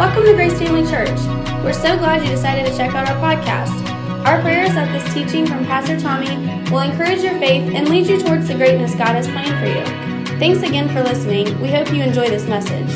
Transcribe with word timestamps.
Welcome 0.00 0.24
to 0.24 0.32
Grace 0.32 0.58
Family 0.58 0.90
Church. 0.90 1.10
We're 1.62 1.74
so 1.74 1.94
glad 1.98 2.22
you 2.22 2.30
decided 2.30 2.64
to 2.64 2.74
check 2.74 2.94
out 2.94 3.06
our 3.06 3.16
podcast. 3.16 3.86
Our 4.24 4.40
prayer 4.40 4.64
is 4.64 4.72
that 4.72 4.90
this 4.92 5.12
teaching 5.12 5.46
from 5.46 5.66
Pastor 5.66 6.00
Tommy 6.00 6.38
will 6.70 6.80
encourage 6.80 7.20
your 7.20 7.38
faith 7.38 7.70
and 7.74 7.86
lead 7.86 8.06
you 8.06 8.18
towards 8.18 8.48
the 8.48 8.54
greatness 8.54 8.94
God 8.94 9.08
has 9.08 9.26
planned 9.28 9.60
for 9.60 9.66
you. 9.66 10.38
Thanks 10.38 10.66
again 10.66 10.88
for 10.88 11.02
listening. 11.02 11.60
We 11.60 11.68
hope 11.68 11.92
you 11.92 12.02
enjoy 12.02 12.30
this 12.30 12.46
message. 12.46 12.88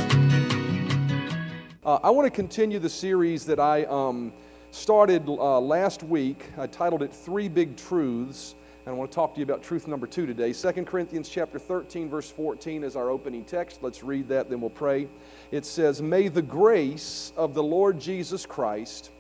Uh, 1.85 1.99
I 2.03 2.09
want 2.09 2.25
to 2.25 2.31
continue 2.31 2.79
the 2.79 2.89
series 2.89 3.45
that 3.45 3.61
I 3.61 3.85
um, 3.85 4.33
started 4.71 5.29
uh, 5.29 5.61
last 5.61 6.03
week. 6.05 6.47
I 6.57 6.67
titled 6.67 7.03
it 7.03 7.13
Three 7.13 7.51
Big 7.51 7.77
Truths. 7.77 8.55
And 8.87 8.95
I 8.95 8.99
want 8.99 9.11
to 9.11 9.15
talk 9.15 9.33
to 9.35 9.41
you 9.41 9.45
about 9.45 9.63
truth 9.63 9.89
number 9.89 10.07
two 10.07 10.27
today. 10.27 10.53
2 10.53 10.85
Corinthians 10.85 11.31
chapter 11.31 11.59
13, 11.59 12.11
verse 12.11 12.31
14 12.31 12.85
is 12.85 12.97
our 12.97 13.09
opening 13.09 13.43
text. 13.45 13.83
Let's 13.83 14.03
read 14.03 14.29
that, 14.29 14.51
then 14.51 14.61
we'll 14.61 14.69
pray. 14.69 15.09
It 15.51 15.65
says, 15.65 16.03
May 16.03 16.29
the 16.29 16.43
grace 16.43 17.33
of 17.35 17.55
the 17.55 17.63
Lord 17.63 17.99
Jesus 17.99 18.45
Christ 18.45 19.11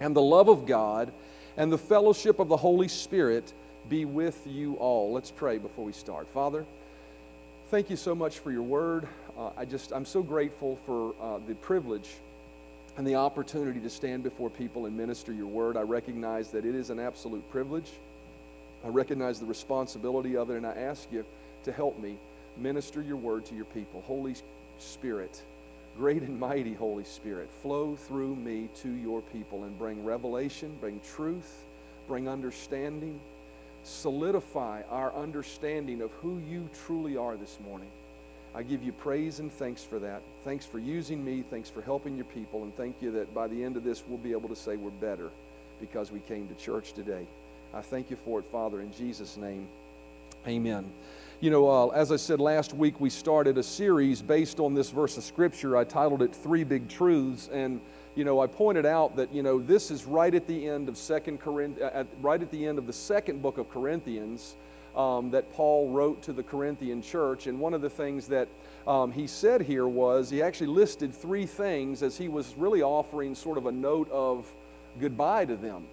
and 0.00 0.16
the 0.16 0.22
love 0.22 0.48
of 0.48 0.66
God 0.66 1.12
and 1.56 1.70
the 1.70 1.78
fellowship 1.78 2.40
of 2.40 2.48
the 2.48 2.56
Holy 2.56 2.88
Spirit 2.88 3.52
be 3.88 4.04
with 4.04 4.44
you 4.44 4.74
all. 4.74 5.12
Let's 5.12 5.30
pray 5.30 5.58
before 5.58 5.84
we 5.84 5.92
start. 5.92 6.28
Father, 6.28 6.66
thank 7.70 7.90
you 7.90 7.96
so 7.96 8.16
much 8.16 8.40
for 8.40 8.50
your 8.50 8.62
word. 8.62 9.06
Uh, 9.38 9.50
I 9.56 9.64
just, 9.64 9.92
I'm 9.92 10.06
so 10.06 10.24
grateful 10.24 10.76
for 10.84 11.14
uh, 11.22 11.38
the 11.46 11.54
privilege 11.54 12.10
and 12.96 13.06
the 13.06 13.14
opportunity 13.14 13.78
to 13.78 13.90
stand 13.90 14.24
before 14.24 14.50
people 14.50 14.86
and 14.86 14.96
minister 14.96 15.32
your 15.32 15.46
word. 15.46 15.76
I 15.76 15.82
recognize 15.82 16.50
that 16.50 16.64
it 16.64 16.74
is 16.74 16.90
an 16.90 16.98
absolute 16.98 17.48
privilege. 17.48 17.92
I 18.88 18.90
recognize 18.90 19.38
the 19.38 19.44
responsibility 19.44 20.34
of 20.34 20.48
it, 20.48 20.56
and 20.56 20.66
I 20.66 20.72
ask 20.72 21.12
you 21.12 21.22
to 21.64 21.72
help 21.72 21.98
me 21.98 22.16
minister 22.56 23.02
your 23.02 23.18
word 23.18 23.44
to 23.44 23.54
your 23.54 23.66
people. 23.66 24.02
Holy 24.06 24.34
Spirit, 24.78 25.42
great 25.98 26.22
and 26.22 26.40
mighty 26.40 26.72
Holy 26.72 27.04
Spirit, 27.04 27.50
flow 27.50 27.96
through 27.96 28.34
me 28.34 28.70
to 28.76 28.88
your 28.88 29.20
people 29.20 29.64
and 29.64 29.78
bring 29.78 30.02
revelation, 30.02 30.74
bring 30.80 31.02
truth, 31.14 31.66
bring 32.06 32.30
understanding, 32.30 33.20
solidify 33.84 34.80
our 34.88 35.12
understanding 35.12 36.00
of 36.00 36.10
who 36.22 36.40
you 36.50 36.66
truly 36.86 37.18
are 37.18 37.36
this 37.36 37.58
morning. 37.62 37.90
I 38.54 38.62
give 38.62 38.82
you 38.82 38.92
praise 38.92 39.38
and 39.38 39.52
thanks 39.52 39.84
for 39.84 39.98
that. 39.98 40.22
Thanks 40.44 40.64
for 40.64 40.78
using 40.78 41.22
me. 41.22 41.44
Thanks 41.50 41.68
for 41.68 41.82
helping 41.82 42.16
your 42.16 42.24
people. 42.24 42.62
And 42.62 42.74
thank 42.74 43.02
you 43.02 43.10
that 43.10 43.34
by 43.34 43.48
the 43.48 43.62
end 43.62 43.76
of 43.76 43.84
this, 43.84 44.02
we'll 44.08 44.16
be 44.16 44.32
able 44.32 44.48
to 44.48 44.56
say 44.56 44.76
we're 44.76 44.88
better 44.92 45.28
because 45.78 46.10
we 46.10 46.20
came 46.20 46.48
to 46.48 46.54
church 46.54 46.94
today. 46.94 47.26
I 47.74 47.80
thank 47.82 48.10
you 48.10 48.16
for 48.16 48.38
it, 48.38 48.46
Father, 48.46 48.80
in 48.80 48.92
Jesus' 48.92 49.36
name. 49.36 49.68
Amen. 50.46 50.90
You 51.40 51.50
know, 51.50 51.68
uh, 51.68 51.86
as 51.88 52.10
I 52.10 52.16
said 52.16 52.40
last 52.40 52.74
week, 52.74 53.00
we 53.00 53.10
started 53.10 53.58
a 53.58 53.62
series 53.62 54.22
based 54.22 54.58
on 54.58 54.74
this 54.74 54.90
verse 54.90 55.16
of 55.16 55.24
Scripture. 55.24 55.76
I 55.76 55.84
titled 55.84 56.22
it 56.22 56.34
Three 56.34 56.64
Big 56.64 56.88
Truths. 56.88 57.48
And, 57.52 57.80
you 58.16 58.24
know, 58.24 58.40
I 58.40 58.46
pointed 58.46 58.86
out 58.86 59.14
that, 59.16 59.32
you 59.32 59.42
know, 59.42 59.60
this 59.60 59.90
is 59.90 60.04
right 60.04 60.34
at 60.34 60.46
the 60.46 60.68
end 60.68 60.88
of 60.88 60.96
Second 60.96 61.38
Corinthians, 61.40 61.92
uh, 61.94 62.04
right 62.22 62.40
at 62.40 62.50
the 62.50 62.66
end 62.66 62.78
of 62.78 62.86
the 62.86 62.92
second 62.92 63.40
book 63.40 63.58
of 63.58 63.70
Corinthians 63.70 64.56
um, 64.96 65.30
that 65.30 65.52
Paul 65.52 65.90
wrote 65.90 66.22
to 66.22 66.32
the 66.32 66.42
Corinthian 66.42 67.02
church. 67.02 67.46
And 67.46 67.60
one 67.60 67.74
of 67.74 67.82
the 67.82 67.90
things 67.90 68.26
that 68.28 68.48
um, 68.86 69.12
he 69.12 69.26
said 69.26 69.60
here 69.60 69.86
was 69.86 70.30
he 70.30 70.42
actually 70.42 70.68
listed 70.68 71.14
three 71.14 71.46
things 71.46 72.02
as 72.02 72.16
he 72.16 72.28
was 72.28 72.54
really 72.56 72.82
offering 72.82 73.34
sort 73.34 73.58
of 73.58 73.66
a 73.66 73.72
note 73.72 74.10
of 74.10 74.50
goodbye 74.98 75.44
to 75.44 75.54
them. 75.54 75.86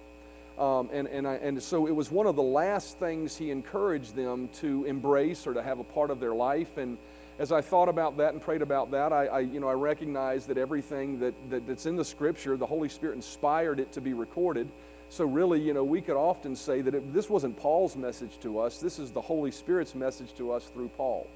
Um, 0.58 0.88
and, 0.92 1.06
and, 1.08 1.26
I, 1.26 1.34
and 1.34 1.62
so 1.62 1.86
it 1.86 1.94
was 1.94 2.10
one 2.10 2.26
of 2.26 2.34
the 2.34 2.42
last 2.42 2.98
things 2.98 3.36
he 3.36 3.50
encouraged 3.50 4.14
them 4.14 4.48
to 4.60 4.84
embrace 4.84 5.46
or 5.46 5.52
to 5.52 5.62
have 5.62 5.78
a 5.78 5.84
part 5.84 6.10
of 6.10 6.18
their 6.18 6.34
life. 6.34 6.78
And 6.78 6.96
as 7.38 7.52
I 7.52 7.60
thought 7.60 7.90
about 7.90 8.16
that 8.16 8.32
and 8.32 8.40
prayed 8.40 8.62
about 8.62 8.90
that, 8.92 9.12
I, 9.12 9.26
I 9.26 9.40
you 9.40 9.60
know, 9.60 9.68
I 9.68 9.74
recognized 9.74 10.48
that 10.48 10.56
everything 10.56 11.20
that, 11.20 11.34
that, 11.50 11.66
that's 11.66 11.84
in 11.84 11.96
the 11.96 12.04
Scripture, 12.04 12.56
the 12.56 12.66
Holy 12.66 12.88
Spirit 12.88 13.16
inspired 13.16 13.80
it 13.80 13.92
to 13.92 14.00
be 14.00 14.14
recorded. 14.14 14.68
So 15.10 15.26
really, 15.26 15.60
you 15.60 15.74
know, 15.74 15.84
we 15.84 16.00
could 16.00 16.16
often 16.16 16.56
say 16.56 16.80
that 16.80 16.94
it, 16.94 17.12
this 17.12 17.28
wasn't 17.28 17.56
Paul's 17.58 17.94
message 17.94 18.38
to 18.40 18.58
us. 18.58 18.78
This 18.78 18.98
is 18.98 19.10
the 19.10 19.20
Holy 19.20 19.50
Spirit's 19.50 19.94
message 19.94 20.34
to 20.38 20.52
us 20.52 20.70
through 20.72 20.88
Paul. 20.96 21.26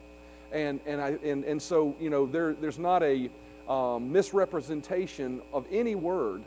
And, 0.51 0.81
and, 0.87 1.01
I, 1.01 1.19
and, 1.23 1.45
and 1.45 1.61
so, 1.61 1.95
you 2.01 2.11
know, 2.11 2.27
there, 2.27 2.55
there's 2.55 2.79
not 2.79 3.03
a 3.03 3.31
um, 3.69 4.11
misrepresentation 4.11 5.43
of 5.53 5.67
any 5.71 5.95
word 5.95 6.43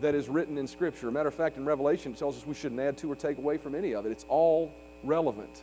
that 0.00 0.14
is 0.14 0.28
written 0.28 0.58
in 0.58 0.66
Scripture. 0.66 1.10
Matter 1.10 1.28
of 1.28 1.34
fact, 1.34 1.56
in 1.56 1.64
Revelation, 1.64 2.12
it 2.12 2.18
tells 2.18 2.36
us 2.36 2.46
we 2.46 2.54
shouldn't 2.54 2.80
add 2.80 2.96
to 2.98 3.10
or 3.10 3.16
take 3.16 3.38
away 3.38 3.56
from 3.58 3.74
any 3.74 3.94
of 3.94 4.06
it. 4.06 4.12
It's 4.12 4.26
all 4.28 4.72
relevant. 5.02 5.62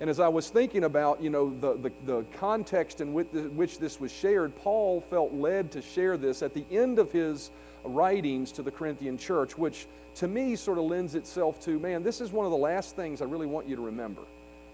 And 0.00 0.08
as 0.08 0.20
I 0.20 0.28
was 0.28 0.48
thinking 0.48 0.84
about, 0.84 1.20
you 1.20 1.30
know, 1.30 1.50
the, 1.58 1.74
the, 1.74 1.92
the 2.06 2.24
context 2.36 3.00
in 3.00 3.12
which, 3.12 3.28
which 3.32 3.78
this 3.78 3.98
was 3.98 4.12
shared, 4.12 4.54
Paul 4.56 5.00
felt 5.00 5.32
led 5.32 5.72
to 5.72 5.82
share 5.82 6.16
this 6.16 6.42
at 6.42 6.54
the 6.54 6.64
end 6.70 6.98
of 6.98 7.10
his 7.10 7.50
writings 7.84 8.52
to 8.52 8.62
the 8.62 8.70
Corinthian 8.70 9.18
church, 9.18 9.58
which 9.58 9.86
to 10.16 10.28
me 10.28 10.54
sort 10.56 10.78
of 10.78 10.84
lends 10.84 11.14
itself 11.14 11.60
to, 11.64 11.78
man, 11.78 12.02
this 12.02 12.20
is 12.20 12.30
one 12.30 12.44
of 12.44 12.52
the 12.52 12.58
last 12.58 12.94
things 12.96 13.20
I 13.20 13.24
really 13.24 13.46
want 13.46 13.68
you 13.68 13.76
to 13.76 13.82
remember, 13.82 14.22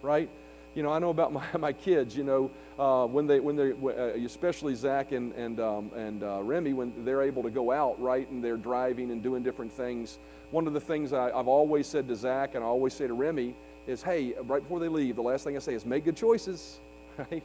right? 0.03 0.29
You 0.75 0.83
know, 0.83 0.91
I 0.91 0.99
know 0.99 1.11
about 1.11 1.33
my, 1.33 1.45
my 1.59 1.73
kids, 1.73 2.17
you 2.17 2.25
know, 2.25 2.51
uh, 2.79 3.07
when 3.07 3.27
they, 3.27 3.41
when 3.41 3.57
they, 3.57 3.73
uh, 3.73 4.25
especially 4.25 4.75
Zach 4.75 5.13
and, 5.13 5.33
and, 5.35 5.61
um, 5.61 5.91
and 5.95 6.23
uh, 6.23 6.43
Remy, 6.43 6.73
when 6.73 7.05
they're 7.05 7.23
able 7.23 7.43
to 7.43 7.51
go 7.51 7.71
out, 7.71 8.01
right, 8.01 8.29
and 8.31 8.43
they're 8.43 8.57
driving 8.57 9.11
and 9.11 9.23
doing 9.23 9.43
different 9.43 9.73
things. 9.73 10.19
One 10.51 10.67
of 10.67 10.73
the 10.73 10.81
things 10.81 11.13
I, 11.13 11.31
I've 11.31 11.49
always 11.49 11.87
said 11.87 12.09
to 12.09 12.17
Zach 12.17 12.55
and 12.55 12.65
I 12.65 12.67
always 12.67 12.95
say 12.95 13.07
to 13.07 13.15
Remy 13.15 13.55
is, 13.87 14.03
hey, 14.03 14.35
right 14.43 14.63
before 14.63 14.81
they 14.81 14.89
leave, 14.89 15.17
the 15.17 15.23
last 15.23 15.45
thing 15.45 15.57
I 15.57 15.61
say 15.61 15.75
is 15.75 15.87
make 15.87 16.05
good 16.05 16.17
choices, 16.17 16.81
right? 17.19 17.43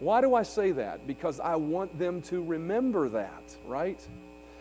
Why 0.00 0.20
do 0.20 0.34
I 0.34 0.42
say 0.42 0.72
that? 0.72 1.06
Because 1.06 1.38
I 1.38 1.54
want 1.56 1.96
them 1.98 2.22
to 2.22 2.42
remember 2.42 3.08
that, 3.10 3.56
right? 3.66 4.00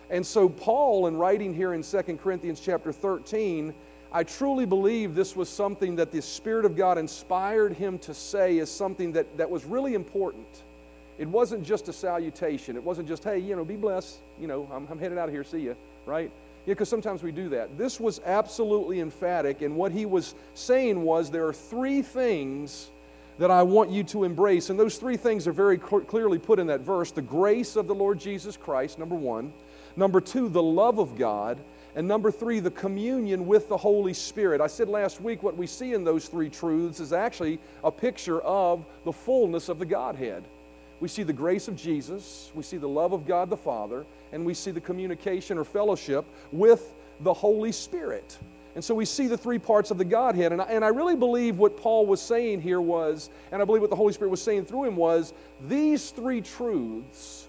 And 0.10 0.26
so 0.26 0.50
Paul, 0.50 1.08
in 1.08 1.16
writing 1.16 1.54
here 1.54 1.74
in 1.74 1.84
2 1.84 2.02
Corinthians 2.22 2.60
chapter 2.60 2.92
13, 2.92 3.74
I 4.14 4.24
truly 4.24 4.66
believe 4.66 5.16
this 5.16 5.36
was 5.36 5.48
something 5.48 5.96
that 5.96 6.12
the 6.12 6.22
Spirit 6.22 6.66
of 6.66 6.76
God 6.76 6.98
inspired 6.98 7.74
him 7.74 7.98
to 8.00 8.14
say 8.14 8.60
as 8.60 8.70
something 8.70 9.14
that, 9.14 9.38
that 9.38 9.50
was 9.50 9.64
really 9.64 9.94
important. 9.94 10.64
It 11.18 11.28
wasn't 11.28 11.64
just 11.64 11.88
a 11.88 11.94
salutation. 11.94 12.76
It 12.76 12.84
wasn't 12.84 13.08
just, 13.08 13.24
hey, 13.24 13.40
you 13.40 13.56
know, 13.56 13.64
be 13.64 13.76
blessed. 13.76 14.18
You 14.40 14.48
know, 14.48 14.68
I'm, 14.74 14.88
I'm 14.90 15.00
headed 15.00 15.18
out 15.18 15.30
of 15.30 15.34
here. 15.34 15.44
See 15.44 15.62
you, 15.62 15.78
right? 16.06 16.32
Yeah, 16.66 16.74
because 16.74 16.90
sometimes 16.90 17.24
we 17.24 17.32
do 17.32 17.50
that. 17.50 17.78
This 17.78 18.00
was 18.00 18.22
absolutely 18.26 19.00
emphatic, 19.00 19.62
and 19.62 19.76
what 19.76 19.92
he 19.92 20.06
was 20.06 20.36
saying 20.54 21.02
was 21.02 21.32
there 21.32 21.48
are 21.48 21.54
three 21.54 22.04
things 22.04 22.92
that 23.40 23.50
I 23.50 23.64
want 23.64 23.90
you 23.90 24.04
to 24.06 24.26
embrace, 24.26 24.70
and 24.70 24.80
those 24.80 24.98
three 24.98 25.18
things 25.18 25.48
are 25.48 25.54
very 25.54 25.80
clearly 25.80 26.38
put 26.38 26.60
in 26.60 26.68
that 26.68 26.82
verse 26.82 27.12
the 27.12 27.24
grace 27.24 27.76
of 27.76 27.88
the 27.88 27.96
Lord 27.96 28.20
Jesus 28.20 28.58
Christ, 28.58 29.00
number 29.00 29.16
one. 29.16 29.54
Number 29.96 30.22
two, 30.22 30.50
the 30.50 30.62
love 30.62 31.00
of 31.00 31.18
God. 31.18 31.58
And 31.96 32.08
number 32.08 32.32
three, 32.32 32.60
the 32.60 32.72
communion 32.72 33.46
with 33.46 33.68
the 33.68 33.78
Holy 33.78 34.14
Spirit. 34.14 34.62
I 34.62 34.68
said 34.68 34.88
last 34.88 35.20
week 35.20 35.44
what 35.44 35.58
we 35.58 35.68
see 35.68 35.94
in 35.94 36.04
those 36.04 36.28
three 36.28 36.50
truths 36.50 37.00
is 37.00 37.12
actually 37.12 37.60
a 37.84 37.92
picture 37.92 38.40
of 38.42 38.86
the 39.04 39.12
fullness 39.12 39.68
of 39.68 39.78
the 39.78 39.86
Godhead. 39.86 40.44
We 41.02 41.08
see 41.08 41.24
the 41.24 41.34
grace 41.34 41.68
of 41.68 41.76
Jesus, 41.76 42.52
we 42.54 42.64
see 42.64 42.78
the 42.78 42.88
love 42.88 43.12
of 43.12 43.26
God 43.26 43.50
the 43.50 43.58
Father, 43.58 44.06
and 44.32 44.46
we 44.46 44.54
see 44.54 44.72
the 44.72 44.80
communication 44.80 45.58
or 45.58 45.66
fellowship 45.66 46.26
with 46.52 46.94
the 47.22 47.34
Holy 47.34 47.72
Spirit. 47.72 48.38
And 48.76 48.84
so 48.84 48.96
we 48.96 49.04
see 49.04 49.28
the 49.28 49.38
three 49.38 49.60
parts 49.60 49.92
of 49.92 49.98
the 49.98 50.06
Godhead. 50.06 50.54
And 50.54 50.62
I, 50.62 50.66
and 50.66 50.86
I 50.86 50.90
really 50.90 51.16
believe 51.16 51.58
what 51.58 51.76
Paul 51.76 52.06
was 52.06 52.22
saying 52.22 52.62
here 52.62 52.80
was, 52.80 53.30
and 53.52 53.62
I 53.62 53.66
believe 53.66 53.82
what 53.82 53.90
the 53.90 53.98
Holy 53.98 54.14
Spirit 54.14 54.30
was 54.30 54.42
saying 54.42 54.66
through 54.66 54.86
him 54.86 54.96
was, 54.96 55.34
these 55.68 56.12
three 56.12 56.40
truths 56.40 57.48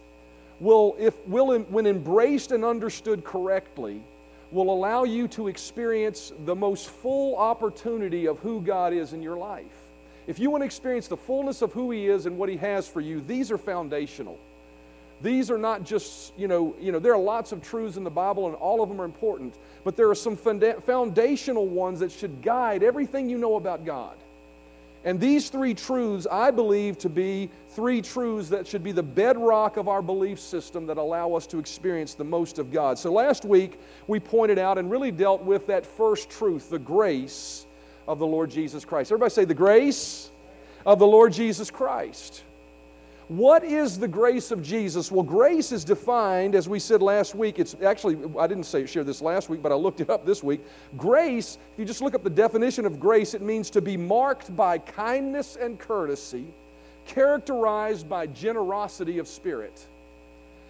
will, 0.58 0.96
if, 0.98 1.14
will 1.28 1.56
when 1.60 1.86
embraced 1.86 2.50
and 2.50 2.64
understood 2.64 3.22
correctly, 3.22 4.02
will 4.52 4.70
allow 4.70 5.04
you 5.04 5.26
to 5.28 5.48
experience 5.48 6.32
the 6.44 6.54
most 6.54 6.88
full 6.88 7.36
opportunity 7.36 8.26
of 8.26 8.38
who 8.40 8.60
God 8.60 8.92
is 8.92 9.12
in 9.12 9.22
your 9.22 9.36
life. 9.36 9.64
If 10.26 10.38
you 10.38 10.50
want 10.50 10.62
to 10.62 10.66
experience 10.66 11.08
the 11.08 11.16
fullness 11.16 11.62
of 11.62 11.72
who 11.72 11.90
He 11.90 12.06
is 12.06 12.26
and 12.26 12.38
what 12.38 12.48
He 12.48 12.56
has 12.58 12.86
for 12.86 13.00
you, 13.00 13.20
these 13.22 13.50
are 13.50 13.58
foundational. 13.58 14.38
These 15.22 15.50
are 15.50 15.58
not 15.58 15.84
just, 15.84 16.32
you 16.36 16.48
know, 16.48 16.74
you 16.80 16.92
know, 16.92 16.98
there 16.98 17.14
are 17.14 17.20
lots 17.20 17.52
of 17.52 17.62
truths 17.62 17.96
in 17.96 18.04
the 18.04 18.10
Bible 18.10 18.46
and 18.46 18.56
all 18.56 18.82
of 18.82 18.88
them 18.88 19.00
are 19.00 19.04
important, 19.04 19.56
but 19.84 19.96
there 19.96 20.10
are 20.10 20.14
some 20.14 20.36
foundational 20.36 21.66
ones 21.66 22.00
that 22.00 22.10
should 22.10 22.42
guide 22.42 22.82
everything 22.82 23.30
you 23.30 23.38
know 23.38 23.54
about 23.54 23.84
God. 23.84 24.16
And 25.04 25.18
these 25.18 25.48
three 25.48 25.74
truths, 25.74 26.26
I 26.30 26.50
believe 26.50 26.96
to 26.98 27.08
be 27.08 27.50
three 27.70 28.00
truths 28.00 28.48
that 28.50 28.66
should 28.66 28.84
be 28.84 28.92
the 28.92 29.02
bedrock 29.02 29.76
of 29.76 29.88
our 29.88 30.00
belief 30.00 30.38
system 30.38 30.86
that 30.86 30.96
allow 30.96 31.34
us 31.34 31.46
to 31.48 31.58
experience 31.58 32.14
the 32.14 32.24
most 32.24 32.58
of 32.58 32.70
God. 32.70 32.98
So 32.98 33.12
last 33.12 33.44
week, 33.44 33.80
we 34.06 34.20
pointed 34.20 34.58
out 34.58 34.78
and 34.78 34.90
really 34.90 35.10
dealt 35.10 35.42
with 35.42 35.66
that 35.66 35.84
first 35.84 36.30
truth, 36.30 36.70
the 36.70 36.78
grace 36.78 37.66
of 38.06 38.18
the 38.18 38.26
Lord 38.26 38.50
Jesus 38.50 38.84
Christ. 38.84 39.10
Everybody 39.10 39.30
say, 39.30 39.44
the 39.44 39.54
grace 39.54 40.30
of 40.86 40.98
the 40.98 41.06
Lord 41.06 41.32
Jesus 41.32 41.70
Christ. 41.70 42.44
What 43.28 43.64
is 43.64 43.98
the 43.98 44.08
grace 44.08 44.50
of 44.50 44.62
Jesus? 44.62 45.10
Well, 45.10 45.22
grace 45.22 45.72
is 45.72 45.84
defined, 45.84 46.54
as 46.54 46.68
we 46.68 46.78
said 46.78 47.02
last 47.02 47.34
week. 47.34 47.58
It's 47.58 47.76
actually, 47.84 48.18
I 48.38 48.46
didn't 48.46 48.64
say 48.64 48.84
share 48.84 49.04
this 49.04 49.22
last 49.22 49.48
week, 49.48 49.62
but 49.62 49.72
I 49.72 49.74
looked 49.74 50.00
it 50.00 50.10
up 50.10 50.26
this 50.26 50.42
week. 50.42 50.60
Grace, 50.96 51.58
if 51.72 51.78
you 51.78 51.84
just 51.84 52.02
look 52.02 52.14
up 52.14 52.24
the 52.24 52.30
definition 52.30 52.84
of 52.84 52.98
grace, 52.98 53.34
it 53.34 53.42
means 53.42 53.70
to 53.70 53.80
be 53.80 53.96
marked 53.96 54.54
by 54.56 54.78
kindness 54.78 55.56
and 55.56 55.78
courtesy, 55.78 56.46
characterized 57.06 58.08
by 58.08 58.26
generosity 58.26 59.18
of 59.18 59.28
spirit. 59.28 59.86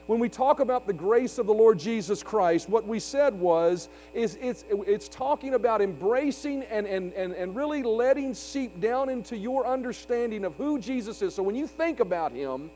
When 0.06 0.19
we 0.19 0.28
talk 0.28 0.60
about 0.60 0.87
the 0.87 0.93
grace 0.93 1.38
of 1.38 1.46
the 1.46 1.54
Lord 1.54 1.78
Jesus 1.78 2.22
Christ, 2.22 2.69
what 2.69 2.87
we 2.87 2.99
said 2.99 3.34
was, 3.34 3.88
is 4.14 4.37
it's, 4.40 4.64
it's 4.70 5.08
talking 5.08 5.54
about 5.54 5.81
embracing 5.81 6.64
and, 6.64 6.87
and, 6.87 7.12
and, 7.12 7.32
and 7.34 7.54
really 7.54 7.82
letting 7.82 8.34
seep 8.34 8.81
down 8.81 9.08
into 9.08 9.37
your 9.37 9.66
understanding 9.66 10.44
of 10.44 10.54
who 10.56 10.78
Jesus 10.78 11.22
is. 11.22 11.34
So 11.34 11.43
when 11.43 11.54
you 11.54 11.66
think 11.66 12.00
about 12.00 12.32
him, 12.32 12.70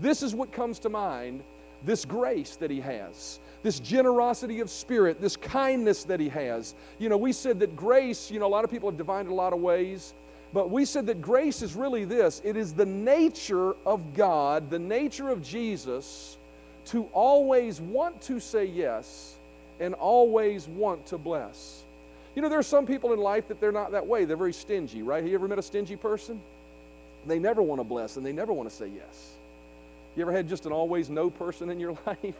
this 0.00 0.22
is 0.22 0.34
what 0.34 0.52
comes 0.52 0.78
to 0.80 0.88
mind 0.88 1.42
this 1.84 2.04
grace 2.04 2.56
that 2.56 2.70
he 2.70 2.80
has, 2.80 3.40
this 3.62 3.80
generosity 3.80 4.60
of 4.60 4.70
spirit, 4.70 5.20
this 5.20 5.36
kindness 5.36 6.04
that 6.04 6.20
he 6.20 6.28
has. 6.28 6.74
You 6.98 7.08
know, 7.08 7.16
we 7.16 7.32
said 7.32 7.58
that 7.60 7.76
grace, 7.76 8.30
you 8.30 8.38
know, 8.38 8.46
a 8.46 8.48
lot 8.48 8.64
of 8.64 8.70
people 8.70 8.90
have 8.90 8.98
defined 8.98 9.28
it 9.28 9.30
a 9.30 9.34
lot 9.34 9.52
of 9.52 9.60
ways. 9.60 10.14
But 10.52 10.70
we 10.70 10.84
said 10.84 11.06
that 11.06 11.22
grace 11.22 11.62
is 11.62 11.74
really 11.74 12.04
this 12.04 12.42
it 12.44 12.56
is 12.56 12.74
the 12.74 12.86
nature 12.86 13.74
of 13.86 14.14
God, 14.14 14.68
the 14.68 14.78
nature 14.78 15.28
of 15.28 15.42
Jesus, 15.42 16.38
to 16.90 17.04
always 17.12 17.80
want 17.80 18.20
to 18.22 18.40
say 18.40 18.64
yes 18.64 19.36
and 19.78 19.94
always 19.94 20.66
want 20.66 21.06
to 21.06 21.18
bless. 21.18 21.82
You 22.34 22.42
know, 22.42 22.48
there 22.48 22.58
are 22.58 22.64
some 22.64 22.86
people 22.86 23.12
in 23.12 23.18
life 23.18 23.48
that 23.48 23.60
they're 23.60 23.72
not 23.72 23.92
that 23.92 24.06
way. 24.06 24.24
They're 24.24 24.36
very 24.36 24.52
stingy, 24.52 25.02
right? 25.02 25.22
Have 25.22 25.28
you 25.28 25.34
ever 25.34 25.48
met 25.48 25.58
a 25.58 25.62
stingy 25.62 25.96
person? 25.96 26.40
They 27.26 27.38
never 27.38 27.62
want 27.62 27.80
to 27.80 27.84
bless 27.84 28.16
and 28.16 28.24
they 28.24 28.32
never 28.32 28.52
want 28.52 28.68
to 28.68 28.74
say 28.74 28.88
yes. 28.88 29.34
You 30.16 30.22
ever 30.22 30.32
had 30.32 30.48
just 30.48 30.66
an 30.66 30.72
always 30.72 31.08
no 31.10 31.30
person 31.30 31.70
in 31.70 31.78
your 31.78 31.96
life? 32.06 32.34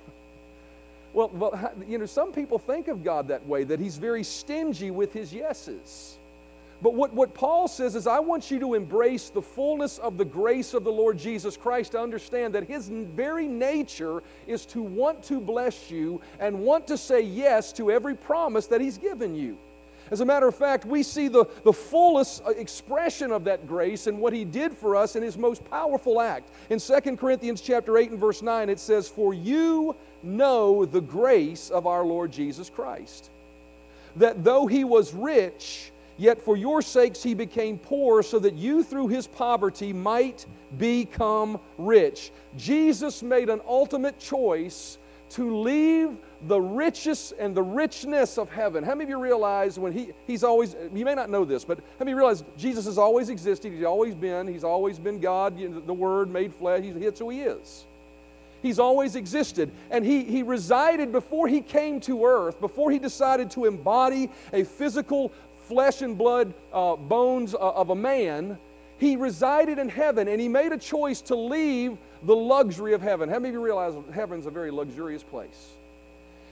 well, 1.13 1.29
well, 1.29 1.73
you 1.89 1.99
know, 1.99 2.07
some 2.07 2.33
people 2.33 2.59
think 2.59 2.89
of 2.89 3.05
God 3.05 3.29
that 3.29 3.47
way, 3.47 3.65
that 3.65 3.81
He's 3.81 3.97
very 3.97 4.25
stingy 4.25 4.91
with 4.91 5.13
His 5.13 5.33
yeses. 5.33 6.17
But 6.83 6.95
what, 6.95 7.13
what 7.13 7.35
Paul 7.35 7.69
says 7.69 7.95
is, 7.95 8.07
I 8.07 8.21
want 8.21 8.51
you 8.51 8.59
to 8.61 8.75
embrace 8.75 9.29
the 9.29 9.43
fullness 9.43 9.99
of 9.99 10.17
the 10.17 10.25
grace 10.25 10.73
of 10.73 10.83
the 10.83 10.93
Lord 10.93 11.19
Jesus 11.19 11.57
Christ 11.57 11.93
to 11.93 12.01
understand 12.01 12.55
that 12.55 12.67
His 12.67 12.89
very 12.89 13.47
nature 13.47 14.23
is 14.47 14.65
to 14.67 14.83
want 14.83 15.23
to 15.25 15.41
bless 15.41 15.91
you 15.91 16.21
and 16.39 16.61
want 16.61 16.87
to 16.87 16.97
say 16.97 17.21
yes 17.21 17.73
to 17.75 17.91
every 17.91 18.15
promise 18.15 18.67
that 18.69 18.81
He's 18.81 18.97
given 18.97 19.35
you. 19.35 19.59
As 20.11 20.21
a 20.21 20.25
matter 20.25 20.49
of 20.49 20.57
fact, 20.57 20.85
we 20.85 21.03
see 21.05 21.29
the, 21.29 21.45
the 21.63 21.73
fullest 21.73 22.43
uh, 22.45 22.51
expression 22.51 23.31
of 23.31 23.45
that 23.45 23.69
grace 23.69 24.09
and 24.09 24.19
what 24.19 24.33
he 24.33 24.45
did 24.45 24.77
for 24.77 24.97
us 24.97 25.15
in 25.15 25.23
his 25.23 25.39
most 25.39 25.65
powerful 25.71 26.21
act. 26.21 26.51
In 26.69 26.81
2 26.81 27.17
Corinthians 27.17 27.61
chapter 27.61 27.97
8 27.97 28.11
and 28.11 28.19
verse 28.19 28.43
9, 28.43 28.69
it 28.69 28.81
says, 28.81 29.09
For 29.09 29.35
you 29.35 29.95
know 30.25 30.85
the 30.85 31.01
grace 31.01 31.71
of 31.71 31.87
our 31.87 32.05
Lord 32.05 32.33
Jesus 32.33 32.69
Christ, 32.69 33.31
that 34.17 34.43
though 34.43 34.67
he 34.67 34.83
was 34.83 35.15
rich, 35.15 35.93
Yet 36.21 36.43
for 36.43 36.55
your 36.55 36.83
sakes 36.83 37.23
he 37.23 37.33
became 37.33 37.79
poor, 37.79 38.23
so 38.23 38.39
that 38.41 38.53
you 38.53 38.85
through 38.85 39.09
his 39.09 39.27
poverty 39.27 39.95
might 39.95 40.45
become 40.77 41.59
rich. 41.79 42.31
Jesus 42.59 43.23
made 43.23 43.49
an 43.49 43.63
ultimate 43.67 44.19
choice 44.19 44.99
to 45.31 45.61
leave 45.63 46.19
the 46.47 46.61
richest 46.61 47.33
and 47.39 47.55
the 47.55 47.63
richness 47.63 48.37
of 48.37 48.51
heaven. 48.51 48.85
How 48.85 48.95
many 48.95 49.05
of 49.05 49.09
you 49.09 49.19
realize 49.19 49.79
when 49.79 49.93
he, 49.95 50.11
he's 50.27 50.45
always, 50.45 50.77
you 50.95 51.07
may 51.07 51.15
not 51.15 51.31
know 51.31 51.47
this, 51.47 51.65
but 51.65 51.79
how 51.79 52.05
many 52.05 52.13
realize 52.13 52.45
Jesus 52.59 52.85
has 52.85 52.99
always 52.99 53.31
existed? 53.31 53.73
He's 53.73 53.85
always 53.85 54.15
been. 54.15 54.47
He's 54.47 54.65
always 54.65 54.99
been 54.99 55.21
God, 55.21 55.57
the 55.87 55.95
Word 55.95 56.29
made 56.29 56.53
flesh. 56.53 56.83
He's, 56.83 57.19
who 57.19 57.31
he 57.31 57.41
is. 57.41 57.87
He's 58.63 58.79
always 58.79 59.17
existed. 59.17 59.71
And 59.91 60.05
he, 60.05 60.25
he 60.25 60.43
resided 60.43 61.13
before 61.13 61.49
he 61.49 61.63
came 61.63 61.99
to 62.01 62.27
earth, 62.27 62.61
before 62.61 62.91
he 62.91 62.99
decided 62.99 63.51
to 63.53 63.65
embody 63.65 64.31
a 64.53 64.65
physical 64.65 65.33
flesh 65.71 66.03
and 66.03 66.19
blood 66.19 66.53
uh, 66.73 66.97
bones 66.97 67.55
uh, 67.55 67.59
of 67.59 67.91
a 67.91 67.95
man, 67.95 68.59
he 68.99 69.15
resided 69.15 69.79
in 69.79 69.89
heaven 69.89 70.27
and 70.27 70.41
he 70.41 70.49
made 70.49 70.73
a 70.73 70.77
choice 70.77 71.21
to 71.23 71.37
leave 71.37 71.97
the 72.25 72.35
luxury 72.35 72.93
of 72.93 73.01
heaven. 73.01 73.29
How 73.29 73.39
many 73.39 73.51
of 73.51 73.55
you 73.55 73.65
realize 73.65 73.95
heaven's 74.13 74.47
a 74.47 74.51
very 74.51 74.73
luxurious 74.73 75.23
place? 75.23 75.71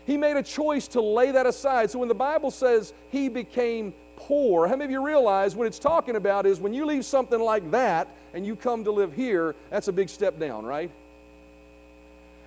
He 0.06 0.16
made 0.16 0.36
a 0.36 0.42
choice 0.42 0.86
to 0.88 1.02
lay 1.02 1.32
that 1.32 1.46
aside. 1.46 1.90
So 1.90 1.98
when 1.98 2.08
the 2.08 2.14
Bible 2.14 2.52
says 2.52 2.94
he 3.10 3.28
became 3.28 3.92
poor, 4.16 4.68
how 4.68 4.76
many 4.76 4.84
of 4.84 4.90
you 4.92 5.04
realize 5.04 5.56
what 5.56 5.66
it's 5.66 5.80
talking 5.80 6.14
about 6.14 6.46
is 6.46 6.60
when 6.60 6.72
you 6.72 6.86
leave 6.86 7.04
something 7.04 7.40
like 7.40 7.68
that 7.72 8.08
and 8.34 8.46
you 8.46 8.54
come 8.54 8.84
to 8.84 8.92
live 8.92 9.12
here, 9.12 9.56
that's 9.68 9.88
a 9.88 9.92
big 9.92 10.08
step 10.08 10.38
down, 10.38 10.64
right? 10.64 10.92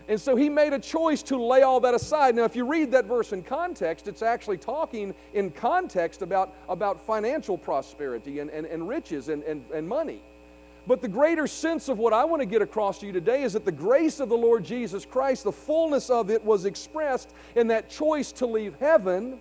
And 0.08 0.20
so 0.20 0.36
he 0.36 0.50
made 0.50 0.74
a 0.74 0.80
choice 0.80 1.24
to 1.24 1.38
lay 1.38 1.62
all 1.62 1.80
that 1.82 1.94
aside. 1.94 2.36
Now, 2.36 2.44
if 2.44 2.56
you 2.56 2.66
read 2.66 2.92
that 2.92 3.06
verse 3.06 3.34
in 3.34 3.44
context, 3.44 4.08
it's 4.08 4.22
actually 4.22 4.58
talking 4.58 5.14
in 5.34 5.52
context 5.52 6.22
about, 6.22 6.54
about 6.68 7.00
financial 7.06 7.58
prosperity 7.58 8.40
and, 8.40 8.50
and, 8.50 8.66
and 8.66 8.88
riches 8.88 9.30
and, 9.30 9.44
and, 9.44 9.64
and 9.74 9.88
money. 9.88 10.22
But 10.88 11.02
the 11.02 11.08
greater 11.08 11.46
sense 11.46 11.90
of 11.90 12.00
what 12.00 12.12
I 12.12 12.26
want 12.26 12.42
to 12.42 12.46
get 12.48 12.62
across 12.62 13.00
to 13.00 13.06
you 13.06 13.12
today 13.12 13.44
is 13.44 13.54
that 13.54 13.66
the 13.66 13.72
grace 13.72 14.20
of 14.20 14.30
the 14.30 14.38
Lord 14.38 14.64
Jesus 14.64 15.06
Christ, 15.06 15.44
the 15.44 15.52
fullness 15.52 16.10
of 16.10 16.32
it 16.32 16.44
was 16.44 16.66
expressed 16.66 17.34
in 17.56 17.68
that 17.68 17.90
choice 17.90 18.32
to 18.34 18.48
leave 18.48 18.76
heaven 18.80 19.40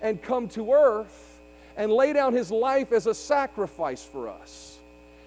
and 0.00 0.22
come 0.22 0.48
to 0.50 0.72
earth 0.72 1.40
and 1.76 1.92
lay 1.92 2.12
down 2.12 2.32
his 2.32 2.50
life 2.50 2.92
as 2.92 3.06
a 3.06 3.14
sacrifice 3.14 4.04
for 4.04 4.28
us. 4.28 4.78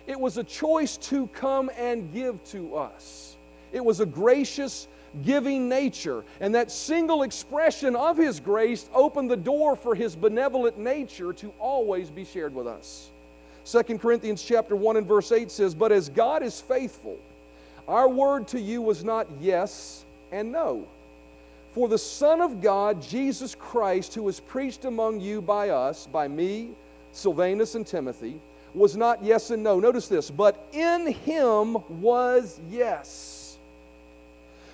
It 0.07 0.19
was 0.19 0.37
a 0.37 0.43
choice 0.43 0.97
to 0.97 1.27
come 1.27 1.69
and 1.77 2.11
give 2.13 2.43
to 2.45 2.75
us. 2.75 3.35
It 3.71 3.83
was 3.83 3.99
a 3.99 4.05
gracious, 4.05 4.87
giving 5.23 5.69
nature. 5.69 6.23
And 6.39 6.55
that 6.55 6.71
single 6.71 7.23
expression 7.23 7.95
of 7.95 8.17
His 8.17 8.39
grace 8.39 8.89
opened 8.93 9.29
the 9.29 9.37
door 9.37 9.75
for 9.75 9.95
His 9.95 10.15
benevolent 10.15 10.77
nature 10.77 11.33
to 11.33 11.53
always 11.59 12.09
be 12.09 12.25
shared 12.25 12.53
with 12.53 12.67
us. 12.67 13.09
2 13.65 13.97
Corinthians 13.99 14.41
chapter 14.41 14.75
1 14.75 14.97
and 14.97 15.07
verse 15.07 15.31
8 15.31 15.51
says, 15.51 15.75
But 15.75 15.91
as 15.91 16.09
God 16.09 16.41
is 16.41 16.59
faithful, 16.59 17.17
our 17.87 18.09
word 18.09 18.47
to 18.49 18.59
you 18.59 18.81
was 18.81 19.03
not 19.03 19.27
yes 19.39 20.05
and 20.31 20.51
no. 20.51 20.87
For 21.73 21.87
the 21.87 21.97
Son 21.97 22.41
of 22.41 22.61
God, 22.61 23.01
Jesus 23.01 23.53
Christ, 23.53 24.15
who 24.15 24.23
was 24.23 24.39
preached 24.39 24.85
among 24.85 25.19
you 25.19 25.41
by 25.41 25.69
us, 25.69 26.07
by 26.07 26.27
me, 26.27 26.71
Silvanus, 27.11 27.75
and 27.75 27.85
Timothy, 27.85 28.39
was 28.73 28.95
not 28.95 29.23
yes 29.23 29.51
and 29.51 29.61
no. 29.63 29.79
Notice 29.79 30.07
this, 30.07 30.31
but 30.31 30.67
in 30.73 31.07
him 31.07 31.77
was 32.01 32.59
yes 32.69 33.38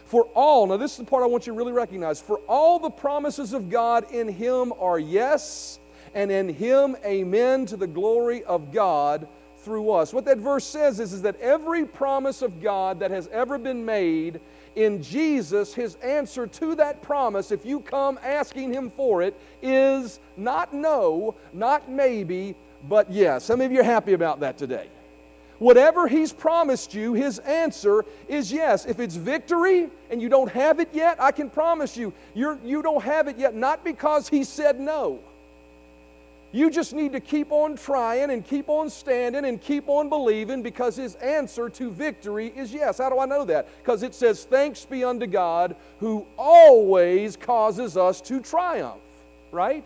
for 0.05 0.25
all, 0.35 0.67
now 0.67 0.77
this 0.77 0.91
is 0.91 0.97
the 0.97 1.03
part 1.03 1.23
I 1.23 1.27
want 1.27 1.47
you 1.47 1.53
to 1.53 1.57
really 1.57 1.73
recognize. 1.73 2.21
For 2.21 2.37
all 2.47 2.79
the 2.79 2.91
promises 2.91 3.53
of 3.53 3.69
God 3.69 4.11
in 4.11 4.27
Him 4.27 4.71
are 4.79 4.99
yes, 4.99 5.79
and 6.13 6.31
in 6.31 6.47
Him, 6.47 6.95
amen, 7.03 7.65
to 7.67 7.77
the 7.77 7.87
glory 7.87 8.43
of 8.43 8.71
God 8.71 9.27
through 9.57 9.91
us. 9.91 10.13
What 10.13 10.25
that 10.25 10.37
verse 10.37 10.63
says 10.63 10.99
is, 10.99 11.11
is 11.11 11.23
that 11.23 11.39
every 11.41 11.85
promise 11.85 12.43
of 12.43 12.61
God 12.61 12.99
that 12.99 13.09
has 13.09 13.27
ever 13.29 13.57
been 13.57 13.83
made 13.83 14.39
in 14.75 15.01
Jesus, 15.01 15.73
His 15.73 15.95
answer 15.95 16.45
to 16.45 16.75
that 16.75 17.01
promise, 17.01 17.51
if 17.51 17.65
you 17.65 17.79
come 17.79 18.19
asking 18.23 18.73
Him 18.73 18.91
for 18.91 19.23
it, 19.23 19.35
is 19.63 20.19
not 20.37 20.71
no, 20.71 21.35
not 21.51 21.89
maybe, 21.89 22.55
but 22.87 23.11
yes. 23.11 23.43
Some 23.43 23.59
of 23.59 23.71
you 23.71 23.79
are 23.79 23.83
happy 23.83 24.13
about 24.13 24.39
that 24.41 24.57
today? 24.57 24.87
Whatever 25.59 26.07
He's 26.07 26.33
promised 26.33 26.93
you, 26.93 27.13
His 27.13 27.39
answer 27.39 28.05
is 28.27 28.51
yes. 28.51 28.85
If 28.85 28.99
it's 28.99 29.15
victory 29.15 29.89
and 30.09 30.21
you 30.21 30.29
don't 30.29 30.51
have 30.51 30.79
it 30.79 30.89
yet, 30.93 31.21
I 31.21 31.31
can 31.31 31.49
promise 31.49 31.95
you, 31.95 32.13
you're, 32.33 32.59
you 32.63 32.81
don't 32.81 33.03
have 33.03 33.27
it 33.27 33.37
yet, 33.37 33.55
not 33.55 33.83
because 33.83 34.27
He 34.27 34.43
said 34.43 34.79
no. 34.79 35.19
You 36.51 36.69
just 36.69 36.93
need 36.93 37.11
to 37.11 37.19
keep 37.19 37.51
on 37.51 37.75
trying 37.75 38.31
and 38.31 38.45
keep 38.45 38.69
on 38.69 38.89
standing 38.89 39.43
and 39.43 39.61
keep 39.61 39.89
on 39.89 40.07
believing 40.07 40.61
because 40.61 40.95
His 40.95 41.15
answer 41.15 41.69
to 41.69 41.91
victory 41.91 42.53
is 42.55 42.73
yes. 42.73 42.97
How 42.97 43.09
do 43.09 43.19
I 43.19 43.25
know 43.25 43.45
that? 43.45 43.67
Because 43.79 44.03
it 44.03 44.15
says, 44.15 44.45
Thanks 44.45 44.85
be 44.85 45.03
unto 45.03 45.25
God 45.25 45.75
who 45.99 46.25
always 46.37 47.35
causes 47.35 47.97
us 47.97 48.21
to 48.21 48.39
triumph, 48.39 49.01
right? 49.51 49.85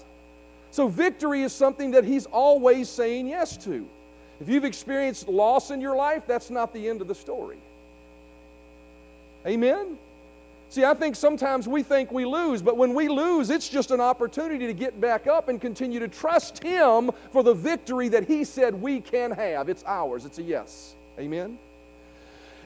So 0.72 0.88
victory 0.88 1.42
is 1.42 1.54
something 1.54 1.92
that 1.92 2.06
He's 2.06 2.26
always 2.28 2.90
saying 2.90 3.28
yes 3.28 3.58
to. 3.66 3.88
If 4.42 4.48
you've 4.48 4.66
experienced 4.66 5.28
loss 5.28 5.72
in 5.72 5.82
your 5.82 5.96
life, 5.96 6.24
that's 6.26 6.50
not 6.50 6.74
the 6.74 6.88
end 6.88 7.02
of 7.02 7.08
the 7.08 7.16
story. 7.16 7.58
Amen? 9.46 9.98
See, 10.70 10.86
I 10.86 10.94
think 10.94 11.16
sometimes 11.16 11.68
we 11.68 11.82
think 11.82 12.12
we 12.12 12.26
lose, 12.26 12.62
but 12.62 12.78
when 12.78 12.94
we 12.94 13.10
lose, 13.10 13.50
it's 13.50 13.68
just 13.68 13.90
an 13.90 14.00
opportunity 14.00 14.68
to 14.68 14.74
get 14.74 15.02
back 15.02 15.26
up 15.26 15.50
and 15.50 15.60
continue 15.60 16.00
to 16.00 16.08
trust 16.08 16.62
Him 16.62 17.10
for 17.32 17.42
the 17.42 17.56
victory 17.56 18.08
that 18.10 18.28
He 18.28 18.44
said 18.44 18.80
we 18.80 19.02
can 19.02 19.32
have. 19.32 19.68
It's 19.68 19.84
ours, 19.88 20.26
it's 20.26 20.38
a 20.38 20.44
yes. 20.44 20.94
Amen? 21.18 21.58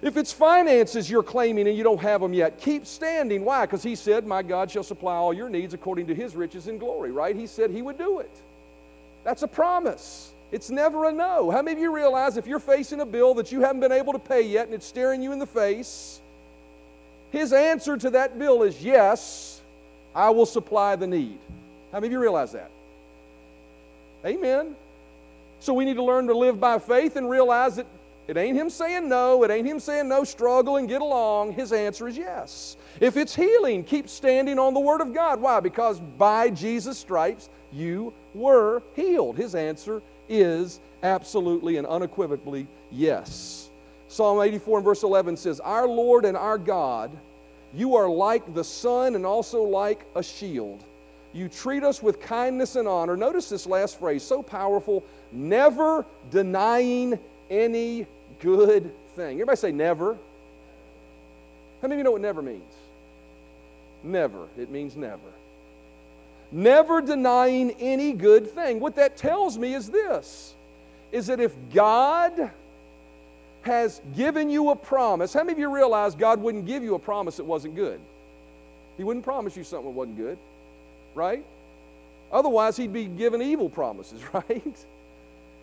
If 0.01 0.18
it's 0.18 0.34
finances 0.34 1.10
you're 1.10 1.24
claiming 1.24 1.65
and 1.65 1.77
you 1.77 1.84
don't 1.84 2.01
have 2.01 2.20
them 2.20 2.34
yet, 2.34 2.60
keep 2.60 2.86
standing. 2.86 3.46
Why? 3.46 3.65
Because 3.65 3.84
He 3.84 3.96
said, 3.96 4.27
My 4.27 4.44
God 4.44 4.70
shall 4.70 4.84
supply 4.84 5.15
all 5.15 5.34
your 5.34 5.48
needs 5.48 5.74
according 5.74 6.08
to 6.08 6.15
His 6.15 6.36
riches 6.36 6.68
and 6.68 6.77
glory, 6.77 7.12
right? 7.12 7.38
He 7.38 7.48
said 7.48 7.72
He 7.72 7.82
would 7.82 7.98
do 7.98 8.20
it. 8.20 8.32
That's 9.24 9.44
a 9.44 9.48
promise. 9.48 10.33
It's 10.53 10.69
never 10.69 11.05
a 11.05 11.12
no. 11.12 11.50
How 11.50 11.63
many 11.63 11.77
of 11.77 11.81
you 11.81 11.91
realize 11.91 12.38
if 12.38 12.45
you're 12.45 12.60
facing 12.60 13.01
a 13.01 13.07
bill 13.07 13.33
that 13.33 13.51
you 13.51 13.62
haven't 13.62 13.79
been 13.79 13.91
able 13.91 14.13
to 14.13 14.19
pay 14.19 14.43
yet 14.43 14.67
and 14.67 14.75
it's 14.75 14.86
staring 14.86 15.24
you 15.24 15.31
in 15.31 15.39
the 15.39 15.48
face, 15.48 16.22
his 17.31 17.51
answer 17.51 17.98
to 17.98 18.12
that 18.12 18.38
bill 18.38 18.62
is 18.62 18.79
yes, 18.79 19.63
I 20.13 20.29
will 20.29 20.45
supply 20.45 20.95
the 20.95 21.07
need. 21.07 21.39
How 21.91 21.98
many 21.98 22.05
of 22.05 22.12
you 22.12 22.19
realize 22.19 22.51
that? 22.51 22.69
Amen. 24.24 24.75
So 25.60 25.74
we 25.74 25.86
need 25.86 25.95
to 25.95 26.03
learn 26.03 26.27
to 26.27 26.38
live 26.38 26.60
by 26.60 26.77
faith 26.77 27.15
and 27.15 27.27
realize 27.27 27.77
that 27.77 27.88
It 28.27 28.38
ain't 28.38 28.55
him 28.55 28.69
saying 28.69 29.10
no. 29.10 29.43
It 29.43 29.51
ain't 29.51 29.67
him 29.67 29.79
saying 29.79 30.07
no, 30.07 30.24
struggle 30.24 30.77
and 30.77 30.88
get 30.88 31.01
along. 31.01 31.53
His 31.53 31.74
answer 31.74 32.07
is 32.07 32.15
yes. 32.15 32.77
If 33.00 33.17
it's 33.17 33.36
healing, 33.36 33.83
keep 33.83 34.07
standing 34.07 34.60
on 34.60 34.74
the 34.74 34.79
Word 34.79 35.01
of 35.01 35.13
God. 35.13 35.41
Why? 35.41 35.60
Because 35.60 36.00
by 36.00 36.50
Jesus' 36.50 36.98
stripes 36.98 37.50
you 37.72 38.13
were 38.33 38.81
healed. 38.95 39.36
His 39.36 39.55
answer 39.55 40.01
is 40.30 40.80
absolutely 41.01 41.77
and 41.77 41.88
unequivocally 41.88 42.68
yes. 42.92 43.70
Psalm 44.08 44.42
84 44.42 44.80
and 44.80 44.86
verse 44.86 45.03
11 45.03 45.38
says, 45.38 45.60
Our 45.60 45.88
Lord 45.88 46.25
and 46.25 46.38
our 46.38 46.58
God, 46.58 47.12
you 47.74 47.96
are 47.96 48.08
like 48.08 48.53
the 48.53 48.63
sun 48.63 49.15
and 49.15 49.25
also 49.25 49.63
like 49.63 50.06
a 50.15 50.24
shield. 50.24 50.84
You 51.34 51.50
treat 51.50 51.84
us 51.84 52.03
with 52.03 52.22
kindness 52.22 52.75
and 52.75 52.88
honor. 52.88 53.18
Notice 53.18 53.50
this 53.50 53.65
last 53.65 53.98
phrase, 54.00 54.22
so 54.22 54.44
powerful, 54.44 55.03
never 55.32 56.06
denying 56.30 57.18
any 57.50 58.06
good 58.39 58.94
thing. 59.15 59.38
Everybody 59.38 59.58
say 59.58 59.72
never. 59.72 60.13
How 61.82 61.88
many 61.88 61.96
of 61.96 61.98
you 61.98 62.03
know 62.03 62.12
what 62.12 62.22
never 62.22 62.42
means? 62.42 62.72
Never. 64.03 64.48
It 64.58 64.70
means 64.70 64.96
never. 64.96 65.20
Never 66.53 67.01
denying 67.01 67.72
any 67.79 68.13
good 68.13 68.51
thing. 68.51 68.79
What 68.79 68.95
that 68.98 69.17
tells 69.17 69.57
me 69.57 69.74
is 69.74 69.89
this 69.89 70.53
is 71.12 71.27
that 71.27 71.39
if 71.39 71.55
God 71.74 72.51
has 73.63 74.01
given 74.15 74.50
you 74.50 74.69
a 74.69 74.75
promise, 74.75 75.33
how 75.33 75.41
many 75.41 75.53
of 75.53 75.60
you 75.60 75.74
realize 75.74 76.15
God 76.15 76.39
wouldn't 76.39 76.67
give 76.67 76.83
you 76.83 76.93
a 76.93 77.00
promise 77.00 77.38
that 77.38 77.45
wasn't 77.45 77.75
good? 77.75 78.00
He 78.98 79.03
wouldn't 79.03 79.25
promise 79.25 79.57
you 79.57 79.63
something 79.63 79.91
that 79.91 79.98
wasn't 79.98 80.17
good, 80.17 80.38
right? 81.15 81.43
Otherwise, 82.31 82.77
He'd 82.77 82.93
be 82.93 83.05
giving 83.05 83.41
evil 83.41 83.69
promises, 83.69 84.22
right? 84.33 84.86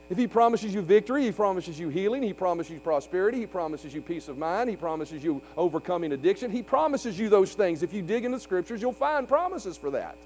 If 0.09 0.18
He 0.18 0.26
promises 0.26 0.75
you 0.75 0.82
victory, 0.82 1.23
He 1.23 1.30
promises 1.30 1.78
you 1.78 1.88
healing, 1.88 2.23
He 2.23 2.32
promises 2.32 2.73
you 2.73 2.80
prosperity, 2.80 3.38
He 3.38 3.47
promises 3.47 3.94
you 3.94 4.02
peace 4.02 4.26
of 4.26 4.38
mind, 4.38 4.68
He 4.68 4.76
promises 4.76 5.23
you 5.23 5.40
overcoming 5.56 6.12
addiction, 6.12 6.50
He 6.50 6.64
promises 6.64 7.16
you 7.16 7.28
those 7.28 7.54
things. 7.54 7.85
If 7.85 7.92
you 7.92 8.02
dig 8.02 8.25
in 8.25 8.32
the 8.32 8.40
Scriptures, 8.40 8.82
you'll 8.82 8.92
find 8.92 9.28
promises 9.28 9.76
for 9.76 9.92
that. 9.92 10.16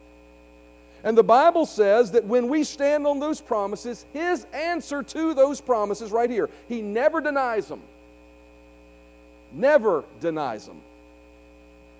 And 1.04 1.16
the 1.18 1.22
Bible 1.22 1.66
says 1.66 2.12
that 2.12 2.24
when 2.24 2.48
we 2.48 2.64
stand 2.64 3.06
on 3.06 3.20
those 3.20 3.40
promises, 3.40 4.06
His 4.14 4.46
answer 4.54 5.02
to 5.02 5.34
those 5.34 5.60
promises, 5.60 6.10
right 6.10 6.30
here, 6.30 6.48
He 6.66 6.80
never 6.80 7.20
denies 7.20 7.68
them. 7.68 7.82
Never 9.52 10.04
denies 10.20 10.66
them. 10.66 10.80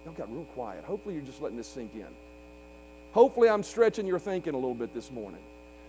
Y'all 0.05 0.15
got 0.15 0.33
real 0.33 0.45
quiet. 0.55 0.85
Hopefully, 0.85 1.15
you're 1.15 1.25
just 1.25 1.43
letting 1.43 1.59
this 1.59 1.69
sink 1.69 1.91
in. 1.95 2.07
Hopefully, 3.13 3.49
I'm 3.49 3.63
stretching 3.63 4.07
your 4.07 4.19
thinking 4.19 4.55
a 4.55 4.57
little 4.57 4.75
bit 4.75 4.95
this 4.95 5.11
morning 5.11 5.41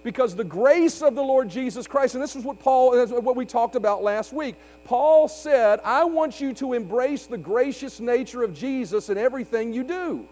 because 0.04 0.36
the 0.36 0.44
grace 0.44 1.02
of 1.02 1.16
the 1.16 1.24
Lord 1.24 1.50
Jesus 1.50 1.88
Christ, 1.88 2.16
and 2.16 2.24
this 2.24 2.36
is 2.36 2.44
what 2.44 2.60
Paul, 2.60 3.08
what 3.08 3.36
we 3.36 3.46
talked 3.46 3.76
about 3.76 4.04
last 4.04 4.34
week. 4.34 4.56
Paul 4.84 5.28
said, 5.28 5.80
I 5.84 6.04
want 6.04 6.40
you 6.40 6.54
to 6.56 6.74
embrace 6.74 7.26
the 7.26 7.38
gracious 7.38 8.00
nature 8.00 8.44
of 8.44 8.54
Jesus 8.54 9.10
in 9.10 9.18
everything 9.18 9.74
you 9.74 9.84
do. 9.84 10.28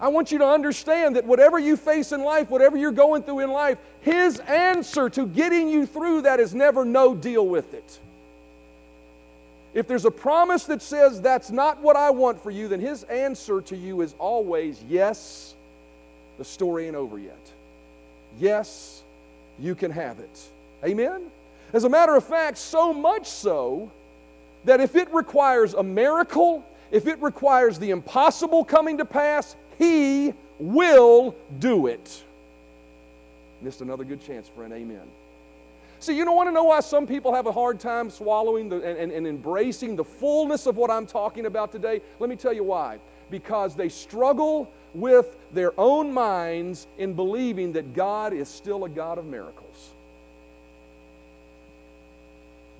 I 0.00 0.08
want 0.08 0.32
you 0.32 0.38
to 0.38 0.46
understand 0.46 1.16
that 1.16 1.26
whatever 1.26 1.58
you 1.58 1.76
face 1.76 2.12
in 2.12 2.22
life, 2.22 2.48
whatever 2.48 2.76
you're 2.76 2.90
going 2.90 3.22
through 3.22 3.40
in 3.40 3.50
life, 3.50 3.76
His 4.00 4.38
answer 4.40 5.10
to 5.10 5.26
getting 5.26 5.68
you 5.68 5.84
through 5.84 6.22
that 6.22 6.40
is 6.40 6.54
never 6.54 6.86
no 6.86 7.14
deal 7.14 7.46
with 7.46 7.74
it. 7.74 7.98
If 9.74 9.86
there's 9.86 10.06
a 10.06 10.10
promise 10.10 10.64
that 10.64 10.80
says 10.80 11.20
that's 11.20 11.50
not 11.50 11.80
what 11.80 11.96
I 11.96 12.10
want 12.10 12.42
for 12.42 12.50
you, 12.50 12.66
then 12.66 12.80
His 12.80 13.02
answer 13.04 13.60
to 13.60 13.76
you 13.76 14.00
is 14.00 14.14
always 14.18 14.82
yes, 14.88 15.54
the 16.38 16.44
story 16.44 16.86
ain't 16.86 16.96
over 16.96 17.18
yet. 17.18 17.52
Yes, 18.38 19.02
you 19.58 19.74
can 19.74 19.90
have 19.90 20.18
it. 20.18 20.48
Amen? 20.82 21.30
As 21.74 21.84
a 21.84 21.88
matter 21.88 22.16
of 22.16 22.24
fact, 22.24 22.56
so 22.56 22.92
much 22.92 23.26
so 23.26 23.92
that 24.64 24.80
if 24.80 24.96
it 24.96 25.12
requires 25.12 25.74
a 25.74 25.82
miracle, 25.82 26.64
if 26.90 27.06
it 27.06 27.20
requires 27.20 27.78
the 27.78 27.90
impossible 27.90 28.64
coming 28.64 28.98
to 28.98 29.04
pass, 29.04 29.56
He 29.80 30.34
will 30.58 31.34
do 31.58 31.86
it. 31.86 32.22
Missed 33.62 33.80
another 33.80 34.04
good 34.04 34.22
chance 34.22 34.46
for 34.46 34.62
an 34.62 34.74
amen. 34.74 35.08
See, 36.00 36.14
you 36.14 36.26
don't 36.26 36.36
want 36.36 36.48
to 36.48 36.52
know 36.52 36.64
why 36.64 36.80
some 36.80 37.06
people 37.06 37.34
have 37.34 37.46
a 37.46 37.52
hard 37.52 37.80
time 37.80 38.10
swallowing 38.10 38.68
the, 38.68 38.76
and, 38.76 38.98
and, 38.98 39.10
and 39.10 39.26
embracing 39.26 39.96
the 39.96 40.04
fullness 40.04 40.66
of 40.66 40.76
what 40.76 40.90
I'm 40.90 41.06
talking 41.06 41.46
about 41.46 41.72
today? 41.72 42.02
Let 42.18 42.28
me 42.28 42.36
tell 42.36 42.52
you 42.52 42.62
why. 42.62 42.98
Because 43.30 43.74
they 43.74 43.88
struggle 43.88 44.70
with 44.92 45.34
their 45.54 45.72
own 45.80 46.12
minds 46.12 46.86
in 46.98 47.14
believing 47.14 47.72
that 47.72 47.94
God 47.94 48.34
is 48.34 48.50
still 48.50 48.84
a 48.84 48.88
God 48.88 49.16
of 49.16 49.24
miracles. 49.24 49.92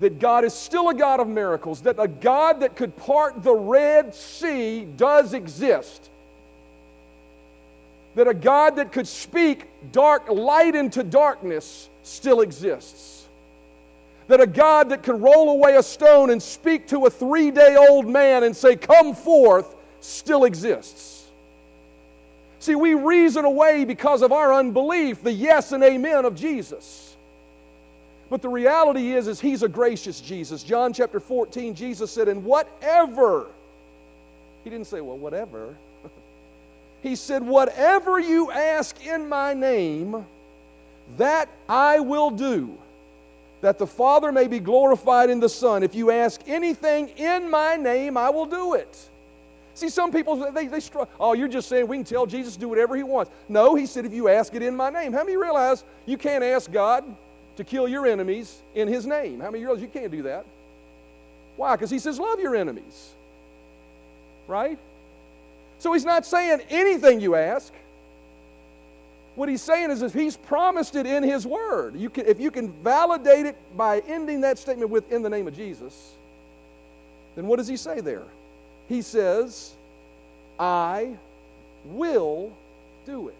That 0.00 0.18
God 0.18 0.44
is 0.44 0.52
still 0.52 0.90
a 0.90 0.94
God 0.94 1.20
of 1.20 1.28
miracles, 1.28 1.80
that 1.82 1.96
a 1.98 2.08
God 2.08 2.60
that 2.60 2.76
could 2.76 2.94
part 2.98 3.42
the 3.42 3.54
Red 3.54 4.14
Sea 4.14 4.84
does 4.84 5.32
exist. 5.32 6.10
That 8.14 8.28
a 8.28 8.34
God 8.34 8.76
that 8.76 8.92
could 8.92 9.06
speak 9.06 9.68
dark 9.92 10.28
light 10.28 10.74
into 10.74 11.02
darkness 11.02 11.88
still 12.02 12.40
exists. 12.40 13.28
That 14.28 14.40
a 14.40 14.46
God 14.46 14.90
that 14.90 15.02
could 15.02 15.20
roll 15.20 15.50
away 15.50 15.76
a 15.76 15.82
stone 15.82 16.30
and 16.30 16.42
speak 16.42 16.88
to 16.88 17.06
a 17.06 17.10
three 17.10 17.50
day 17.50 17.76
old 17.76 18.06
man 18.06 18.44
and 18.44 18.54
say, 18.54 18.76
Come 18.76 19.14
forth, 19.14 19.74
still 20.00 20.44
exists. 20.44 21.20
See, 22.60 22.74
we 22.74 22.92
reason 22.94 23.46
away 23.46 23.86
because 23.86 24.20
of 24.20 24.32
our 24.32 24.52
unbelief 24.52 25.22
the 25.22 25.32
yes 25.32 25.72
and 25.72 25.82
amen 25.82 26.26
of 26.26 26.34
Jesus. 26.34 27.16
But 28.28 28.42
the 28.42 28.48
reality 28.48 29.14
is, 29.14 29.26
is 29.26 29.40
he's 29.40 29.62
a 29.62 29.68
gracious 29.68 30.20
Jesus. 30.20 30.62
John 30.62 30.92
chapter 30.92 31.18
14, 31.18 31.74
Jesus 31.74 32.12
said, 32.12 32.28
and 32.28 32.44
whatever, 32.44 33.46
he 34.62 34.70
didn't 34.70 34.86
say, 34.86 35.00
well, 35.00 35.18
whatever. 35.18 35.74
He 37.02 37.16
said, 37.16 37.42
whatever 37.42 38.18
you 38.18 38.50
ask 38.50 39.04
in 39.06 39.28
my 39.28 39.54
name, 39.54 40.26
that 41.16 41.48
I 41.68 42.00
will 42.00 42.30
do, 42.30 42.76
that 43.62 43.78
the 43.78 43.86
Father 43.86 44.32
may 44.32 44.46
be 44.46 44.58
glorified 44.58 45.30
in 45.30 45.40
the 45.40 45.48
Son. 45.48 45.82
If 45.82 45.94
you 45.94 46.10
ask 46.10 46.40
anything 46.46 47.08
in 47.10 47.50
my 47.50 47.76
name, 47.76 48.16
I 48.16 48.30
will 48.30 48.46
do 48.46 48.74
it. 48.74 49.08
See, 49.74 49.88
some 49.88 50.12
people, 50.12 50.50
they, 50.52 50.66
they 50.66 50.80
struggle. 50.80 51.10
Oh, 51.18 51.32
you're 51.32 51.48
just 51.48 51.68
saying 51.68 51.86
we 51.86 51.96
can 51.96 52.04
tell 52.04 52.26
Jesus 52.26 52.54
to 52.54 52.60
do 52.60 52.68
whatever 52.68 52.96
he 52.96 53.02
wants. 53.02 53.30
No, 53.48 53.74
he 53.74 53.86
said, 53.86 54.04
if 54.04 54.12
you 54.12 54.28
ask 54.28 54.54
it 54.54 54.62
in 54.62 54.76
my 54.76 54.90
name. 54.90 55.12
How 55.12 55.24
many 55.24 55.36
realize 55.36 55.84
you 56.06 56.18
can't 56.18 56.44
ask 56.44 56.70
God 56.70 57.04
to 57.56 57.64
kill 57.64 57.88
your 57.88 58.06
enemies 58.06 58.60
in 58.74 58.88
his 58.88 59.06
name? 59.06 59.40
How 59.40 59.50
many 59.50 59.64
realize 59.64 59.82
you 59.82 59.88
can't 59.88 60.10
do 60.10 60.22
that? 60.22 60.44
Why? 61.56 61.76
Because 61.76 61.90
he 61.90 61.98
says, 61.98 62.18
love 62.18 62.40
your 62.40 62.56
enemies. 62.56 63.10
Right? 64.46 64.78
So 65.80 65.94
he's 65.94 66.04
not 66.04 66.26
saying 66.26 66.60
anything 66.68 67.20
you 67.20 67.34
ask. 67.34 67.72
What 69.34 69.48
he's 69.48 69.62
saying 69.62 69.90
is 69.90 70.02
if 70.02 70.12
he's 70.12 70.36
promised 70.36 70.94
it 70.94 71.06
in 71.06 71.22
his 71.22 71.46
word, 71.46 71.96
you 71.96 72.10
can, 72.10 72.26
if 72.26 72.38
you 72.38 72.50
can 72.50 72.70
validate 72.82 73.46
it 73.46 73.56
by 73.76 74.00
ending 74.00 74.42
that 74.42 74.58
statement 74.58 74.90
with 74.90 75.10
in 75.10 75.22
the 75.22 75.30
name 75.30 75.48
of 75.48 75.56
Jesus, 75.56 76.12
then 77.34 77.46
what 77.46 77.56
does 77.56 77.66
he 77.66 77.78
say 77.78 78.00
there? 78.00 78.24
He 78.88 79.00
says, 79.00 79.72
I 80.58 81.16
will 81.86 82.52
do 83.06 83.28
it. 83.28 83.34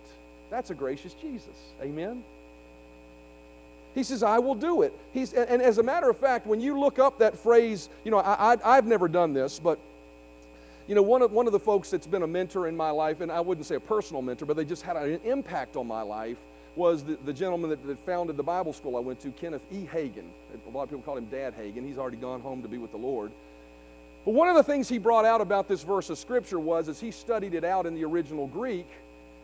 That's 0.49 0.71
a 0.71 0.75
gracious 0.75 1.13
Jesus. 1.13 1.55
Amen? 1.83 2.25
He 3.95 4.03
says, 4.03 4.23
I 4.23 4.39
will 4.39 4.55
do 4.55 4.81
it. 4.81 4.95
He's, 5.13 5.35
and, 5.35 5.47
and 5.51 5.61
as 5.61 5.77
a 5.77 5.83
matter 5.83 6.09
of 6.09 6.17
fact, 6.17 6.47
when 6.47 6.63
you 6.63 6.81
look 6.81 6.99
up 6.99 7.19
that 7.19 7.37
phrase, 7.37 7.91
you 8.05 8.11
know, 8.11 8.19
I, 8.19 8.55
I, 8.55 8.77
I've 8.79 8.87
never 8.87 9.09
done 9.09 9.35
this, 9.35 9.59
but 9.59 9.79
you 10.91 10.97
know, 10.97 11.03
one 11.03 11.23
of, 11.23 11.31
one 11.31 11.47
of 11.47 11.53
the 11.53 11.61
folks 11.61 11.89
that's 11.89 12.09
been 12.09 12.25
a 12.25 12.27
mentor 12.27 12.67
in 12.67 12.77
my 12.77 12.91
life, 12.91 13.21
and 13.21 13.31
I 13.31 13.39
wouldn't 13.39 13.65
say 13.65 13.77
a 13.77 13.81
personal 13.81 14.23
mentor, 14.23 14.45
but 14.45 14.57
they 14.57 14.65
just 14.65 14.83
had 14.83 14.97
an 14.97 15.21
impact 15.23 15.77
on 15.77 15.87
my 15.87 16.03
life, 16.03 16.39
was 16.75 17.05
the, 17.05 17.17
the 17.25 17.33
gentleman 17.33 17.71
that, 17.71 17.87
that, 17.87 17.97
founded 18.05 18.37
the 18.37 18.43
Bible 18.43 18.73
school 18.73 18.97
I 18.97 18.99
went 18.99 19.21
to, 19.21 19.31
Kenneth 19.31 19.63
E. 19.71 19.87
Hagin. 19.87 20.25
A 20.67 20.71
lot 20.71 20.83
of 20.83 20.89
people 20.89 21.03
call 21.03 21.17
him 21.17 21.27
Dad 21.27 21.55
Hagin. 21.57 21.87
He's 21.87 21.97
already 21.97 22.17
gone 22.17 22.41
home 22.41 22.61
to 22.63 22.69
be 22.69 22.77
with 22.77 22.91
the 22.91 22.97
Lord. 22.97 23.31
But 24.25 24.35
one 24.35 24.49
of 24.49 24.57
the 24.57 24.65
things 24.65 24.89
he 24.89 24.99
brought 24.99 25.25
out 25.25 25.41
about 25.41 25.69
this 25.69 25.85
verse 25.85 26.11
of 26.11 26.19
Scripture 26.19 26.59
was 26.59 26.89
as 26.89 26.99
he 26.99 27.13
studied 27.13 27.55
it 27.55 27.63
out 27.63 27.87
in 27.87 27.95
the 27.95 28.05
original 28.05 28.49
Greek 28.49 28.89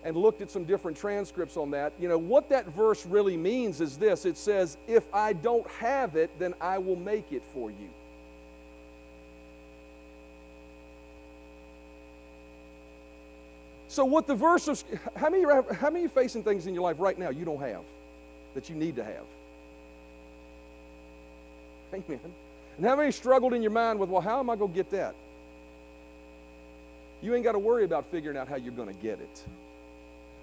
and 0.03 0.17
looked 0.17 0.43
at 0.43 0.51
some 0.51 0.65
different 0.65 0.97
transcripts 0.97 1.57
on 1.57 1.71
that, 1.71 1.93
you 2.01 2.09
know, 2.09 2.19
what 2.19 2.49
that 2.49 2.67
verse 2.71 3.07
really 3.07 3.37
means 3.37 3.81
is 3.81 3.97
this 3.97 4.25
it 4.25 4.37
says, 4.37 4.79
If 4.89 5.05
I 5.15 5.33
don't 5.33 5.71
have 5.71 6.17
it, 6.17 6.37
then 6.41 6.55
I 6.61 6.79
will 6.79 6.97
make 6.97 7.31
it 7.31 7.45
for 7.55 7.71
you. 7.71 7.89
So, 13.97 14.05
what 14.05 14.27
the 14.27 14.35
verse 14.35 14.69
of 14.69 14.85
how 15.17 15.31
many 15.31 15.45
how 15.75 15.89
many 15.89 16.07
facing 16.07 16.43
things 16.43 16.67
in 16.67 16.75
your 16.75 16.83
life 16.83 16.97
right 16.99 17.19
now 17.19 17.31
you 17.31 17.47
don't 17.47 17.61
have 17.61 17.81
that 18.55 18.69
you 18.69 18.77
need 18.77 18.97
to 18.97 19.03
have? 19.03 19.25
Amen. 21.95 22.21
And 22.77 22.85
how 22.85 22.95
many 22.95 23.11
struggled 23.11 23.55
in 23.55 23.63
your 23.63 23.71
mind 23.71 23.99
with, 23.99 24.11
well, 24.11 24.21
how 24.21 24.39
am 24.39 24.51
I 24.51 24.57
going 24.57 24.71
to 24.71 24.77
get 24.77 24.91
that? 24.91 25.15
You 27.23 27.35
ain't 27.35 27.43
got 27.43 27.53
to 27.53 27.59
worry 27.59 27.85
about 27.85 28.05
figuring 28.11 28.37
out 28.37 28.49
how 28.49 28.57
you're 28.57 28.75
going 28.75 28.95
to 28.95 29.03
get 29.03 29.19
it. 29.19 29.45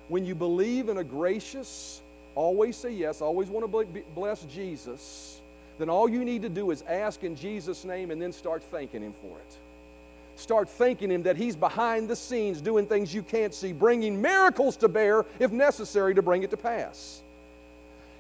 When 0.08 0.26
you 0.26 0.34
believe 0.34 0.90
in 0.90 0.98
a 0.98 1.04
gracious, 1.04 2.02
always 2.34 2.76
say 2.76 2.92
yes, 2.92 3.22
always 3.22 3.50
want 3.50 3.72
to 3.72 4.04
bless 4.16 4.46
Jesus, 4.46 5.42
then 5.78 5.90
all 5.90 6.10
you 6.10 6.26
need 6.26 6.42
to 6.42 6.50
do 6.50 6.72
is 6.72 6.82
ask 6.90 7.24
in 7.24 7.36
Jesus' 7.36 7.86
name 7.86 8.10
and 8.10 8.20
then 8.20 8.34
start 8.34 8.64
thanking 8.64 9.04
Him 9.04 9.14
for 9.14 9.38
it. 9.38 9.58
Start 10.36 10.70
thanking 10.70 11.12
Him 11.12 11.24
that 11.24 11.38
He's 11.38 11.56
behind 11.56 12.08
the 12.08 12.16
scenes 12.16 12.62
doing 12.62 12.86
things 12.86 13.14
you 13.14 13.24
can't 13.24 13.54
see, 13.54 13.74
bringing 13.74 14.22
miracles 14.22 14.78
to 14.78 14.88
bear 14.88 15.26
if 15.40 15.52
necessary 15.52 16.16
to 16.16 16.22
bring 16.22 16.44
it 16.44 16.50
to 16.52 16.58
pass. 16.58 17.22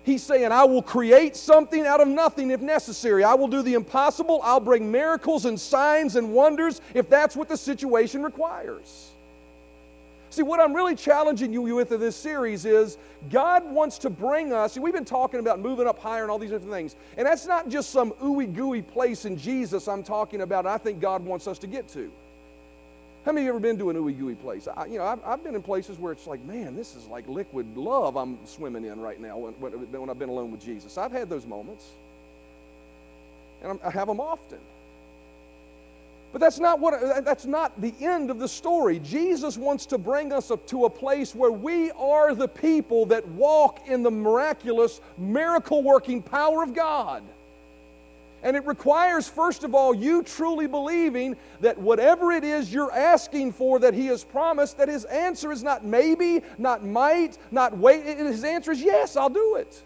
He's 0.03 0.21
saying, 0.21 0.51
I 0.51 0.65
will 0.65 0.81
create 0.81 1.35
something 1.35 1.87
out 1.87 2.01
of 2.01 2.09
nothing 2.09 2.51
if 2.51 2.59
necessary. 2.59 3.23
I 3.23 3.35
will 3.35 3.47
do 3.47 3.61
the 3.61 3.73
impossible. 3.73 4.41
I'll 4.43 4.59
bring 4.59 4.91
miracles 4.91 5.45
and 5.45 5.57
signs 5.57 6.17
and 6.17 6.33
wonders 6.33 6.81
if 6.93 7.09
that's 7.09 7.37
what 7.37 7.47
the 7.47 7.55
situation 7.55 8.21
requires. 8.21 9.12
See, 10.33 10.41
what 10.41 10.59
I'm 10.59 10.73
really 10.73 10.95
challenging 10.95 11.53
you 11.53 11.61
with 11.61 11.91
in 11.91 11.99
this 11.99 12.15
series 12.15 12.65
is 12.65 12.97
God 13.29 13.63
wants 13.71 13.99
to 13.99 14.09
bring 14.09 14.51
us, 14.51 14.73
see, 14.73 14.79
we've 14.79 14.91
been 14.91 15.05
talking 15.05 15.39
about 15.39 15.59
moving 15.59 15.85
up 15.85 15.99
higher 15.99 16.23
and 16.23 16.31
all 16.31 16.39
these 16.39 16.49
different 16.49 16.73
things. 16.73 16.95
And 17.17 17.27
that's 17.27 17.45
not 17.45 17.69
just 17.69 17.91
some 17.91 18.13
ooey 18.13 18.51
gooey 18.51 18.81
place 18.81 19.25
in 19.25 19.37
Jesus 19.37 19.87
I'm 19.87 20.01
talking 20.01 20.41
about, 20.41 20.65
I 20.65 20.79
think 20.79 20.99
God 20.99 21.23
wants 21.23 21.47
us 21.47 21.59
to 21.59 21.67
get 21.67 21.87
to. 21.89 22.11
How 23.25 23.31
many 23.31 23.41
of 23.41 23.45
you 23.45 23.49
ever 23.51 23.59
been 23.59 23.77
to 23.77 23.91
an 23.91 23.95
ooey 23.95 24.17
gooey 24.17 24.33
place? 24.33 24.67
I, 24.67 24.87
you 24.87 24.97
know, 24.97 25.05
I've, 25.05 25.23
I've, 25.23 25.43
been 25.43 25.53
in 25.53 25.61
places 25.61 25.99
where 25.99 26.11
it's 26.11 26.25
like, 26.25 26.43
man, 26.45 26.75
this 26.75 26.95
is 26.95 27.05
like 27.05 27.27
liquid 27.27 27.77
love 27.77 28.15
I'm 28.15 28.43
swimming 28.47 28.85
in 28.85 28.99
right 28.99 29.21
now 29.21 29.37
when, 29.37 29.53
when, 29.59 29.73
when 29.73 30.09
I've 30.09 30.17
been 30.17 30.29
alone 30.29 30.51
with 30.51 30.65
Jesus. 30.65 30.97
I've 30.97 31.11
had 31.11 31.29
those 31.29 31.45
moments, 31.45 31.85
and 33.61 33.73
I'm, 33.73 33.79
I 33.85 33.91
have 33.91 34.07
them 34.07 34.19
often. 34.19 34.57
But 36.33 36.39
that's 36.39 36.59
not 36.59 36.79
what 36.79 37.23
that's 37.23 37.45
not 37.45 37.79
the 37.79 37.93
end 38.01 38.31
of 38.31 38.39
the 38.39 38.47
story. 38.47 38.97
Jesus 38.99 39.55
wants 39.55 39.85
to 39.85 39.99
bring 39.99 40.33
us 40.33 40.51
to 40.65 40.85
a 40.85 40.89
place 40.89 41.35
where 41.35 41.51
we 41.51 41.91
are 41.91 42.33
the 42.33 42.47
people 42.47 43.05
that 43.05 43.25
walk 43.29 43.87
in 43.87 44.01
the 44.01 44.09
miraculous 44.09 44.99
miracle 45.19 45.83
working 45.83 46.23
power 46.23 46.63
of 46.63 46.73
God. 46.73 47.21
And 48.41 48.57
it 48.57 48.65
requires, 48.65 49.29
first 49.29 49.63
of 49.63 49.75
all, 49.75 49.93
you 49.93 50.23
truly 50.23 50.67
believing 50.67 51.37
that 51.61 51.77
whatever 51.77 52.31
it 52.31 52.43
is 52.43 52.73
you're 52.73 52.91
asking 52.91 53.53
for 53.53 53.79
that 53.79 53.93
He 53.93 54.07
has 54.07 54.23
promised, 54.23 54.79
that 54.79 54.89
His 54.89 55.05
answer 55.05 55.51
is 55.51 55.61
not 55.63 55.85
maybe, 55.85 56.41
not 56.57 56.83
might, 56.83 57.37
not 57.51 57.77
wait. 57.77 58.03
His 58.05 58.43
answer 58.43 58.71
is 58.71 58.81
yes, 58.81 59.15
I'll 59.15 59.29
do 59.29 59.55
it. 59.57 59.83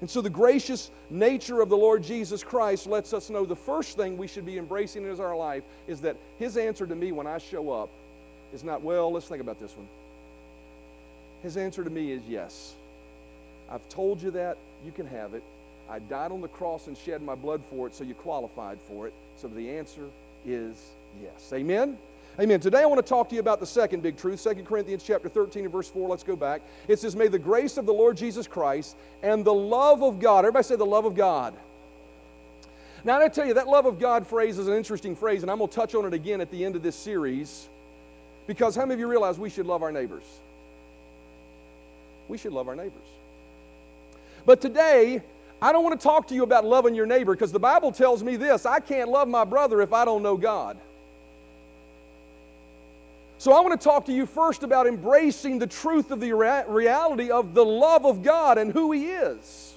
And 0.00 0.10
so 0.10 0.20
the 0.20 0.30
gracious 0.30 0.90
nature 1.08 1.60
of 1.60 1.68
the 1.68 1.76
Lord 1.76 2.02
Jesus 2.02 2.42
Christ 2.42 2.86
lets 2.86 3.12
us 3.14 3.30
know 3.30 3.46
the 3.46 3.56
first 3.56 3.96
thing 3.96 4.18
we 4.18 4.26
should 4.26 4.44
be 4.44 4.58
embracing 4.58 5.04
in 5.04 5.20
our 5.20 5.36
life 5.36 5.62
is 5.88 6.02
that 6.02 6.16
His 6.38 6.56
answer 6.56 6.86
to 6.86 6.94
me 6.94 7.12
when 7.12 7.26
I 7.26 7.38
show 7.38 7.70
up 7.70 7.88
is 8.52 8.62
not, 8.62 8.82
well, 8.82 9.10
let's 9.10 9.26
think 9.26 9.40
about 9.40 9.58
this 9.58 9.74
one. 9.76 9.88
His 11.42 11.56
answer 11.56 11.82
to 11.82 11.90
me 11.90 12.12
is 12.12 12.22
yes. 12.28 12.74
I've 13.70 13.88
told 13.88 14.20
you 14.22 14.30
that, 14.32 14.58
you 14.84 14.92
can 14.92 15.06
have 15.06 15.34
it. 15.34 15.42
I 15.88 15.98
died 16.00 16.32
on 16.32 16.40
the 16.40 16.48
cross 16.48 16.88
and 16.88 16.96
shed 16.96 17.22
my 17.22 17.34
blood 17.34 17.62
for 17.70 17.86
it, 17.86 17.94
so 17.94 18.04
you 18.04 18.14
qualified 18.14 18.78
for 18.88 19.06
it. 19.06 19.14
So 19.36 19.48
the 19.48 19.70
answer 19.70 20.02
is 20.44 20.76
yes. 21.22 21.52
Amen? 21.52 21.96
Amen. 22.38 22.60
Today 22.60 22.82
I 22.82 22.84
want 22.84 22.98
to 22.98 23.08
talk 23.08 23.30
to 23.30 23.34
you 23.34 23.40
about 23.40 23.60
the 23.60 23.66
second 23.66 24.02
big 24.02 24.18
truth, 24.18 24.44
2 24.44 24.62
Corinthians 24.64 25.02
chapter 25.02 25.26
13 25.26 25.64
and 25.64 25.72
verse 25.72 25.88
4. 25.88 26.06
Let's 26.06 26.22
go 26.22 26.36
back. 26.36 26.60
It 26.86 26.98
says, 26.98 27.16
May 27.16 27.28
the 27.28 27.38
grace 27.38 27.78
of 27.78 27.86
the 27.86 27.94
Lord 27.94 28.18
Jesus 28.18 28.46
Christ 28.46 28.94
and 29.22 29.42
the 29.42 29.54
love 29.54 30.02
of 30.02 30.20
God, 30.20 30.40
everybody 30.40 30.64
say 30.64 30.76
the 30.76 30.84
love 30.84 31.06
of 31.06 31.14
God. 31.14 31.54
Now, 33.04 33.22
I 33.22 33.28
tell 33.28 33.46
you, 33.46 33.54
that 33.54 33.68
love 33.68 33.86
of 33.86 33.98
God 33.98 34.26
phrase 34.26 34.58
is 34.58 34.68
an 34.68 34.74
interesting 34.74 35.16
phrase, 35.16 35.42
and 35.42 35.50
I'm 35.50 35.58
going 35.58 35.70
to 35.70 35.74
touch 35.74 35.94
on 35.94 36.04
it 36.04 36.12
again 36.12 36.42
at 36.42 36.50
the 36.50 36.62
end 36.62 36.76
of 36.76 36.82
this 36.82 36.96
series. 36.96 37.68
Because 38.46 38.74
how 38.74 38.82
many 38.82 38.94
of 38.94 39.00
you 39.00 39.08
realize 39.08 39.38
we 39.38 39.48
should 39.48 39.66
love 39.66 39.82
our 39.82 39.92
neighbors? 39.92 40.24
We 42.28 42.36
should 42.36 42.52
love 42.52 42.68
our 42.68 42.76
neighbors. 42.76 43.08
But 44.44 44.60
today, 44.60 45.22
I 45.62 45.72
don't 45.72 45.84
want 45.84 45.98
to 45.98 46.04
talk 46.04 46.28
to 46.28 46.34
you 46.34 46.42
about 46.42 46.66
loving 46.66 46.94
your 46.94 47.06
neighbor 47.06 47.32
because 47.32 47.52
the 47.52 47.60
Bible 47.60 47.92
tells 47.92 48.22
me 48.22 48.36
this 48.36 48.66
I 48.66 48.80
can't 48.80 49.08
love 49.08 49.26
my 49.26 49.44
brother 49.44 49.80
if 49.80 49.94
I 49.94 50.04
don't 50.04 50.22
know 50.22 50.36
God. 50.36 50.76
So 53.38 53.52
I 53.52 53.60
want 53.60 53.78
to 53.78 53.84
talk 53.84 54.06
to 54.06 54.12
you 54.12 54.26
first 54.26 54.62
about 54.62 54.86
embracing 54.86 55.58
the 55.58 55.66
truth 55.66 56.10
of 56.10 56.20
the 56.20 56.32
reality 56.32 57.30
of 57.30 57.54
the 57.54 57.64
love 57.64 58.06
of 58.06 58.22
God 58.22 58.58
and 58.58 58.72
who 58.72 58.92
He 58.92 59.06
is. 59.06 59.74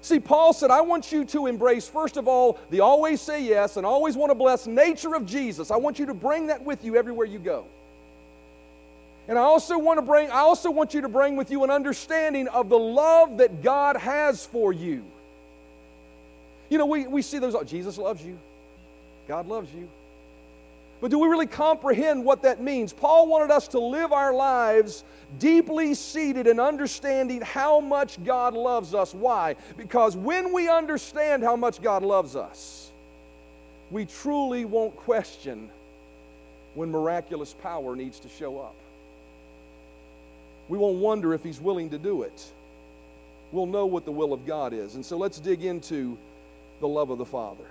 See, 0.00 0.20
Paul 0.20 0.52
said, 0.52 0.70
I 0.70 0.82
want 0.82 1.10
you 1.10 1.24
to 1.26 1.46
embrace, 1.46 1.88
first 1.88 2.16
of 2.16 2.28
all, 2.28 2.58
the 2.70 2.80
always 2.80 3.20
say 3.20 3.42
yes 3.42 3.76
and 3.76 3.84
always 3.84 4.16
want 4.16 4.30
to 4.30 4.34
bless 4.34 4.66
nature 4.66 5.14
of 5.14 5.26
Jesus. 5.26 5.70
I 5.70 5.76
want 5.76 5.98
you 5.98 6.06
to 6.06 6.14
bring 6.14 6.46
that 6.46 6.62
with 6.62 6.84
you 6.84 6.96
everywhere 6.96 7.26
you 7.26 7.40
go. 7.40 7.64
And 9.28 9.36
I 9.36 9.42
also 9.42 9.76
want 9.76 9.98
to 9.98 10.02
bring, 10.02 10.30
I 10.30 10.38
also 10.38 10.70
want 10.70 10.94
you 10.94 11.00
to 11.00 11.08
bring 11.08 11.36
with 11.36 11.50
you 11.50 11.64
an 11.64 11.70
understanding 11.70 12.46
of 12.48 12.68
the 12.68 12.78
love 12.78 13.38
that 13.38 13.62
God 13.62 13.96
has 13.96 14.46
for 14.46 14.72
you. 14.72 15.04
You 16.68 16.78
know, 16.78 16.86
we, 16.86 17.06
we 17.06 17.22
see 17.22 17.38
those, 17.38 17.54
oh, 17.54 17.64
Jesus 17.64 17.98
loves 17.98 18.24
you. 18.24 18.38
God 19.26 19.48
loves 19.48 19.72
you. 19.74 19.88
But 21.00 21.10
do 21.10 21.18
we 21.18 21.28
really 21.28 21.46
comprehend 21.46 22.24
what 22.24 22.42
that 22.42 22.60
means? 22.60 22.92
Paul 22.92 23.26
wanted 23.26 23.50
us 23.50 23.68
to 23.68 23.78
live 23.78 24.12
our 24.12 24.32
lives 24.32 25.04
deeply 25.38 25.94
seated 25.94 26.46
in 26.46 26.58
understanding 26.58 27.42
how 27.42 27.80
much 27.80 28.22
God 28.24 28.54
loves 28.54 28.94
us. 28.94 29.14
Why? 29.14 29.56
Because 29.76 30.16
when 30.16 30.52
we 30.52 30.68
understand 30.68 31.42
how 31.42 31.56
much 31.56 31.82
God 31.82 32.02
loves 32.02 32.34
us, 32.34 32.90
we 33.90 34.06
truly 34.06 34.64
won't 34.64 34.96
question 34.96 35.70
when 36.74 36.90
miraculous 36.90 37.52
power 37.54 37.94
needs 37.94 38.18
to 38.20 38.28
show 38.28 38.58
up. 38.58 38.74
We 40.68 40.78
won't 40.78 40.98
wonder 40.98 41.34
if 41.34 41.42
He's 41.42 41.60
willing 41.60 41.90
to 41.90 41.98
do 41.98 42.22
it. 42.22 42.44
We'll 43.52 43.66
know 43.66 43.86
what 43.86 44.04
the 44.04 44.12
will 44.12 44.32
of 44.32 44.46
God 44.46 44.72
is. 44.72 44.94
And 44.94 45.04
so 45.04 45.16
let's 45.16 45.38
dig 45.38 45.64
into 45.64 46.18
the 46.80 46.88
love 46.88 47.10
of 47.10 47.18
the 47.18 47.24
Father. 47.24 47.64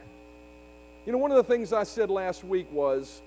You 1.06 1.12
know, 1.12 1.20
one 1.20 1.32
of 1.32 1.38
the 1.38 1.44
things 1.44 1.72
I 1.72 1.84
said 1.84 2.10
last 2.10 2.44
week 2.44 2.66
was, 2.72 3.22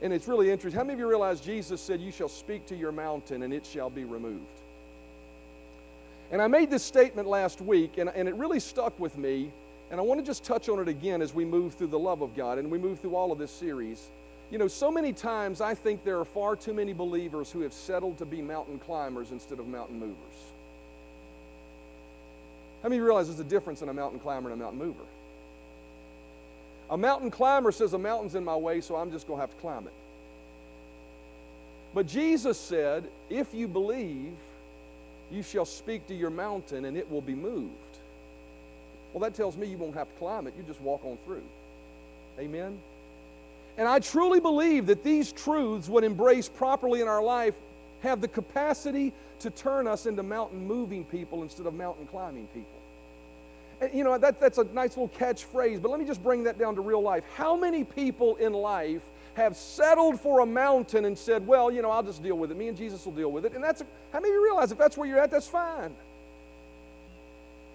and 0.00 0.12
it's 0.12 0.26
really 0.26 0.50
interesting, 0.50 0.78
how 0.78 0.84
many 0.84 0.94
of 0.94 1.00
you 1.00 1.08
realize 1.08 1.40
Jesus 1.40 1.80
said, 1.80 2.00
You 2.00 2.10
shall 2.10 2.30
speak 2.30 2.66
to 2.66 2.76
your 2.76 2.92
mountain 2.92 3.42
and 3.42 3.52
it 3.52 3.66
shall 3.66 3.90
be 3.90 4.04
removed? 4.04 4.40
And 6.30 6.40
I 6.40 6.46
made 6.46 6.70
this 6.70 6.84
statement 6.84 7.28
last 7.28 7.60
week, 7.60 7.98
and, 7.98 8.08
and 8.10 8.28
it 8.28 8.34
really 8.36 8.60
stuck 8.60 8.98
with 8.98 9.18
me. 9.18 9.50
And 9.90 9.98
I 9.98 10.02
want 10.02 10.20
to 10.20 10.24
just 10.24 10.44
touch 10.44 10.68
on 10.68 10.78
it 10.78 10.86
again 10.86 11.20
as 11.20 11.34
we 11.34 11.44
move 11.44 11.74
through 11.74 11.88
the 11.88 11.98
love 11.98 12.22
of 12.22 12.36
God 12.36 12.58
and 12.58 12.70
we 12.70 12.78
move 12.78 13.00
through 13.00 13.16
all 13.16 13.32
of 13.32 13.38
this 13.38 13.50
series. 13.50 14.08
You 14.52 14.58
know, 14.58 14.68
so 14.68 14.90
many 14.90 15.12
times 15.12 15.60
I 15.60 15.74
think 15.74 16.04
there 16.04 16.18
are 16.20 16.24
far 16.24 16.54
too 16.54 16.72
many 16.72 16.92
believers 16.92 17.50
who 17.50 17.60
have 17.62 17.72
settled 17.72 18.18
to 18.18 18.24
be 18.24 18.40
mountain 18.40 18.78
climbers 18.78 19.32
instead 19.32 19.58
of 19.58 19.66
mountain 19.66 19.98
movers. 19.98 20.16
How 22.82 22.88
many 22.88 22.96
of 22.96 23.00
you 23.00 23.04
realize 23.04 23.26
there's 23.26 23.40
a 23.40 23.44
difference 23.44 23.82
in 23.82 23.88
a 23.88 23.92
mountain 23.92 24.20
climber 24.20 24.50
and 24.50 24.60
a 24.60 24.64
mountain 24.64 24.78
mover? 24.78 25.04
A 26.90 26.98
mountain 26.98 27.30
climber 27.30 27.72
says, 27.72 27.92
A 27.92 27.98
mountain's 27.98 28.34
in 28.34 28.44
my 28.44 28.56
way, 28.56 28.80
so 28.80 28.96
I'm 28.96 29.10
just 29.10 29.26
going 29.26 29.38
to 29.38 29.40
have 29.40 29.54
to 29.54 29.60
climb 29.60 29.86
it. 29.86 29.92
But 31.94 32.06
Jesus 32.06 32.58
said, 32.58 33.08
If 33.28 33.54
you 33.54 33.68
believe, 33.68 34.32
you 35.30 35.42
shall 35.42 35.64
speak 35.64 36.06
to 36.08 36.14
your 36.14 36.30
mountain 36.30 36.84
and 36.84 36.96
it 36.96 37.10
will 37.10 37.20
be 37.20 37.34
moved. 37.34 37.70
Well, 39.12 39.20
that 39.20 39.34
tells 39.34 39.56
me 39.56 39.66
you 39.66 39.76
won't 39.76 39.94
have 39.94 40.08
to 40.08 40.18
climb 40.18 40.46
it, 40.46 40.54
you 40.56 40.64
just 40.64 40.80
walk 40.80 41.04
on 41.04 41.18
through. 41.24 41.42
Amen? 42.38 42.78
And 43.78 43.88
I 43.88 44.00
truly 44.00 44.40
believe 44.40 44.86
that 44.86 45.04
these 45.04 45.32
truths, 45.32 45.88
when 45.88 46.04
embraced 46.04 46.54
properly 46.56 47.00
in 47.00 47.08
our 47.08 47.22
life, 47.22 47.54
have 48.02 48.20
the 48.20 48.28
capacity 48.28 49.12
to 49.40 49.50
turn 49.50 49.86
us 49.86 50.06
into 50.06 50.22
mountain 50.22 50.66
moving 50.66 51.04
people 51.04 51.42
instead 51.42 51.66
of 51.66 51.74
mountain 51.74 52.06
climbing 52.06 52.46
people. 52.48 52.79
You 53.92 54.04
know, 54.04 54.18
that, 54.18 54.38
that's 54.38 54.58
a 54.58 54.64
nice 54.64 54.96
little 54.96 55.08
catchphrase, 55.08 55.80
but 55.80 55.90
let 55.90 55.98
me 55.98 56.06
just 56.06 56.22
bring 56.22 56.44
that 56.44 56.58
down 56.58 56.74
to 56.74 56.82
real 56.82 57.00
life. 57.00 57.24
How 57.34 57.56
many 57.56 57.82
people 57.82 58.36
in 58.36 58.52
life 58.52 59.02
have 59.34 59.56
settled 59.56 60.20
for 60.20 60.40
a 60.40 60.46
mountain 60.46 61.06
and 61.06 61.16
said, 61.16 61.46
well, 61.46 61.70
you 61.70 61.80
know, 61.80 61.90
I'll 61.90 62.02
just 62.02 62.22
deal 62.22 62.36
with 62.36 62.50
it. 62.50 62.56
Me 62.56 62.68
and 62.68 62.76
Jesus 62.76 63.04
will 63.04 63.12
deal 63.12 63.32
with 63.32 63.46
it. 63.46 63.54
And 63.54 63.64
that's, 63.64 63.80
a, 63.80 63.86
how 64.12 64.20
many 64.20 64.34
of 64.34 64.34
you 64.34 64.44
realize 64.44 64.70
if 64.70 64.78
that's 64.78 64.98
where 64.98 65.08
you're 65.08 65.20
at, 65.20 65.30
that's 65.30 65.46
fine? 65.48 65.94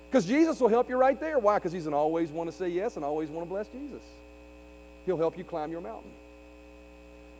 Because 0.09 0.25
Jesus 0.25 0.59
will 0.59 0.69
help 0.69 0.89
you 0.89 0.95
right 0.95 1.19
there. 1.19 1.39
Why? 1.39 1.55
Because 1.55 1.71
He's 1.71 1.87
an 1.87 1.93
always 1.93 2.29
want 2.29 2.49
to 2.51 2.55
say 2.55 2.69
yes 2.69 2.95
and 2.95 3.03
always 3.03 3.29
want 3.29 3.47
to 3.47 3.49
bless 3.49 3.67
Jesus. 3.67 4.03
He'll 5.05 5.17
help 5.17 5.37
you 5.37 5.43
climb 5.43 5.71
your 5.71 5.81
mountain. 5.81 6.11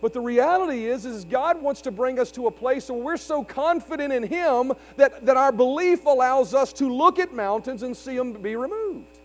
But 0.05 0.13
the 0.13 0.21
reality 0.21 0.85
is, 0.85 1.07
is 1.07 1.25
God 1.25 1.59
wants 1.59 1.81
to 1.81 1.89
bring 1.89 2.19
us 2.19 2.29
to 2.33 2.45
a 2.45 2.51
place 2.51 2.91
where 2.91 2.99
we're 2.99 3.17
so 3.17 3.43
confident 3.43 4.13
in 4.13 4.21
Him 4.21 4.71
that, 4.97 5.25
that 5.25 5.35
our 5.35 5.51
belief 5.51 6.05
allows 6.05 6.53
us 6.53 6.71
to 6.73 6.93
look 6.93 7.17
at 7.17 7.33
mountains 7.33 7.81
and 7.81 7.97
see 7.97 8.15
them 8.15 8.33
be 8.33 8.55
removed. 8.55 9.17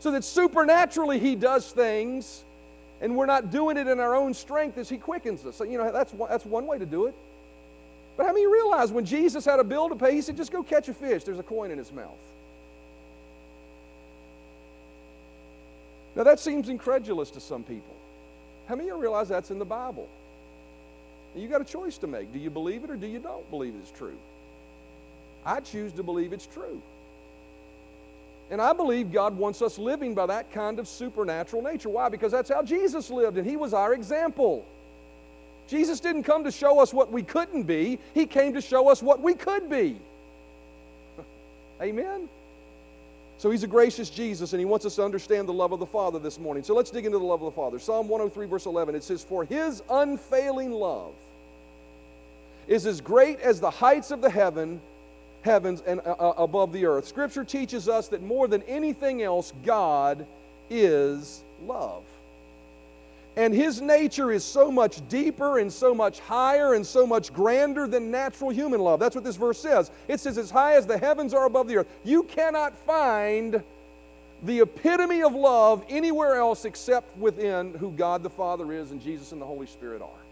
So 0.00 0.10
that 0.10 0.24
supernaturally 0.24 1.20
He 1.20 1.36
does 1.36 1.70
things 1.70 2.42
and 3.00 3.16
we're 3.16 3.26
not 3.26 3.52
doing 3.52 3.76
it 3.76 3.86
in 3.86 4.00
our 4.00 4.16
own 4.16 4.34
strength 4.34 4.76
as 4.76 4.88
He 4.88 4.98
quickens 4.98 5.46
us. 5.46 5.54
So, 5.54 5.62
you 5.62 5.78
know, 5.78 5.92
that's 5.92 6.12
that's 6.28 6.44
one 6.44 6.66
way 6.66 6.80
to 6.80 6.86
do 6.86 7.06
it. 7.06 7.14
But 8.16 8.26
how 8.26 8.32
many 8.32 8.48
realize 8.48 8.90
when 8.90 9.04
Jesus 9.04 9.44
had 9.44 9.60
a 9.60 9.64
bill 9.64 9.88
to 9.88 9.94
pay, 9.94 10.16
He 10.16 10.20
said, 10.20 10.36
just 10.36 10.50
go 10.50 10.64
catch 10.64 10.88
a 10.88 10.94
fish. 10.94 11.22
There's 11.22 11.38
a 11.38 11.44
coin 11.44 11.70
in 11.70 11.78
his 11.78 11.92
mouth. 11.92 12.10
Now, 16.16 16.24
that 16.24 16.40
seems 16.40 16.68
incredulous 16.68 17.30
to 17.30 17.40
some 17.40 17.62
people. 17.62 17.94
How 18.66 18.74
many 18.74 18.88
of 18.88 18.96
you 18.96 19.02
realize 19.02 19.28
that's 19.28 19.50
in 19.50 19.58
the 19.58 19.64
Bible? 19.64 20.08
You 21.36 21.48
got 21.48 21.60
a 21.60 21.64
choice 21.64 21.98
to 21.98 22.06
make. 22.06 22.32
Do 22.32 22.38
you 22.38 22.50
believe 22.50 22.84
it 22.84 22.90
or 22.90 22.96
do 22.96 23.06
you 23.06 23.18
don't 23.18 23.48
believe 23.50 23.74
it's 23.80 23.96
true? 23.96 24.16
I 25.44 25.60
choose 25.60 25.92
to 25.92 26.02
believe 26.02 26.32
it's 26.32 26.46
true. 26.46 26.80
And 28.50 28.60
I 28.60 28.72
believe 28.72 29.12
God 29.12 29.36
wants 29.36 29.60
us 29.60 29.78
living 29.78 30.14
by 30.14 30.26
that 30.26 30.52
kind 30.52 30.78
of 30.78 30.88
supernatural 30.88 31.62
nature. 31.62 31.88
Why? 31.88 32.08
Because 32.08 32.32
that's 32.32 32.48
how 32.48 32.62
Jesus 32.62 33.10
lived, 33.10 33.38
and 33.38 33.46
He 33.46 33.56
was 33.56 33.74
our 33.74 33.92
example. 33.92 34.64
Jesus 35.68 35.98
didn't 35.98 36.22
come 36.22 36.44
to 36.44 36.52
show 36.52 36.78
us 36.78 36.94
what 36.94 37.10
we 37.10 37.22
couldn't 37.22 37.64
be, 37.64 37.98
He 38.14 38.26
came 38.26 38.54
to 38.54 38.60
show 38.60 38.88
us 38.88 39.02
what 39.02 39.20
we 39.20 39.34
could 39.34 39.68
be. 39.68 39.96
Amen? 41.82 42.28
So 43.38 43.50
He's 43.50 43.62
a 43.62 43.68
gracious 43.68 44.10
Jesus, 44.10 44.52
and 44.52 44.60
He 44.60 44.64
wants 44.64 44.86
us 44.86 44.96
to 44.96 45.04
understand 45.04 45.48
the 45.48 45.52
love 45.52 45.72
of 45.72 45.80
the 45.80 45.86
Father 45.86 46.18
this 46.18 46.38
morning. 46.38 46.62
So 46.62 46.74
let's 46.74 46.90
dig 46.90 47.06
into 47.06 47.18
the 47.18 47.24
love 47.24 47.42
of 47.42 47.52
the 47.52 47.56
Father. 47.56 47.78
Psalm 47.78 48.08
103, 48.08 48.46
verse 48.46 48.66
11, 48.66 48.94
it 48.94 49.04
says, 49.04 49.22
For 49.22 49.44
His 49.44 49.82
unfailing 49.90 50.72
love 50.72 51.14
is 52.66 52.86
as 52.86 53.00
great 53.00 53.40
as 53.40 53.60
the 53.60 53.70
heights 53.70 54.10
of 54.10 54.20
the 54.20 54.30
heaven 54.30 54.80
heavens 55.46 55.80
and 55.86 56.00
uh, 56.00 56.10
uh, 56.18 56.34
above 56.36 56.72
the 56.72 56.84
earth. 56.84 57.06
Scripture 57.06 57.44
teaches 57.44 57.88
us 57.88 58.08
that 58.08 58.22
more 58.22 58.48
than 58.48 58.62
anything 58.64 59.22
else, 59.22 59.52
God 59.64 60.26
is 60.68 61.42
love. 61.64 62.02
And 63.36 63.52
his 63.52 63.82
nature 63.82 64.32
is 64.32 64.42
so 64.42 64.70
much 64.70 65.06
deeper 65.08 65.58
and 65.58 65.70
so 65.70 65.94
much 65.94 66.20
higher 66.20 66.72
and 66.72 66.86
so 66.86 67.06
much 67.06 67.32
grander 67.34 67.86
than 67.86 68.10
natural 68.10 68.48
human 68.48 68.80
love. 68.80 68.98
That's 68.98 69.14
what 69.14 69.24
this 69.24 69.36
verse 69.36 69.60
says. 69.60 69.90
It 70.08 70.20
says, 70.20 70.38
as 70.38 70.50
high 70.50 70.76
as 70.76 70.86
the 70.86 70.96
heavens 70.96 71.34
are 71.34 71.44
above 71.44 71.68
the 71.68 71.76
earth. 71.76 71.88
You 72.02 72.22
cannot 72.22 72.74
find 72.74 73.62
the 74.42 74.60
epitome 74.60 75.22
of 75.22 75.34
love 75.34 75.84
anywhere 75.88 76.36
else 76.36 76.64
except 76.64 77.16
within 77.18 77.74
who 77.74 77.90
God 77.92 78.22
the 78.22 78.30
Father 78.30 78.72
is 78.72 78.90
and 78.90 79.00
Jesus 79.00 79.32
and 79.32 79.40
the 79.40 79.46
Holy 79.46 79.66
Spirit 79.66 80.00
are. 80.00 80.25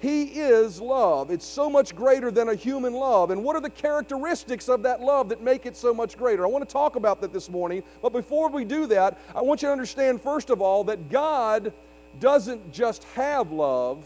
He 0.00 0.22
is 0.24 0.80
love. 0.80 1.30
It's 1.30 1.44
so 1.44 1.68
much 1.68 1.96
greater 1.96 2.30
than 2.30 2.50
a 2.50 2.54
human 2.54 2.92
love. 2.92 3.32
And 3.32 3.42
what 3.42 3.56
are 3.56 3.60
the 3.60 3.70
characteristics 3.70 4.68
of 4.68 4.82
that 4.84 5.00
love 5.00 5.28
that 5.30 5.42
make 5.42 5.66
it 5.66 5.76
so 5.76 5.92
much 5.92 6.16
greater? 6.16 6.44
I 6.44 6.48
want 6.48 6.66
to 6.66 6.72
talk 6.72 6.94
about 6.94 7.20
that 7.20 7.32
this 7.32 7.50
morning. 7.50 7.82
But 8.00 8.12
before 8.12 8.48
we 8.48 8.64
do 8.64 8.86
that, 8.86 9.18
I 9.34 9.42
want 9.42 9.60
you 9.60 9.68
to 9.68 9.72
understand, 9.72 10.22
first 10.22 10.50
of 10.50 10.62
all, 10.62 10.84
that 10.84 11.10
God 11.10 11.72
doesn't 12.20 12.72
just 12.72 13.02
have 13.14 13.50
love, 13.50 14.04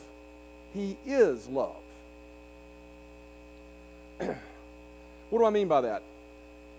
He 0.72 0.96
is 1.04 1.46
love. 1.48 1.76
what 4.18 5.38
do 5.38 5.44
I 5.44 5.50
mean 5.50 5.68
by 5.68 5.82
that? 5.82 6.02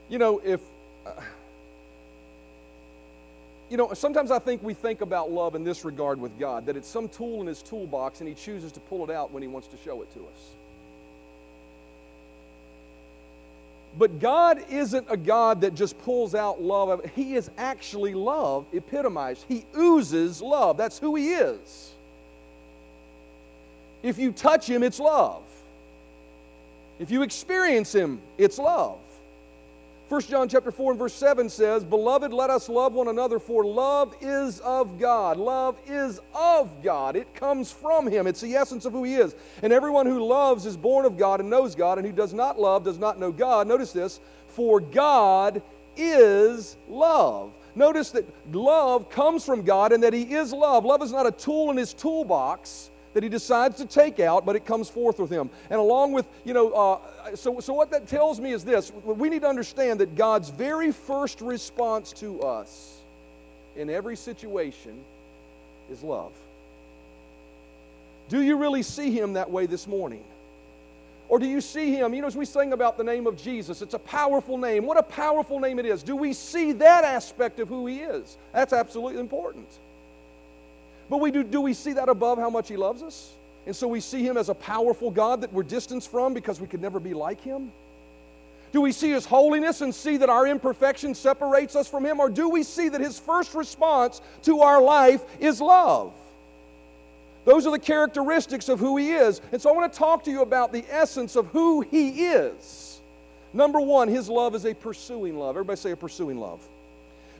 You 0.09 0.17
know, 0.17 0.41
if. 0.43 0.59
Uh, 1.05 1.11
you 3.69 3.77
know, 3.77 3.93
sometimes 3.93 4.31
I 4.31 4.39
think 4.39 4.61
we 4.61 4.73
think 4.73 5.01
about 5.01 5.31
love 5.31 5.55
in 5.55 5.63
this 5.63 5.83
regard 5.83 6.19
with 6.19 6.37
God, 6.37 6.65
that 6.67 6.77
it's 6.77 6.87
some 6.87 7.09
tool 7.09 7.41
in 7.41 7.47
his 7.47 7.61
toolbox 7.61 8.19
and 8.19 8.27
he 8.27 8.35
chooses 8.35 8.71
to 8.73 8.79
pull 8.79 9.03
it 9.03 9.09
out 9.09 9.31
when 9.31 9.41
he 9.41 9.47
wants 9.47 9.67
to 9.69 9.77
show 9.77 10.01
it 10.01 10.13
to 10.13 10.19
us. 10.19 10.53
But 13.97 14.19
God 14.19 14.63
isn't 14.71 15.05
a 15.09 15.17
God 15.17 15.61
that 15.61 15.75
just 15.75 15.97
pulls 15.99 16.33
out 16.33 16.61
love. 16.61 17.05
He 17.15 17.35
is 17.35 17.51
actually 17.57 18.15
love 18.15 18.65
epitomized. 18.73 19.45
He 19.47 19.65
oozes 19.77 20.41
love. 20.41 20.77
That's 20.77 20.97
who 20.97 21.15
He 21.15 21.33
is. 21.33 21.91
If 24.01 24.17
you 24.17 24.31
touch 24.31 24.67
Him, 24.67 24.81
it's 24.81 24.99
love. 24.99 25.43
If 26.99 27.11
you 27.11 27.21
experience 27.21 27.93
Him, 27.93 28.19
it's 28.37 28.57
love. 28.57 28.97
1 30.09 30.21
John 30.23 30.49
chapter 30.49 30.69
4 30.69 30.91
and 30.91 30.99
verse 30.99 31.13
7 31.13 31.49
says, 31.49 31.83
Beloved, 31.85 32.33
let 32.33 32.49
us 32.49 32.67
love 32.67 32.93
one 32.93 33.07
another, 33.07 33.39
for 33.39 33.63
love 33.63 34.13
is 34.19 34.59
of 34.59 34.99
God. 34.99 35.37
Love 35.37 35.77
is 35.87 36.19
of 36.35 36.83
God. 36.83 37.15
It 37.15 37.33
comes 37.33 37.71
from 37.71 38.07
Him. 38.07 38.27
It's 38.27 38.41
the 38.41 38.53
essence 38.53 38.83
of 38.83 38.91
who 38.91 39.05
He 39.05 39.15
is. 39.15 39.33
And 39.61 39.71
everyone 39.71 40.05
who 40.05 40.23
loves 40.23 40.65
is 40.65 40.75
born 40.75 41.05
of 41.05 41.17
God 41.17 41.39
and 41.39 41.49
knows 41.49 41.73
God, 41.73 41.97
and 41.97 42.05
who 42.05 42.11
does 42.11 42.33
not 42.33 42.59
love 42.59 42.83
does 42.83 42.99
not 42.99 43.17
know 43.17 43.31
God. 43.31 43.65
Notice 43.65 43.93
this, 43.93 44.19
for 44.47 44.81
God 44.81 45.61
is 45.95 46.75
love. 46.89 47.53
Notice 47.73 48.11
that 48.11 48.25
love 48.53 49.09
comes 49.09 49.45
from 49.45 49.63
God 49.63 49.93
and 49.93 50.03
that 50.03 50.13
He 50.13 50.23
is 50.23 50.51
love. 50.51 50.83
Love 50.83 51.01
is 51.01 51.13
not 51.13 51.25
a 51.25 51.31
tool 51.31 51.71
in 51.71 51.77
His 51.77 51.93
toolbox 51.93 52.91
that 53.13 53.23
he 53.23 53.29
decides 53.29 53.77
to 53.77 53.85
take 53.85 54.19
out, 54.19 54.45
but 54.45 54.55
it 54.55 54.65
comes 54.65 54.89
forth 54.89 55.19
with 55.19 55.29
him. 55.29 55.49
And 55.69 55.79
along 55.79 56.13
with, 56.13 56.25
you 56.45 56.53
know, 56.53 56.71
uh, 56.71 57.35
so, 57.35 57.59
so 57.59 57.73
what 57.73 57.91
that 57.91 58.07
tells 58.07 58.39
me 58.39 58.51
is 58.51 58.63
this 58.63 58.91
we 59.05 59.29
need 59.29 59.41
to 59.41 59.47
understand 59.47 59.99
that 59.99 60.15
God's 60.15 60.49
very 60.49 60.91
first 60.91 61.41
response 61.41 62.11
to 62.13 62.41
us 62.41 62.97
in 63.75 63.89
every 63.89 64.15
situation 64.15 64.99
is 65.91 66.03
love. 66.03 66.31
Do 68.29 68.41
you 68.41 68.57
really 68.57 68.83
see 68.83 69.11
him 69.11 69.33
that 69.33 69.51
way 69.51 69.65
this 69.65 69.87
morning? 69.87 70.23
Or 71.29 71.39
do 71.39 71.45
you 71.45 71.61
see 71.61 71.93
him? 71.93 72.13
You 72.13 72.21
know, 72.21 72.27
as 72.27 72.35
we 72.35 72.45
sing 72.45 72.73
about 72.73 72.97
the 72.97 73.03
name 73.03 73.27
of 73.27 73.41
Jesus, 73.41 73.81
it's 73.81 73.93
a 73.93 73.99
powerful 73.99 74.57
name. 74.57 74.85
What 74.85 74.97
a 74.97 75.03
powerful 75.03 75.59
name 75.59 75.79
it 75.79 75.85
is. 75.85 76.03
Do 76.03 76.15
we 76.15 76.33
see 76.33 76.73
that 76.73 77.03
aspect 77.03 77.59
of 77.59 77.67
who 77.67 77.87
he 77.87 77.99
is? 77.99 78.37
That's 78.51 78.73
absolutely 78.73 79.19
important. 79.19 79.67
But 81.13 81.21
we 81.21 81.29
do, 81.29 81.43
do 81.43 81.61
we 81.61 81.75
see 81.75 81.93
that 81.93 82.09
above 82.09 82.39
how 82.39 82.49
much 82.49 82.67
He 82.67 82.75
loves 82.75 83.03
us? 83.03 83.33
And 83.67 83.75
so 83.75 83.87
we 83.87 83.99
see 83.99 84.27
Him 84.27 84.35
as 84.35 84.49
a 84.49 84.55
powerful 84.55 85.11
God 85.11 85.41
that 85.41 85.53
we're 85.53 85.61
distanced 85.61 86.09
from 86.09 86.33
because 86.33 86.59
we 86.59 86.65
could 86.65 86.81
never 86.81 86.99
be 86.99 87.13
like 87.13 87.39
Him? 87.39 87.71
Do 88.71 88.81
we 88.81 88.91
see 88.91 89.11
His 89.11 89.23
holiness 89.23 89.81
and 89.81 89.93
see 89.93 90.17
that 90.17 90.31
our 90.31 90.47
imperfection 90.47 91.13
separates 91.13 91.75
us 91.75 91.87
from 91.87 92.03
Him? 92.03 92.19
Or 92.19 92.31
do 92.31 92.49
we 92.49 92.63
see 92.63 92.89
that 92.89 92.99
His 92.99 93.19
first 93.19 93.53
response 93.53 94.21
to 94.41 94.61
our 94.61 94.81
life 94.81 95.21
is 95.39 95.61
love? 95.61 96.15
Those 97.45 97.67
are 97.67 97.71
the 97.71 97.77
characteristics 97.77 98.67
of 98.67 98.79
who 98.79 98.97
He 98.97 99.11
is. 99.11 99.39
And 99.51 99.61
so 99.61 99.69
I 99.69 99.73
want 99.73 99.93
to 99.93 99.99
talk 99.99 100.23
to 100.23 100.31
you 100.31 100.41
about 100.41 100.73
the 100.73 100.83
essence 100.89 101.35
of 101.35 101.45
who 101.49 101.81
He 101.81 102.25
is. 102.25 102.99
Number 103.53 103.79
one, 103.79 104.07
His 104.07 104.29
love 104.29 104.55
is 104.55 104.65
a 104.65 104.73
pursuing 104.73 105.37
love. 105.37 105.57
Everybody 105.57 105.79
say 105.79 105.91
a 105.91 105.95
pursuing 105.95 106.39
love. 106.39 106.59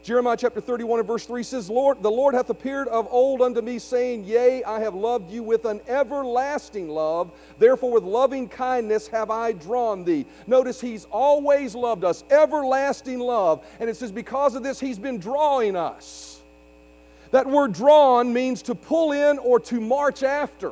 Jeremiah 0.03 0.35
chapter 0.35 0.59
31 0.59 0.99
and 0.99 1.07
verse 1.07 1.25
3 1.25 1.43
says, 1.43 1.69
Lord, 1.69 2.03
the 2.03 2.11
Lord 2.11 2.35
hath 2.35 2.49
appeared 2.49 2.89
of 2.89 3.07
old 3.09 3.41
unto 3.41 3.61
me, 3.61 3.79
saying, 3.79 4.25
Yea, 4.25 4.61
I 4.65 4.81
have 4.81 4.93
loved 4.93 5.31
you 5.31 5.41
with 5.43 5.63
an 5.63 5.79
everlasting 5.87 6.89
love. 6.89 7.31
Therefore, 7.57 7.89
with 7.89 8.03
loving 8.03 8.49
kindness 8.49 9.07
have 9.07 9.31
I 9.31 9.53
drawn 9.53 10.03
thee. 10.03 10.25
Notice 10.45 10.81
he's 10.81 11.05
always 11.05 11.73
loved 11.73 12.03
us, 12.03 12.25
everlasting 12.29 13.19
love. 13.19 13.65
And 13.79 13.89
it 13.89 13.95
says, 13.95 14.11
because 14.11 14.55
of 14.55 14.63
this, 14.63 14.77
he's 14.77 14.99
been 14.99 15.19
drawing 15.19 15.77
us. 15.77 16.41
That 17.31 17.47
word 17.47 17.71
drawn 17.71 18.33
means 18.33 18.61
to 18.63 18.75
pull 18.75 19.13
in 19.13 19.39
or 19.39 19.57
to 19.61 19.79
march 19.79 20.21
after. 20.21 20.71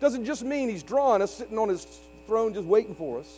Doesn't 0.00 0.24
just 0.24 0.42
mean 0.42 0.68
he's 0.68 0.82
drawing 0.82 1.22
us, 1.22 1.32
sitting 1.32 1.56
on 1.56 1.68
his 1.68 1.86
throne 2.26 2.52
just 2.52 2.66
waiting 2.66 2.96
for 2.96 3.20
us. 3.20 3.32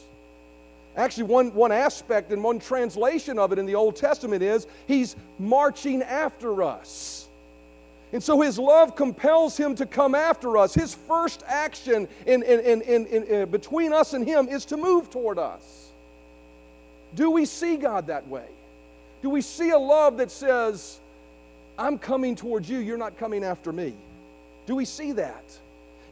Actually, 0.96 1.24
one, 1.24 1.52
one 1.54 1.72
aspect 1.72 2.30
and 2.30 2.42
one 2.42 2.58
translation 2.58 3.38
of 3.38 3.52
it 3.52 3.58
in 3.58 3.66
the 3.66 3.74
Old 3.74 3.96
Testament 3.96 4.42
is 4.42 4.66
he's 4.86 5.16
marching 5.38 6.02
after 6.02 6.62
us. 6.62 7.28
And 8.12 8.22
so 8.22 8.40
his 8.40 8.60
love 8.60 8.94
compels 8.94 9.56
him 9.56 9.74
to 9.74 9.86
come 9.86 10.14
after 10.14 10.56
us. 10.56 10.72
His 10.72 10.94
first 10.94 11.42
action 11.48 12.06
in, 12.26 12.44
in, 12.44 12.60
in, 12.60 13.06
in, 13.06 13.42
uh, 13.42 13.46
between 13.46 13.92
us 13.92 14.14
and 14.14 14.24
him 14.24 14.48
is 14.48 14.64
to 14.66 14.76
move 14.76 15.10
toward 15.10 15.36
us. 15.36 15.88
Do 17.16 17.32
we 17.32 17.44
see 17.44 17.76
God 17.76 18.06
that 18.06 18.28
way? 18.28 18.46
Do 19.20 19.30
we 19.30 19.40
see 19.40 19.70
a 19.70 19.78
love 19.78 20.18
that 20.18 20.30
says, 20.30 21.00
I'm 21.76 21.98
coming 21.98 22.36
towards 22.36 22.70
you, 22.70 22.78
you're 22.78 22.98
not 22.98 23.18
coming 23.18 23.42
after 23.42 23.72
me? 23.72 23.94
Do 24.66 24.76
we 24.76 24.84
see 24.84 25.10
that? 25.12 25.44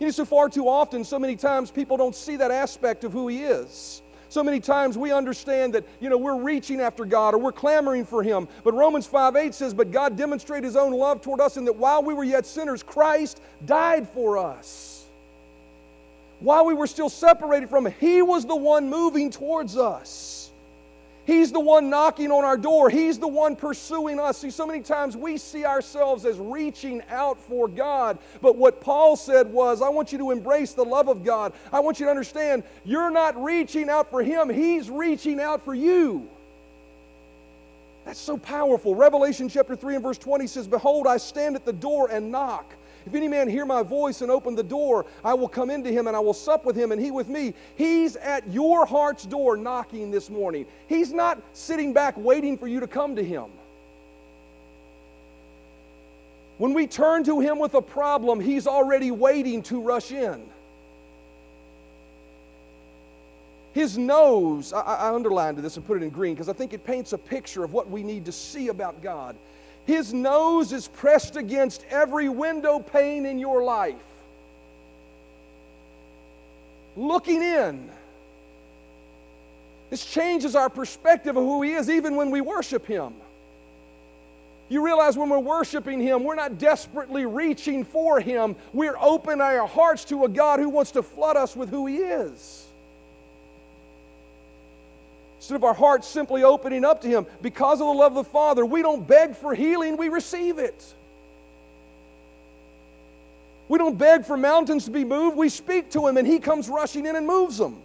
You 0.00 0.06
know, 0.06 0.10
so 0.10 0.24
far 0.24 0.48
too 0.48 0.68
often, 0.68 1.04
so 1.04 1.20
many 1.20 1.36
times, 1.36 1.70
people 1.70 1.96
don't 1.96 2.16
see 2.16 2.34
that 2.34 2.50
aspect 2.50 3.04
of 3.04 3.12
who 3.12 3.28
he 3.28 3.44
is. 3.44 4.01
So 4.32 4.42
many 4.42 4.60
times 4.60 4.96
we 4.96 5.12
understand 5.12 5.74
that, 5.74 5.84
you 6.00 6.08
know, 6.08 6.16
we're 6.16 6.40
reaching 6.40 6.80
after 6.80 7.04
God 7.04 7.34
or 7.34 7.38
we're 7.38 7.52
clamoring 7.52 8.06
for 8.06 8.22
Him. 8.22 8.48
But 8.64 8.72
Romans 8.72 9.06
5 9.06 9.36
8 9.36 9.52
says, 9.52 9.74
But 9.74 9.90
God 9.90 10.16
demonstrated 10.16 10.64
His 10.64 10.74
own 10.74 10.94
love 10.94 11.20
toward 11.20 11.38
us 11.38 11.58
in 11.58 11.66
that 11.66 11.74
while 11.74 12.02
we 12.02 12.14
were 12.14 12.24
yet 12.24 12.46
sinners, 12.46 12.82
Christ 12.82 13.42
died 13.66 14.08
for 14.08 14.38
us. 14.38 15.04
While 16.40 16.64
we 16.64 16.72
were 16.72 16.86
still 16.86 17.10
separated 17.10 17.68
from 17.68 17.86
Him, 17.86 17.94
He 18.00 18.22
was 18.22 18.46
the 18.46 18.56
one 18.56 18.88
moving 18.88 19.28
towards 19.28 19.76
us. 19.76 20.41
He's 21.24 21.52
the 21.52 21.60
one 21.60 21.88
knocking 21.88 22.32
on 22.32 22.44
our 22.44 22.56
door. 22.56 22.90
He's 22.90 23.18
the 23.18 23.28
one 23.28 23.54
pursuing 23.54 24.18
us. 24.18 24.38
See, 24.38 24.50
so 24.50 24.66
many 24.66 24.80
times 24.80 25.16
we 25.16 25.38
see 25.38 25.64
ourselves 25.64 26.24
as 26.24 26.36
reaching 26.38 27.00
out 27.10 27.38
for 27.38 27.68
God. 27.68 28.18
But 28.40 28.56
what 28.56 28.80
Paul 28.80 29.14
said 29.16 29.52
was, 29.52 29.82
I 29.82 29.88
want 29.88 30.10
you 30.10 30.18
to 30.18 30.30
embrace 30.32 30.72
the 30.72 30.84
love 30.84 31.08
of 31.08 31.24
God. 31.24 31.52
I 31.72 31.78
want 31.80 32.00
you 32.00 32.06
to 32.06 32.10
understand 32.10 32.64
you're 32.84 33.10
not 33.10 33.40
reaching 33.42 33.88
out 33.88 34.10
for 34.10 34.22
Him, 34.22 34.48
He's 34.48 34.90
reaching 34.90 35.40
out 35.40 35.64
for 35.64 35.74
you. 35.74 36.28
That's 38.04 38.18
so 38.18 38.36
powerful. 38.36 38.96
Revelation 38.96 39.48
chapter 39.48 39.76
3 39.76 39.94
and 39.94 40.02
verse 40.02 40.18
20 40.18 40.48
says, 40.48 40.66
Behold, 40.66 41.06
I 41.06 41.18
stand 41.18 41.54
at 41.54 41.64
the 41.64 41.72
door 41.72 42.10
and 42.10 42.32
knock. 42.32 42.74
If 43.04 43.14
any 43.14 43.28
man 43.28 43.48
hear 43.48 43.64
my 43.66 43.82
voice 43.82 44.20
and 44.20 44.30
open 44.30 44.54
the 44.54 44.62
door, 44.62 45.06
I 45.24 45.34
will 45.34 45.48
come 45.48 45.70
into 45.70 45.90
him 45.90 46.06
and 46.06 46.16
I 46.16 46.20
will 46.20 46.34
sup 46.34 46.64
with 46.64 46.76
him 46.76 46.92
and 46.92 47.00
he 47.00 47.10
with 47.10 47.28
me. 47.28 47.54
He's 47.76 48.16
at 48.16 48.48
your 48.50 48.86
heart's 48.86 49.24
door 49.24 49.56
knocking 49.56 50.10
this 50.10 50.30
morning. 50.30 50.66
He's 50.88 51.12
not 51.12 51.42
sitting 51.52 51.92
back 51.92 52.14
waiting 52.16 52.56
for 52.56 52.68
you 52.68 52.80
to 52.80 52.86
come 52.86 53.16
to 53.16 53.24
him. 53.24 53.46
When 56.58 56.74
we 56.74 56.86
turn 56.86 57.24
to 57.24 57.40
him 57.40 57.58
with 57.58 57.74
a 57.74 57.82
problem, 57.82 58.38
he's 58.38 58.66
already 58.66 59.10
waiting 59.10 59.62
to 59.64 59.80
rush 59.80 60.12
in. 60.12 60.48
His 63.72 63.96
nose, 63.96 64.72
I, 64.72 64.80
I 64.80 65.14
underlined 65.14 65.58
this 65.58 65.76
and 65.76 65.86
put 65.86 65.96
it 65.96 66.04
in 66.04 66.10
green 66.10 66.34
because 66.34 66.48
I 66.48 66.52
think 66.52 66.72
it 66.72 66.84
paints 66.84 67.12
a 67.14 67.18
picture 67.18 67.64
of 67.64 67.72
what 67.72 67.90
we 67.90 68.02
need 68.02 68.26
to 68.26 68.32
see 68.32 68.68
about 68.68 69.02
God. 69.02 69.34
His 69.86 70.12
nose 70.14 70.72
is 70.72 70.88
pressed 70.88 71.36
against 71.36 71.84
every 71.90 72.28
window 72.28 72.78
pane 72.78 73.26
in 73.26 73.38
your 73.38 73.64
life, 73.64 73.96
looking 76.96 77.42
in. 77.42 77.90
This 79.90 80.04
changes 80.04 80.56
our 80.56 80.70
perspective 80.70 81.36
of 81.36 81.42
who 81.42 81.62
He 81.62 81.72
is 81.72 81.90
even 81.90 82.16
when 82.16 82.30
we 82.30 82.40
worship 82.40 82.86
Him. 82.86 83.12
You 84.68 84.82
realize 84.82 85.18
when 85.18 85.28
we're 85.28 85.38
worshiping 85.38 86.00
Him, 86.00 86.24
we're 86.24 86.34
not 86.34 86.56
desperately 86.58 87.26
reaching 87.26 87.84
for 87.84 88.20
Him. 88.20 88.56
We're 88.72 88.96
opening 88.98 89.42
our 89.42 89.66
hearts 89.66 90.06
to 90.06 90.24
a 90.24 90.28
God 90.28 90.60
who 90.60 90.70
wants 90.70 90.92
to 90.92 91.02
flood 91.02 91.36
us 91.36 91.54
with 91.54 91.68
who 91.68 91.86
He 91.86 91.98
is. 91.98 92.71
Instead 95.42 95.56
of 95.56 95.64
our 95.64 95.74
hearts 95.74 96.06
simply 96.06 96.44
opening 96.44 96.84
up 96.84 97.00
to 97.00 97.08
Him, 97.08 97.26
because 97.40 97.80
of 97.80 97.88
the 97.88 97.92
love 97.92 98.16
of 98.16 98.24
the 98.24 98.30
Father, 98.30 98.64
we 98.64 98.80
don't 98.80 99.04
beg 99.04 99.34
for 99.34 99.56
healing, 99.56 99.96
we 99.96 100.08
receive 100.08 100.60
it. 100.60 100.94
We 103.66 103.76
don't 103.76 103.98
beg 103.98 104.24
for 104.24 104.36
mountains 104.36 104.84
to 104.84 104.92
be 104.92 105.04
moved, 105.04 105.36
we 105.36 105.48
speak 105.48 105.90
to 105.90 106.06
Him 106.06 106.16
and 106.16 106.28
He 106.28 106.38
comes 106.38 106.68
rushing 106.68 107.06
in 107.06 107.16
and 107.16 107.26
moves 107.26 107.58
them. 107.58 107.76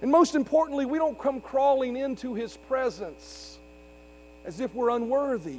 And 0.00 0.08
most 0.08 0.36
importantly, 0.36 0.86
we 0.86 0.98
don't 0.98 1.18
come 1.18 1.40
crawling 1.40 1.96
into 1.96 2.32
His 2.32 2.56
presence 2.56 3.58
as 4.44 4.60
if 4.60 4.72
we're 4.76 4.90
unworthy. 4.90 5.58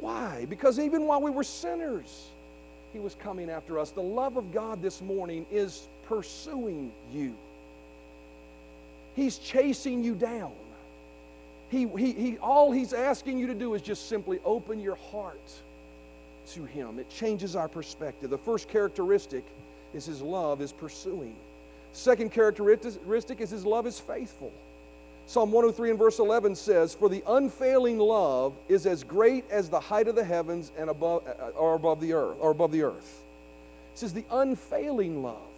Why? 0.00 0.44
Because 0.50 0.80
even 0.80 1.06
while 1.06 1.22
we 1.22 1.30
were 1.30 1.44
sinners, 1.44 2.30
He 2.92 2.98
was 2.98 3.14
coming 3.14 3.48
after 3.48 3.78
us. 3.78 3.92
The 3.92 4.02
love 4.02 4.36
of 4.36 4.52
God 4.52 4.82
this 4.82 5.00
morning 5.00 5.46
is 5.52 5.86
pursuing 6.08 6.90
you. 7.12 7.36
He's 9.20 9.36
chasing 9.36 10.02
you 10.02 10.14
down. 10.14 10.54
He, 11.68 11.86
he, 11.86 12.12
he, 12.12 12.38
all 12.38 12.72
he's 12.72 12.94
asking 12.94 13.38
you 13.38 13.48
to 13.48 13.54
do 13.54 13.74
is 13.74 13.82
just 13.82 14.08
simply 14.08 14.40
open 14.46 14.80
your 14.80 14.94
heart 14.96 15.52
to 16.52 16.64
him. 16.64 16.98
It 16.98 17.10
changes 17.10 17.54
our 17.54 17.68
perspective. 17.68 18.30
The 18.30 18.38
first 18.38 18.66
characteristic 18.70 19.44
is 19.92 20.06
his 20.06 20.22
love 20.22 20.62
is 20.62 20.72
pursuing. 20.72 21.36
Second 21.92 22.32
characteristic 22.32 23.42
is 23.42 23.50
his 23.50 23.66
love 23.66 23.86
is 23.86 24.00
faithful. 24.00 24.54
Psalm 25.26 25.52
103 25.52 25.90
and 25.90 25.98
verse 25.98 26.18
11 26.18 26.54
says, 26.54 26.94
For 26.94 27.10
the 27.10 27.22
unfailing 27.26 27.98
love 27.98 28.54
is 28.70 28.86
as 28.86 29.04
great 29.04 29.44
as 29.50 29.68
the 29.68 29.80
height 29.80 30.08
of 30.08 30.14
the 30.14 30.24
heavens 30.24 30.72
and 30.78 30.88
above, 30.88 31.26
uh, 31.26 31.30
uh, 31.30 31.50
or 31.50 31.74
above 31.74 32.00
the 32.00 32.14
earth, 32.14 32.38
or 32.40 32.52
above 32.52 32.72
the 32.72 32.84
earth. 32.84 33.20
It 33.92 33.98
says 33.98 34.14
the 34.14 34.24
unfailing 34.30 35.22
love. 35.22 35.49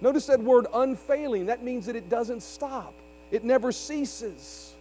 Notice 0.00 0.26
that 0.26 0.40
word 0.40 0.66
unfailing. 0.72 1.46
That 1.46 1.62
means 1.62 1.86
that 1.86 1.96
it 1.96 2.08
doesn't 2.08 2.42
stop, 2.42 2.92
it 3.30 3.44
never 3.44 3.72
ceases. 3.72 4.72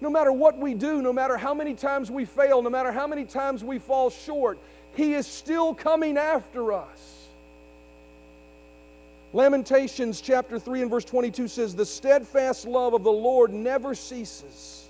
No 0.00 0.10
matter 0.10 0.30
what 0.30 0.56
we 0.56 0.74
do, 0.74 1.02
no 1.02 1.12
matter 1.12 1.36
how 1.36 1.52
many 1.54 1.74
times 1.74 2.08
we 2.08 2.24
fail, 2.24 2.62
no 2.62 2.70
matter 2.70 2.92
how 2.92 3.08
many 3.08 3.24
times 3.24 3.64
we 3.64 3.80
fall 3.80 4.10
short, 4.10 4.58
He 4.94 5.14
is 5.14 5.26
still 5.26 5.74
coming 5.74 6.16
after 6.16 6.72
us. 6.72 7.18
Lamentations 9.32 10.20
chapter 10.20 10.58
3 10.58 10.82
and 10.82 10.90
verse 10.90 11.04
22 11.04 11.48
says, 11.48 11.74
The 11.74 11.84
steadfast 11.84 12.64
love 12.64 12.94
of 12.94 13.04
the 13.04 13.12
Lord 13.12 13.52
never 13.52 13.94
ceases. 13.94 14.87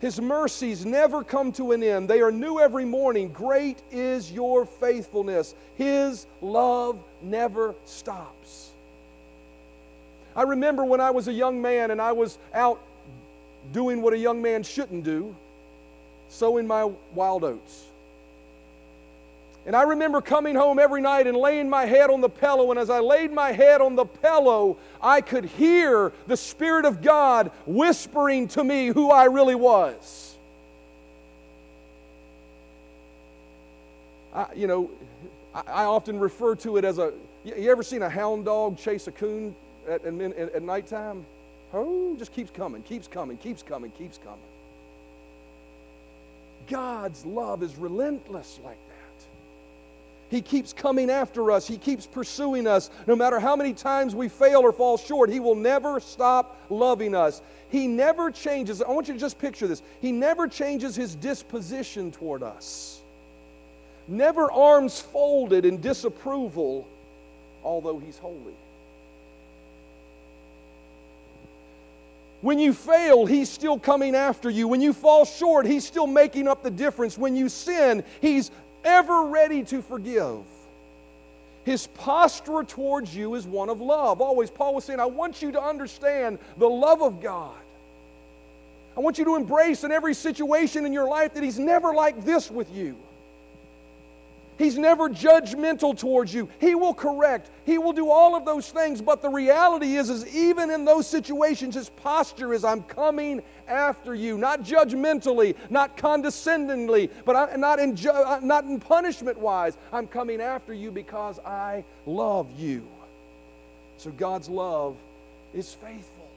His 0.00 0.20
mercies 0.20 0.86
never 0.86 1.24
come 1.24 1.50
to 1.52 1.72
an 1.72 1.82
end. 1.82 2.08
They 2.08 2.20
are 2.20 2.30
new 2.30 2.60
every 2.60 2.84
morning. 2.84 3.30
Great 3.32 3.82
is 3.90 4.30
your 4.30 4.64
faithfulness. 4.64 5.54
His 5.76 6.26
love 6.40 6.98
never 7.20 7.74
stops. 7.84 8.70
I 10.36 10.42
remember 10.42 10.84
when 10.84 11.00
I 11.00 11.10
was 11.10 11.26
a 11.26 11.32
young 11.32 11.60
man 11.60 11.90
and 11.90 12.00
I 12.00 12.12
was 12.12 12.38
out 12.54 12.80
doing 13.72 14.00
what 14.00 14.12
a 14.12 14.18
young 14.18 14.40
man 14.40 14.62
shouldn't 14.62 15.02
do, 15.02 15.34
sowing 16.28 16.66
my 16.66 16.90
wild 17.12 17.42
oats. 17.42 17.86
And 19.68 19.76
I 19.76 19.82
remember 19.82 20.22
coming 20.22 20.54
home 20.54 20.78
every 20.78 21.02
night 21.02 21.26
and 21.26 21.36
laying 21.36 21.68
my 21.68 21.84
head 21.84 22.08
on 22.08 22.22
the 22.22 22.30
pillow. 22.30 22.70
And 22.70 22.80
as 22.80 22.88
I 22.88 23.00
laid 23.00 23.30
my 23.30 23.52
head 23.52 23.82
on 23.82 23.96
the 23.96 24.06
pillow, 24.06 24.78
I 25.02 25.20
could 25.20 25.44
hear 25.44 26.10
the 26.26 26.38
Spirit 26.38 26.86
of 26.86 27.02
God 27.02 27.50
whispering 27.66 28.48
to 28.48 28.64
me 28.64 28.86
who 28.86 29.10
I 29.10 29.24
really 29.24 29.54
was. 29.54 30.38
I, 34.34 34.46
you 34.56 34.66
know, 34.66 34.90
I, 35.54 35.60
I 35.66 35.84
often 35.84 36.18
refer 36.18 36.54
to 36.56 36.78
it 36.78 36.86
as 36.86 36.96
a. 36.96 37.12
You 37.44 37.70
ever 37.70 37.82
seen 37.82 38.00
a 38.00 38.08
hound 38.08 38.46
dog 38.46 38.78
chase 38.78 39.06
a 39.06 39.12
coon 39.12 39.54
at, 39.86 40.02
at, 40.02 40.14
at 40.14 40.62
nighttime? 40.62 41.26
Oh, 41.74 42.16
just 42.16 42.32
keeps 42.32 42.50
coming, 42.50 42.82
keeps 42.84 43.06
coming, 43.06 43.36
keeps 43.36 43.62
coming, 43.62 43.90
keeps 43.90 44.16
coming. 44.16 44.38
God's 46.68 47.26
love 47.26 47.62
is 47.62 47.76
relentless 47.76 48.60
like. 48.64 48.78
He 50.30 50.42
keeps 50.42 50.72
coming 50.72 51.10
after 51.10 51.50
us. 51.50 51.66
He 51.66 51.78
keeps 51.78 52.06
pursuing 52.06 52.66
us. 52.66 52.90
No 53.06 53.16
matter 53.16 53.40
how 53.40 53.56
many 53.56 53.72
times 53.72 54.14
we 54.14 54.28
fail 54.28 54.60
or 54.60 54.72
fall 54.72 54.98
short, 54.98 55.30
He 55.30 55.40
will 55.40 55.54
never 55.54 56.00
stop 56.00 56.58
loving 56.68 57.14
us. 57.14 57.40
He 57.70 57.86
never 57.86 58.30
changes. 58.30 58.82
I 58.82 58.90
want 58.90 59.08
you 59.08 59.14
to 59.14 59.20
just 59.20 59.38
picture 59.38 59.66
this. 59.66 59.82
He 60.00 60.12
never 60.12 60.46
changes 60.46 60.94
His 60.94 61.14
disposition 61.14 62.10
toward 62.10 62.42
us. 62.42 63.00
Never 64.06 64.50
arms 64.50 65.00
folded 65.00 65.64
in 65.64 65.80
disapproval, 65.80 66.86
although 67.64 67.98
He's 67.98 68.18
holy. 68.18 68.54
When 72.40 72.58
you 72.58 72.72
fail, 72.72 73.26
He's 73.26 73.50
still 73.50 73.78
coming 73.78 74.14
after 74.14 74.48
you. 74.48 74.68
When 74.68 74.80
you 74.80 74.92
fall 74.92 75.24
short, 75.24 75.66
He's 75.66 75.86
still 75.86 76.06
making 76.06 76.48
up 76.48 76.62
the 76.62 76.70
difference. 76.70 77.18
When 77.18 77.34
you 77.34 77.48
sin, 77.48 78.04
He's 78.20 78.50
ever 78.88 79.26
ready 79.26 79.62
to 79.64 79.82
forgive. 79.82 80.38
His 81.64 81.86
posture 81.86 82.64
towards 82.64 83.14
you 83.14 83.34
is 83.34 83.46
one 83.46 83.68
of 83.68 83.80
love. 83.80 84.22
Always, 84.22 84.50
Paul 84.50 84.74
was 84.74 84.84
saying, 84.84 85.00
I 85.00 85.06
want 85.06 85.42
you 85.42 85.52
to 85.52 85.62
understand 85.62 86.38
the 86.56 86.66
love 86.66 87.02
of 87.02 87.20
God. 87.20 87.54
I 88.96 89.00
want 89.00 89.18
you 89.18 89.24
to 89.26 89.36
embrace 89.36 89.84
in 89.84 89.92
every 89.92 90.14
situation 90.14 90.86
in 90.86 90.92
your 90.92 91.06
life 91.06 91.34
that 91.34 91.42
He's 91.42 91.58
never 91.58 91.92
like 91.92 92.24
this 92.24 92.50
with 92.50 92.74
you. 92.74 92.96
He's 94.58 94.76
never 94.76 95.08
judgmental 95.08 95.96
towards 95.96 96.34
you. 96.34 96.48
He 96.60 96.74
will 96.74 96.92
correct. 96.92 97.48
He 97.64 97.78
will 97.78 97.92
do 97.92 98.10
all 98.10 98.34
of 98.34 98.44
those 98.44 98.68
things. 98.70 99.00
But 99.00 99.22
the 99.22 99.28
reality 99.28 99.96
is, 99.96 100.10
is 100.10 100.26
even 100.34 100.70
in 100.70 100.84
those 100.84 101.06
situations, 101.06 101.76
his 101.76 101.90
posture 101.90 102.52
is, 102.52 102.64
I'm 102.64 102.82
coming 102.82 103.40
after 103.68 104.16
you. 104.16 104.36
Not 104.36 104.62
judgmentally, 104.62 105.54
not 105.70 105.96
condescendingly, 105.96 107.08
but 107.24 107.36
I, 107.36 107.54
not 107.54 107.78
in, 107.78 107.94
ju- 107.94 108.10
uh, 108.10 108.40
not 108.42 108.64
in 108.64 108.80
punishment 108.80 109.38
wise. 109.38 109.78
I'm 109.92 110.08
coming 110.08 110.40
after 110.40 110.74
you 110.74 110.90
because 110.90 111.38
I 111.38 111.84
love 112.04 112.48
you. 112.58 112.84
So 113.98 114.10
God's 114.10 114.48
love 114.48 114.96
is 115.54 115.72
faithful. 115.72 116.28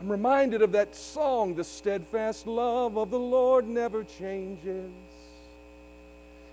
I'm 0.00 0.10
reminded 0.10 0.62
of 0.62 0.72
that 0.72 0.96
song, 0.96 1.54
The 1.54 1.64
Steadfast 1.64 2.48
Love 2.48 2.98
of 2.98 3.10
the 3.10 3.18
Lord 3.18 3.68
Never 3.68 4.02
Changes. 4.18 4.90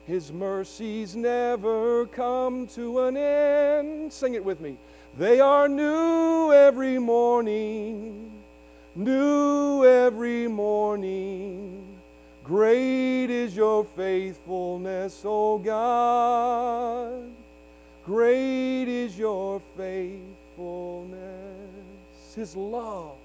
His 0.06 0.34
mercies 0.34 1.16
never 1.16 2.06
come 2.08 2.68
to 2.68 3.02
an 3.02 3.16
end. 3.16 4.12
Sing 4.12 4.34
it 4.34 4.44
with 4.44 4.60
me. 4.60 4.78
They 5.18 5.40
are 5.40 5.70
new 5.70 6.52
every 6.52 7.00
morning, 7.00 8.32
new 8.96 9.86
every 9.86 10.48
morning. 10.48 12.00
Great 12.44 13.30
is 13.30 13.56
your 13.56 13.86
faithfulness, 13.86 15.22
O 15.24 15.58
God. 15.60 17.32
Great 18.06 18.90
is 18.90 19.18
your 19.18 19.62
faithfulness. 19.78 21.14
His 22.36 22.58
love 22.58 23.16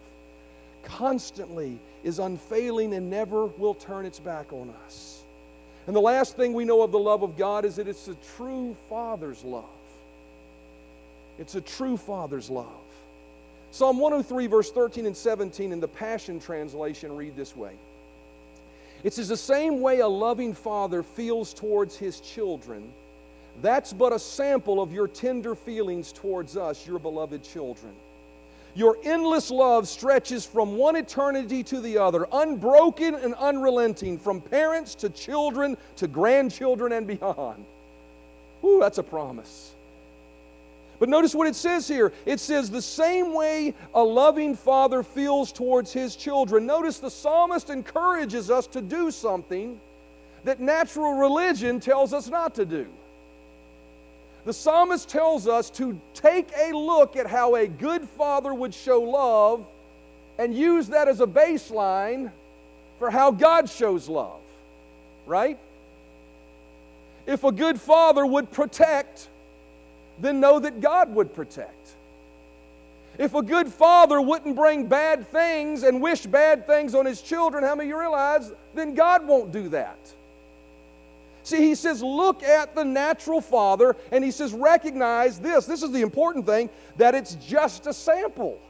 constantly 0.85 1.81
is 2.05 2.21
unfailing 2.21 2.95
and 2.95 3.11
never 3.11 3.47
will 3.47 3.75
turn 3.75 4.07
its 4.07 4.21
back 4.21 4.53
on 4.53 4.73
us. 4.87 5.18
And 5.89 5.97
the 5.97 6.01
last 6.03 6.37
thing 6.37 6.53
we 6.53 6.67
know 6.67 6.83
of 6.83 6.93
the 6.93 6.99
love 6.99 7.23
of 7.23 7.39
God 7.39 7.65
is 7.65 7.77
that 7.77 7.89
it's 7.89 8.09
a 8.09 8.17
true 8.37 8.77
Father's 8.91 9.43
love. 9.43 9.65
It's 11.39 11.55
a 11.55 11.63
true 11.63 11.97
Father's 11.97 12.51
love. 12.51 12.67
Psalm 13.71 13.97
103, 13.97 14.49
verse 14.49 14.71
13 14.71 15.07
and 15.07 15.17
17 15.17 15.73
in 15.73 15.81
the 15.81 15.89
Passion 15.89 16.41
Translation 16.41 17.17
read 17.17 17.35
this 17.37 17.57
way 17.57 17.73
It 19.03 19.15
says, 19.15 19.29
The 19.29 19.37
same 19.39 19.81
way 19.81 20.01
a 20.01 20.09
loving 20.09 20.53
father 20.53 21.03
feels 21.03 21.55
towards 21.55 21.97
his 21.97 22.21
children, 22.21 22.93
that's 23.63 23.95
but 23.95 24.13
a 24.13 24.19
sample 24.19 24.83
of 24.83 24.93
your 24.93 25.09
tender 25.09 25.55
feelings 25.55 26.13
towards 26.13 26.55
us, 26.55 26.87
your 26.87 26.99
beloved 26.99 27.43
children. 27.43 27.95
Your 28.79 28.97
endless 29.03 29.51
love 29.51 29.89
stretches 29.89 30.47
from 30.47 30.77
one 30.77 30.95
eternity 30.95 31.65
to 31.65 31.81
the 31.81 31.99
other, 31.99 32.29
unbroken 32.31 33.17
and 33.17 33.35
unrelenting, 33.35 34.17
from 34.17 34.41
parents 34.41 34.95
to 34.95 35.11
children 35.11 35.77
to 35.97 36.07
grandchildren 36.07 36.93
and 36.93 37.05
beyond. 37.05 37.65
Ooh, 38.63 38.79
that's 38.79 38.99
a 38.99 39.03
promise. 39.03 39.73
But 41.01 41.09
notice 41.09 41.35
what 41.35 41.49
it 41.49 41.57
says 41.57 41.89
here. 41.89 42.13
It 42.25 42.39
says, 42.39 42.71
the 42.71 42.81
same 42.81 43.35
way 43.35 43.75
a 43.95 44.03
loving 44.05 44.55
father 44.55 45.03
feels 45.03 45.51
towards 45.51 45.93
his 45.93 46.15
children. 46.15 46.65
Notice 46.65 47.01
the 47.01 47.11
psalmist 47.11 47.71
encourages 47.71 48.49
us 48.49 48.69
to 48.69 48.81
do 48.81 49.11
something 49.11 49.81
that 50.45 50.61
natural 50.61 51.15
religion 51.15 51.81
tells 51.81 52.13
us 52.13 52.29
not 52.29 52.55
to 52.55 52.65
do. 52.65 52.87
The 54.45 54.53
psalmist 54.53 55.09
tells 55.09 55.47
us 55.47 55.69
to 55.71 56.01
take 56.15 56.51
a 56.57 56.73
look 56.73 57.17
at 57.17 57.27
how 57.27 57.57
a 57.57 57.67
good 57.67 58.09
father 58.09 58.55
would 58.55 58.73
show 58.73 59.01
love 59.01 59.67
and 60.39 60.55
use 60.55 60.89
that 60.89 61.09
as 61.09 61.21
a 61.21 61.27
baseline 61.27 62.31
for 62.99 63.11
how 63.11 63.31
God 63.31 63.69
shows 63.69 64.09
love, 64.09 64.41
right? 65.27 65.59
If 67.27 67.45
a 67.45 67.53
good 67.53 67.81
father 67.81 68.25
would 68.25 68.51
protect, 68.51 69.29
then 70.19 70.41
know 70.41 70.59
that 70.59 70.81
God 70.81 71.15
would 71.15 71.35
protect. 71.35 71.75
If 73.19 73.35
a 73.35 73.43
good 73.43 73.69
father 73.69 74.21
wouldn't 74.21 74.55
bring 74.55 74.87
bad 74.87 75.27
things 75.29 75.83
and 75.83 76.01
wish 76.01 76.25
bad 76.25 76.67
things 76.67 76.95
on 76.95 77.05
his 77.05 77.21
children, 77.21 77.65
how 77.65 77.75
many 77.75 77.91
of 77.91 77.97
you 77.97 78.01
realize 78.01 78.53
then 78.75 78.95
God 78.95 79.27
won't 79.27 79.53
do 79.53 79.69
that? 79.71 79.99
See, 81.49 81.63
he 81.63 81.75
says, 81.75 82.03
look 82.03 82.43
at 82.43 82.75
the 82.75 82.85
natural 82.85 83.41
father, 83.41 83.97
and 84.13 84.23
he 84.23 84.31
says, 84.31 84.53
recognize 84.53 85.39
this. 85.41 85.65
This 85.65 85.83
is 85.83 85.91
the 85.93 86.03
important 86.03 86.45
thing 86.45 86.69
that 86.99 87.15
it's 87.15 87.37
just 87.37 87.87
a 87.87 87.95
sample. 87.95 88.61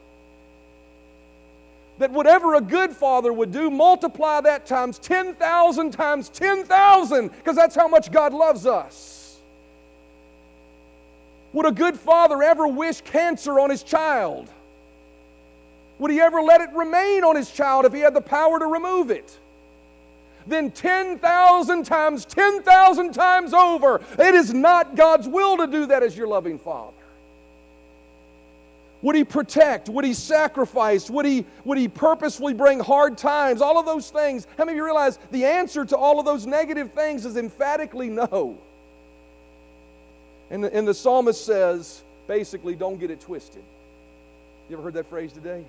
That 1.97 2.11
whatever 2.11 2.55
a 2.55 2.61
good 2.61 2.93
father 2.93 3.33
would 3.33 3.51
do, 3.51 3.69
multiply 3.69 4.39
that 4.39 4.65
times 4.65 4.97
10,000 4.97 5.91
times 5.91 6.29
10,000, 6.29 7.27
because 7.27 7.57
that's 7.57 7.75
how 7.75 7.89
much 7.89 8.13
God 8.13 8.33
loves 8.33 8.65
us. 8.65 9.39
Would 11.51 11.65
a 11.65 11.73
good 11.73 11.99
father 11.99 12.41
ever 12.41 12.65
wish 12.65 13.01
cancer 13.01 13.59
on 13.59 13.69
his 13.69 13.83
child? 13.83 14.49
Would 15.97 16.11
he 16.11 16.21
ever 16.21 16.41
let 16.41 16.61
it 16.61 16.69
remain 16.73 17.25
on 17.25 17.35
his 17.35 17.51
child 17.51 17.83
if 17.83 17.91
he 17.91 17.99
had 17.99 18.13
the 18.13 18.21
power 18.21 18.57
to 18.57 18.67
remove 18.67 19.11
it? 19.11 19.37
Then 20.49 20.71
10,000 20.71 21.85
times, 21.85 22.25
10,000 22.25 23.13
times 23.13 23.53
over. 23.53 24.01
It 24.17 24.35
is 24.35 24.53
not 24.53 24.95
God's 24.95 25.27
will 25.27 25.57
to 25.57 25.67
do 25.67 25.85
that 25.87 26.03
as 26.03 26.17
your 26.17 26.27
loving 26.27 26.59
Father. 26.59 26.93
Would 29.01 29.15
he 29.15 29.23
protect? 29.23 29.87
Would 29.87 30.03
he 30.03 30.13
sacrifice? 30.13 31.09
Would 31.09 31.25
he, 31.25 31.45
would 31.63 31.77
he 31.77 31.87
purposefully 31.87 32.53
bring 32.53 32.79
hard 32.79 33.17
times? 33.17 33.61
All 33.61 33.79
of 33.79 33.85
those 33.85 34.09
things. 34.09 34.45
How 34.57 34.65
many 34.65 34.73
of 34.73 34.77
you 34.77 34.83
realize 34.83 35.17
the 35.31 35.45
answer 35.45 35.85
to 35.85 35.95
all 35.95 36.19
of 36.19 36.25
those 36.25 36.45
negative 36.45 36.91
things 36.91 37.25
is 37.25 37.37
emphatically 37.37 38.09
no? 38.09 38.57
And 40.49 40.63
the, 40.63 40.73
and 40.75 40.85
the 40.87 40.93
psalmist 40.93 41.45
says, 41.45 42.03
basically, 42.27 42.75
don't 42.75 42.99
get 42.99 43.09
it 43.09 43.21
twisted. 43.21 43.63
You 44.69 44.75
ever 44.75 44.83
heard 44.83 44.95
that 44.95 45.09
phrase 45.09 45.31
today? 45.31 45.63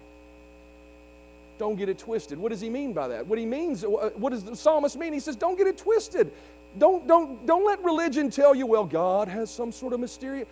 Don't 1.60 1.76
get 1.76 1.90
it 1.90 1.98
twisted. 1.98 2.38
What 2.38 2.52
does 2.52 2.62
he 2.62 2.70
mean 2.70 2.94
by 2.94 3.08
that? 3.08 3.26
What 3.26 3.38
he 3.38 3.44
means, 3.44 3.84
uh, 3.84 3.88
what 4.16 4.30
does 4.30 4.44
the 4.44 4.56
psalmist 4.56 4.96
mean? 4.96 5.12
He 5.12 5.20
says, 5.20 5.36
don't 5.36 5.58
get 5.58 5.66
it 5.66 5.76
twisted. 5.76 6.32
Don't, 6.78 7.06
don't, 7.06 7.44
don't 7.44 7.66
let 7.66 7.84
religion 7.84 8.30
tell 8.30 8.54
you, 8.54 8.64
well, 8.64 8.86
God 8.86 9.28
has 9.28 9.50
some 9.50 9.70
sort 9.70 9.92
of 9.92 10.00
mysterious. 10.00 10.48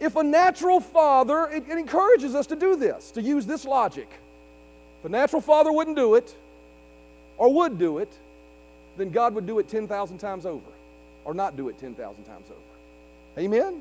If 0.00 0.16
a 0.16 0.24
natural 0.24 0.80
father, 0.80 1.46
it, 1.46 1.68
it 1.68 1.78
encourages 1.78 2.34
us 2.34 2.48
to 2.48 2.56
do 2.56 2.74
this, 2.74 3.12
to 3.12 3.22
use 3.22 3.46
this 3.46 3.64
logic. 3.64 4.08
If 4.98 5.04
a 5.04 5.08
natural 5.08 5.40
father 5.40 5.70
wouldn't 5.70 5.96
do 5.96 6.16
it, 6.16 6.34
or 7.38 7.54
would 7.54 7.78
do 7.78 7.98
it, 7.98 8.12
then 8.96 9.10
God 9.10 9.32
would 9.32 9.46
do 9.46 9.60
it 9.60 9.68
10,000 9.68 10.18
times 10.18 10.44
over, 10.44 10.72
or 11.24 11.34
not 11.34 11.56
do 11.56 11.68
it 11.68 11.78
10,000 11.78 12.24
times 12.24 12.46
over. 12.50 13.38
Amen? 13.38 13.80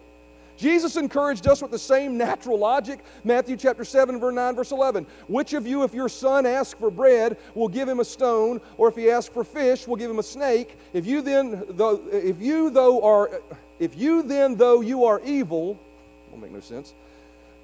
Jesus 0.58 0.96
encouraged 0.96 1.48
us 1.48 1.62
with 1.62 1.72
the 1.72 1.80
same 1.80 2.18
natural 2.18 2.58
logic. 2.58 3.04
Matthew 3.24 3.58
chapter 3.58 3.84
7, 3.84 4.20
verse 4.20 4.34
9, 4.34 4.56
verse 4.56 4.72
11. 4.72 5.06
Which 5.28 5.54
of 5.54 5.68
you, 5.68 5.84
if 5.84 5.94
your 5.94 6.10
son 6.10 6.46
asks 6.46 6.80
for 6.80 6.90
bread, 6.90 7.38
will 7.54 7.68
give 7.68 7.90
him 7.90 8.00
a 8.00 8.06
stone, 8.06 8.62
or 8.78 8.88
if 8.88 8.96
he 8.96 9.10
asks 9.10 9.34
for 9.34 9.44
fish, 9.44 9.88
will 9.88 9.98
give 9.98 10.10
him 10.10 10.20
a 10.20 10.24
snake? 10.24 10.78
If 10.94 11.06
you 11.06 11.22
then, 11.22 11.64
though, 11.70 12.02
if 12.12 12.42
you 12.42 12.70
though 12.70 13.04
are, 13.04 13.42
if 13.80 13.98
you 13.98 14.22
then, 14.22 14.56
though 14.56 14.82
you 14.82 15.06
are 15.06 15.22
evil, 15.26 15.80
will 16.32 16.40
make 16.40 16.52
no 16.52 16.62
sense, 16.62 16.94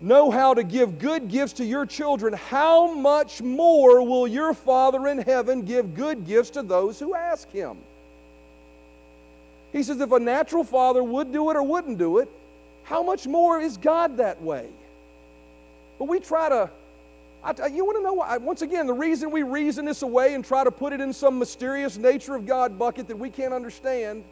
know 0.02 0.32
how 0.32 0.54
to 0.54 0.64
give 0.64 1.00
good 1.00 1.30
gifts 1.30 1.54
to 1.54 1.64
your 1.64 1.86
children, 1.86 2.34
how 2.34 2.94
much 2.94 3.42
more 3.42 4.02
will 4.06 4.28
your 4.28 4.54
Father 4.54 5.08
in 5.08 5.20
heaven 5.20 5.62
give 5.62 5.96
good 5.96 6.26
gifts 6.26 6.50
to 6.52 6.64
those 6.64 7.00
who 7.00 7.16
ask 7.16 7.50
him? 7.52 7.78
He 9.72 9.84
says, 9.84 10.02
if 10.02 10.12
a 10.12 10.20
natural 10.20 10.64
father 10.66 11.02
would 11.04 11.32
do 11.32 11.50
it 11.50 11.56
or 11.56 11.64
wouldn't 11.64 11.98
do 11.98 12.18
it, 12.18 12.30
how 12.84 13.04
much 13.04 13.28
more 13.28 13.60
is 13.60 13.78
God 13.78 14.18
that 14.18 14.42
way? 14.42 14.68
But 16.00 16.08
we 16.08 16.20
try 16.20 16.50
to, 16.50 16.70
I, 17.44 17.68
you 17.68 17.86
want 17.86 17.98
to 17.98 18.04
know 18.04 18.14
why? 18.14 18.38
Once 18.38 18.62
again, 18.62 18.88
the 18.88 18.94
reason 18.94 19.32
we 19.32 19.44
reason 19.44 19.86
this 19.86 20.02
away 20.02 20.34
and 20.34 20.44
try 20.44 20.64
to 20.64 20.72
put 20.72 20.94
it 20.94 21.02
in 21.02 21.14
some 21.14 21.40
mysterious 21.40 21.98
nature 21.98 22.36
of 22.36 22.46
God 22.46 22.78
bucket 22.80 23.08
that 23.08 23.18
we 23.18 23.30
can't 23.30 23.54
understand, 23.54 24.24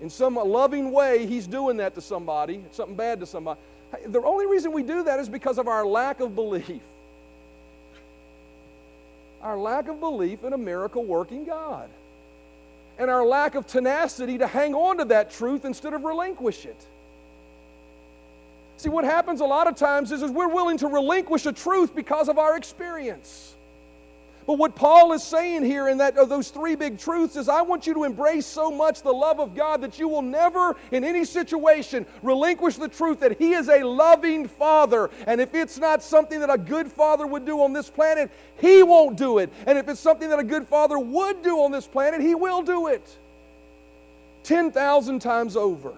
in 0.00 0.10
some 0.10 0.36
loving 0.36 0.92
way, 0.92 1.26
He's 1.26 1.46
doing 1.46 1.78
that 1.78 1.94
to 1.94 2.00
somebody, 2.00 2.62
something 2.72 2.96
bad 2.96 3.20
to 3.20 3.26
somebody. 3.26 3.60
The 4.06 4.20
only 4.22 4.46
reason 4.46 4.72
we 4.72 4.82
do 4.82 5.04
that 5.04 5.20
is 5.20 5.28
because 5.28 5.58
of 5.58 5.68
our 5.68 5.86
lack 5.86 6.20
of 6.20 6.34
belief. 6.34 6.82
Our 9.42 9.58
lack 9.58 9.88
of 9.88 10.00
belief 10.00 10.42
in 10.42 10.52
a 10.52 10.58
miracle 10.58 11.04
working 11.04 11.44
God 11.44 11.88
and 12.98 13.10
our 13.10 13.24
lack 13.24 13.54
of 13.54 13.66
tenacity 13.66 14.38
to 14.38 14.46
hang 14.46 14.74
on 14.74 14.98
to 14.98 15.04
that 15.06 15.30
truth 15.30 15.64
instead 15.64 15.94
of 15.94 16.04
relinquish 16.04 16.64
it. 16.64 16.86
See, 18.76 18.88
what 18.88 19.04
happens 19.04 19.40
a 19.40 19.44
lot 19.44 19.66
of 19.66 19.76
times 19.76 20.12
is, 20.12 20.22
is 20.22 20.30
we're 20.30 20.48
willing 20.48 20.78
to 20.78 20.88
relinquish 20.88 21.46
a 21.46 21.52
truth 21.52 21.94
because 21.94 22.28
of 22.28 22.38
our 22.38 22.56
experience. 22.56 23.53
But 24.46 24.58
what 24.58 24.74
Paul 24.74 25.12
is 25.12 25.22
saying 25.22 25.64
here 25.64 25.88
in 25.88 25.98
that, 25.98 26.14
those 26.14 26.50
three 26.50 26.74
big 26.74 26.98
truths 26.98 27.36
is 27.36 27.48
I 27.48 27.62
want 27.62 27.86
you 27.86 27.94
to 27.94 28.04
embrace 28.04 28.44
so 28.44 28.70
much 28.70 29.00
the 29.00 29.12
love 29.12 29.40
of 29.40 29.54
God 29.54 29.80
that 29.80 29.98
you 29.98 30.06
will 30.06 30.22
never, 30.22 30.76
in 30.90 31.02
any 31.02 31.24
situation, 31.24 32.04
relinquish 32.22 32.76
the 32.76 32.88
truth 32.88 33.20
that 33.20 33.38
He 33.38 33.52
is 33.54 33.68
a 33.68 33.82
loving 33.82 34.46
Father. 34.46 35.10
And 35.26 35.40
if 35.40 35.54
it's 35.54 35.78
not 35.78 36.02
something 36.02 36.40
that 36.40 36.50
a 36.50 36.58
good 36.58 36.92
Father 36.92 37.26
would 37.26 37.46
do 37.46 37.62
on 37.62 37.72
this 37.72 37.88
planet, 37.88 38.30
He 38.58 38.82
won't 38.82 39.16
do 39.16 39.38
it. 39.38 39.50
And 39.66 39.78
if 39.78 39.88
it's 39.88 40.00
something 40.00 40.28
that 40.28 40.38
a 40.38 40.44
good 40.44 40.68
Father 40.68 40.98
would 40.98 41.42
do 41.42 41.60
on 41.60 41.72
this 41.72 41.86
planet, 41.86 42.20
He 42.20 42.34
will 42.34 42.62
do 42.62 42.88
it. 42.88 43.18
10,000 44.42 45.20
times 45.20 45.56
over. 45.56 45.94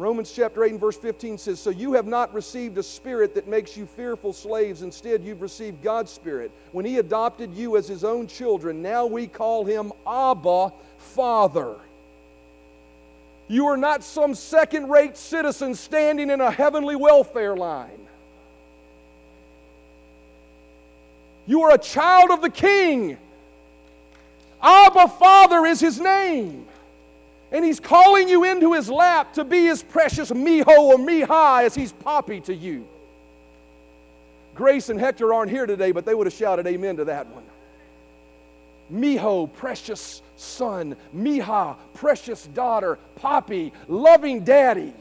Romans 0.00 0.32
chapter 0.32 0.64
8 0.64 0.70
and 0.70 0.80
verse 0.80 0.96
15 0.96 1.36
says, 1.36 1.60
So 1.60 1.68
you 1.68 1.92
have 1.92 2.06
not 2.06 2.32
received 2.32 2.78
a 2.78 2.82
spirit 2.82 3.34
that 3.34 3.46
makes 3.46 3.76
you 3.76 3.84
fearful 3.84 4.32
slaves. 4.32 4.80
Instead, 4.80 5.22
you've 5.22 5.42
received 5.42 5.82
God's 5.82 6.10
spirit. 6.10 6.50
When 6.72 6.86
He 6.86 6.96
adopted 6.96 7.52
you 7.52 7.76
as 7.76 7.86
His 7.86 8.02
own 8.02 8.26
children, 8.26 8.80
now 8.80 9.04
we 9.04 9.26
call 9.26 9.66
Him 9.66 9.92
Abba, 10.06 10.72
Father. 10.96 11.76
You 13.46 13.66
are 13.66 13.76
not 13.76 14.02
some 14.02 14.34
second 14.34 14.88
rate 14.88 15.18
citizen 15.18 15.74
standing 15.74 16.30
in 16.30 16.40
a 16.40 16.50
heavenly 16.50 16.96
welfare 16.96 17.54
line. 17.54 18.06
You 21.46 21.60
are 21.64 21.74
a 21.74 21.78
child 21.78 22.30
of 22.30 22.40
the 22.40 22.48
King. 22.48 23.18
Abba, 24.62 25.08
Father 25.08 25.66
is 25.66 25.78
His 25.78 26.00
name. 26.00 26.66
And 27.52 27.64
he's 27.64 27.80
calling 27.80 28.28
you 28.28 28.44
into 28.44 28.74
his 28.74 28.88
lap 28.88 29.34
to 29.34 29.44
be 29.44 29.66
his 29.66 29.82
precious 29.82 30.30
mijo 30.30 30.68
or 30.68 30.96
mija 30.96 31.64
as 31.64 31.74
he's 31.74 31.92
Poppy 31.92 32.40
to 32.42 32.54
you. 32.54 32.86
Grace 34.54 34.88
and 34.88 35.00
Hector 35.00 35.32
aren't 35.34 35.50
here 35.50 35.66
today, 35.66 35.90
but 35.90 36.04
they 36.04 36.14
would 36.14 36.26
have 36.26 36.34
shouted 36.34 36.66
amen 36.66 36.96
to 36.98 37.04
that 37.06 37.26
one. 37.28 37.44
mijo, 38.92 39.52
precious 39.52 40.22
son. 40.36 40.96
mija, 41.16 41.76
precious 41.94 42.46
daughter. 42.46 42.98
Poppy, 43.16 43.72
loving 43.88 44.44
daddy. 44.44 44.92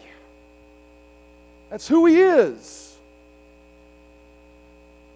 That's 1.69 1.87
who 1.87 2.07
he 2.07 2.19
is. 2.19 2.88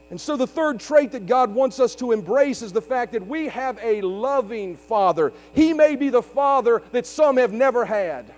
And 0.10 0.20
so, 0.22 0.38
the 0.38 0.46
third 0.46 0.80
trait 0.80 1.12
that 1.14 1.26
God 1.26 1.54
wants 1.54 1.80
us 1.80 1.96
to 1.96 2.12
embrace 2.12 2.62
is 2.62 2.72
the 2.72 2.82
fact 2.82 3.14
that 3.14 3.26
we 3.26 3.48
have 3.48 3.80
a 3.82 4.02
loving 4.02 4.76
Father. 4.76 5.34
He 5.54 5.74
may 5.74 5.96
be 5.96 6.10
the 6.10 6.22
Father 6.22 6.84
that 6.92 7.08
some 7.08 7.38
have 7.38 7.52
never 7.52 7.86
had. 7.86 8.32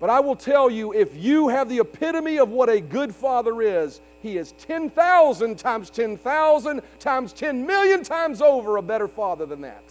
But 0.00 0.10
I 0.10 0.20
will 0.20 0.36
tell 0.36 0.70
you 0.70 0.92
if 0.92 1.16
you 1.16 1.48
have 1.48 1.68
the 1.68 1.80
epitome 1.80 2.38
of 2.38 2.50
what 2.50 2.68
a 2.68 2.80
good 2.80 3.14
Father 3.14 3.62
is, 3.62 4.00
He 4.22 4.38
is 4.38 4.52
10,000 4.58 5.58
times 5.58 5.90
10,000 5.90 6.82
times 6.98 7.32
10 7.32 7.66
million 7.66 8.02
times 8.02 8.40
over 8.40 8.76
a 8.76 8.82
better 8.82 9.08
Father 9.08 9.46
than 9.46 9.60
that. 9.62 9.82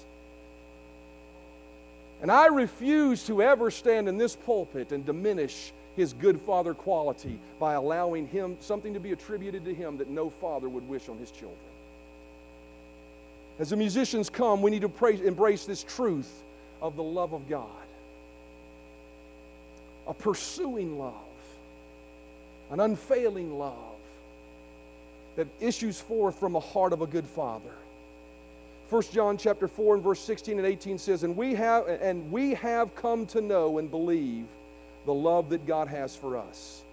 And 2.22 2.32
I 2.32 2.48
refuse 2.48 3.26
to 3.28 3.44
ever 3.44 3.70
stand 3.70 4.10
in 4.10 4.18
this 4.18 4.36
pulpit 4.36 4.92
and 4.92 5.06
diminish 5.06 5.72
his 5.98 6.14
good 6.14 6.40
father 6.40 6.74
quality 6.74 7.38
by 7.60 7.74
allowing 7.74 8.28
him 8.28 8.56
something 8.62 8.94
to 8.94 9.00
be 9.02 9.12
attributed 9.12 9.66
to 9.66 9.74
him 9.74 9.98
that 9.98 10.10
no 10.10 10.30
father 10.30 10.70
would 10.70 10.88
wish 10.88 11.10
on 11.10 11.18
his 11.18 11.32
children. 11.32 11.58
As 13.60 13.72
the 13.72 13.76
musicians 13.76 14.30
come, 14.30 14.62
we 14.62 14.72
need 14.72 14.84
to 14.84 15.08
embrace 15.26 15.66
this 15.66 15.84
truth 15.84 16.32
of 16.82 16.96
the 16.96 17.04
love 17.04 17.34
of 17.34 17.50
God. 17.50 17.68
a 20.08 20.14
pursuing 20.14 20.98
love, 20.98 21.14
an 22.72 22.80
unfailing 22.80 23.60
love 23.60 23.74
that 25.36 25.48
issues 25.60 26.00
forth 26.00 26.40
from 26.40 26.54
the 26.54 26.60
heart 26.60 26.94
of 26.94 27.02
a 27.02 27.08
good 27.08 27.26
father. 27.26 27.74
1 28.90 29.04
John 29.12 29.38
chapter 29.38 29.68
4 29.68 29.96
and 29.96 30.04
verse 30.04 30.20
16 30.22 30.58
and 30.58 30.66
18 30.66 30.98
says, 30.98 31.24
and 31.24 31.36
we, 31.36 31.54
have, 31.54 31.88
and 31.88 32.32
we 32.32 32.54
have 32.54 32.96
come 32.96 33.26
to 33.28 33.42
know 33.42 33.78
and 33.78 33.92
believe 33.92 34.46
the 35.08 35.14
love 35.14 35.50
that 35.50 35.66
God 35.66 35.88
has 35.88 36.16
for 36.16 36.38
us. 36.38 36.84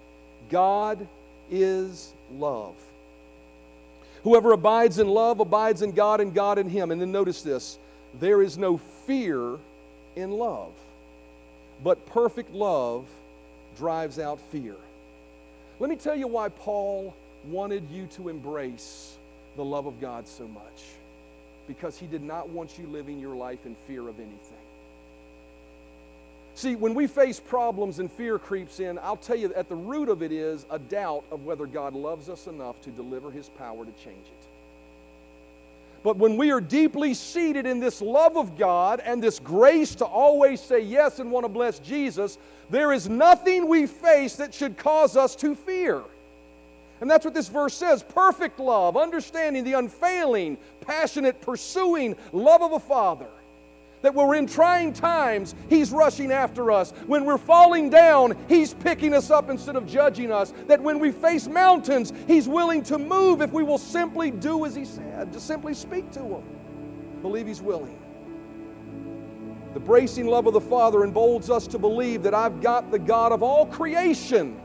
God 0.48 1.06
is 1.50 2.12
love. 2.32 2.76
Whoever 4.22 4.52
abides 4.52 4.98
in 5.00 5.08
love 5.08 5.40
abides 5.40 5.82
in 5.82 5.92
God 5.92 6.20
and 6.20 6.32
God 6.32 6.58
in 6.58 6.70
him. 6.70 6.92
And 6.92 7.00
then 7.00 7.12
notice 7.12 7.42
this 7.42 7.76
there 8.20 8.40
is 8.40 8.56
no 8.56 8.78
fear 8.78 9.58
in 10.14 10.30
love, 10.30 10.72
but 11.82 12.06
perfect 12.06 12.54
love 12.54 13.04
drives 13.76 14.20
out 14.20 14.40
fear. 14.52 14.76
Let 15.80 15.90
me 15.90 15.96
tell 15.96 16.14
you 16.14 16.28
why 16.28 16.50
Paul 16.50 17.14
wanted 17.48 17.90
you 17.90 18.06
to 18.14 18.28
embrace 18.28 19.16
the 19.56 19.64
love 19.64 19.86
of 19.86 20.00
God 20.00 20.28
so 20.28 20.46
much 20.46 20.84
because 21.66 21.98
he 21.98 22.06
did 22.06 22.22
not 22.22 22.48
want 22.48 22.78
you 22.78 22.86
living 22.86 23.18
your 23.18 23.34
life 23.34 23.66
in 23.66 23.74
fear 23.88 24.08
of 24.08 24.20
anything. 24.20 24.63
See, 26.54 26.76
when 26.76 26.94
we 26.94 27.08
face 27.08 27.40
problems 27.40 27.98
and 27.98 28.10
fear 28.10 28.38
creeps 28.38 28.78
in, 28.78 28.98
I'll 29.00 29.16
tell 29.16 29.36
you 29.36 29.52
at 29.54 29.68
the 29.68 29.74
root 29.74 30.08
of 30.08 30.22
it 30.22 30.30
is 30.30 30.66
a 30.70 30.78
doubt 30.78 31.24
of 31.32 31.44
whether 31.44 31.66
God 31.66 31.94
loves 31.94 32.28
us 32.28 32.46
enough 32.46 32.80
to 32.82 32.90
deliver 32.90 33.30
his 33.30 33.48
power 33.48 33.84
to 33.84 33.92
change 33.92 34.26
it. 34.26 34.48
But 36.04 36.16
when 36.16 36.36
we 36.36 36.52
are 36.52 36.60
deeply 36.60 37.14
seated 37.14 37.66
in 37.66 37.80
this 37.80 38.00
love 38.00 38.36
of 38.36 38.56
God 38.56 39.00
and 39.00 39.22
this 39.22 39.40
grace 39.40 39.94
to 39.96 40.04
always 40.04 40.60
say 40.60 40.80
yes 40.80 41.18
and 41.18 41.32
want 41.32 41.44
to 41.44 41.48
bless 41.48 41.78
Jesus, 41.80 42.38
there 42.70 42.92
is 42.92 43.08
nothing 43.08 43.68
we 43.68 43.86
face 43.86 44.36
that 44.36 44.54
should 44.54 44.76
cause 44.76 45.16
us 45.16 45.34
to 45.36 45.54
fear. 45.54 46.02
And 47.00 47.10
that's 47.10 47.24
what 47.24 47.34
this 47.34 47.48
verse 47.48 47.74
says 47.74 48.02
perfect 48.02 48.60
love, 48.60 48.96
understanding 48.96 49.64
the 49.64 49.72
unfailing, 49.72 50.56
passionate, 50.82 51.40
pursuing 51.40 52.16
love 52.32 52.62
of 52.62 52.72
a 52.72 52.80
father. 52.80 53.28
That 54.04 54.14
we're 54.14 54.34
in 54.34 54.46
trying 54.46 54.92
times, 54.92 55.54
He's 55.70 55.90
rushing 55.90 56.30
after 56.30 56.70
us. 56.70 56.90
When 57.06 57.24
we're 57.24 57.38
falling 57.38 57.88
down, 57.88 58.36
He's 58.50 58.74
picking 58.74 59.14
us 59.14 59.30
up 59.30 59.48
instead 59.48 59.76
of 59.76 59.86
judging 59.86 60.30
us. 60.30 60.52
That 60.66 60.82
when 60.82 60.98
we 60.98 61.10
face 61.10 61.48
mountains, 61.48 62.12
He's 62.26 62.46
willing 62.46 62.82
to 62.84 62.98
move 62.98 63.40
if 63.40 63.50
we 63.50 63.62
will 63.62 63.78
simply 63.78 64.30
do 64.30 64.66
as 64.66 64.74
He 64.74 64.84
said, 64.84 65.32
just 65.32 65.46
simply 65.46 65.72
speak 65.72 66.10
to 66.12 66.20
Him. 66.20 66.42
Believe 67.22 67.46
He's 67.46 67.62
willing. 67.62 67.98
The 69.72 69.80
bracing 69.80 70.26
love 70.26 70.46
of 70.46 70.52
the 70.52 70.60
Father 70.60 71.02
emboldens 71.02 71.48
us 71.48 71.66
to 71.68 71.78
believe 71.78 72.22
that 72.24 72.34
I've 72.34 72.60
got 72.60 72.90
the 72.90 72.98
God 72.98 73.32
of 73.32 73.42
all 73.42 73.64
creation 73.64 74.60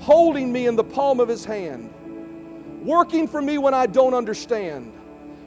holding 0.00 0.50
me 0.50 0.66
in 0.66 0.74
the 0.74 0.82
palm 0.82 1.20
of 1.20 1.28
his 1.28 1.44
hand, 1.44 1.92
working 2.82 3.28
for 3.28 3.42
me 3.42 3.58
when 3.58 3.74
I 3.74 3.86
don't 3.86 4.14
understand, 4.14 4.92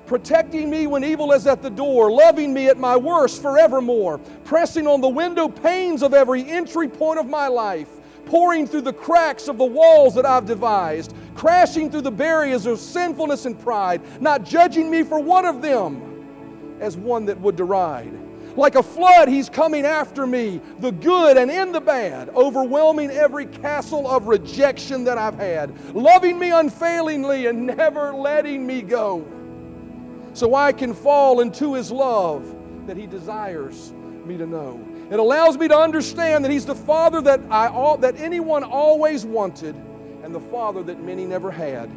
protecting 0.08 0.70
me 0.70 0.88
when 0.88 1.03
evil 1.03 1.32
is 1.32 1.47
at 1.47 1.62
the 1.62 1.70
door, 1.70 2.12
loving 2.12 2.53
me 2.53 2.68
at 2.68 2.78
my 2.78 2.95
worst 2.95 3.41
forevermore, 3.41 4.20
pressing 4.43 4.88
on 4.88 5.01
the 5.01 5.10
window 5.10 5.47
panes 5.47 6.03
of 6.03 6.14
every 6.14 6.47
entry 6.49 6.88
point 6.88 7.20
of 7.20 7.28
my 7.28 7.47
life, 7.47 7.89
pouring 8.26 8.68
through 8.68 8.82
the 8.82 8.93
cracks 8.93 9.47
of 9.47 9.58
the 9.58 9.66
walls 9.66 10.16
that 10.16 10.26
I've 10.26 10.45
devised, 10.45 11.14
crashing 11.36 11.91
through 11.91 12.01
the 12.01 12.12
barriers 12.12 12.66
of 12.66 12.80
sinfulness 12.80 13.45
and 13.45 13.60
pride, 13.60 14.01
not 14.22 14.43
judging 14.43 14.89
me 14.89 15.03
for 15.03 15.20
one 15.20 15.45
of 15.45 15.62
them 15.62 16.78
as 16.80 16.97
one 16.97 17.26
that 17.26 17.39
would 17.39 17.56
deride 17.56 18.14
like 18.56 18.76
a 18.76 18.84
flood, 18.84 19.28
He's 19.28 19.49
coming 19.49 19.86
after 19.86 20.26
me, 20.26 20.62
the 20.80 20.91
good 20.91 21.38
and 21.38 21.51
in 21.51 21.72
the 21.72 21.82
bad, 21.82 22.30
overwhelming 22.30 23.12
every 23.12 23.45
castle 23.45 24.10
of 24.10 24.28
rejection 24.28 25.03
that 25.06 25.18
I've 25.18 25.36
had, 25.36 25.74
loving 25.93 26.39
me 26.39 26.51
unfailingly 26.51 27.47
and 27.47 27.68
never 27.68 28.14
letting 28.14 28.66
me 28.66 28.82
go. 28.82 29.28
So 30.36 30.53
I 30.53 30.73
can 30.73 30.93
fall 30.93 31.39
into 31.39 31.75
His 31.75 31.89
love 31.89 32.53
that 32.88 32.97
He 32.97 33.07
desires 33.07 33.93
me 34.25 34.36
to 34.38 34.45
know. 34.45 34.86
It 35.09 35.17
allows 35.17 35.57
me 35.57 35.69
to 35.69 35.77
understand 35.77 36.43
that 36.43 36.51
He's 36.51 36.65
the 36.65 36.75
Father 36.75 37.21
that, 37.21 37.39
I, 37.49 37.95
that 38.01 38.19
anyone 38.19 38.65
always 38.65 39.25
wanted 39.25 39.75
and 40.23 40.36
the 40.36 40.41
Father 40.41 40.83
that 40.83 41.01
many 41.01 41.23
never 41.23 41.49
had. 41.49 41.89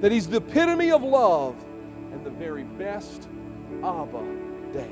That 0.00 0.10
He's 0.10 0.26
the 0.26 0.38
epitome 0.38 0.90
of 0.90 1.02
love 1.02 1.54
and 2.12 2.24
the 2.24 2.30
very 2.30 2.64
best 2.64 3.28
Abba 3.84 4.24
Dad. 4.72 4.88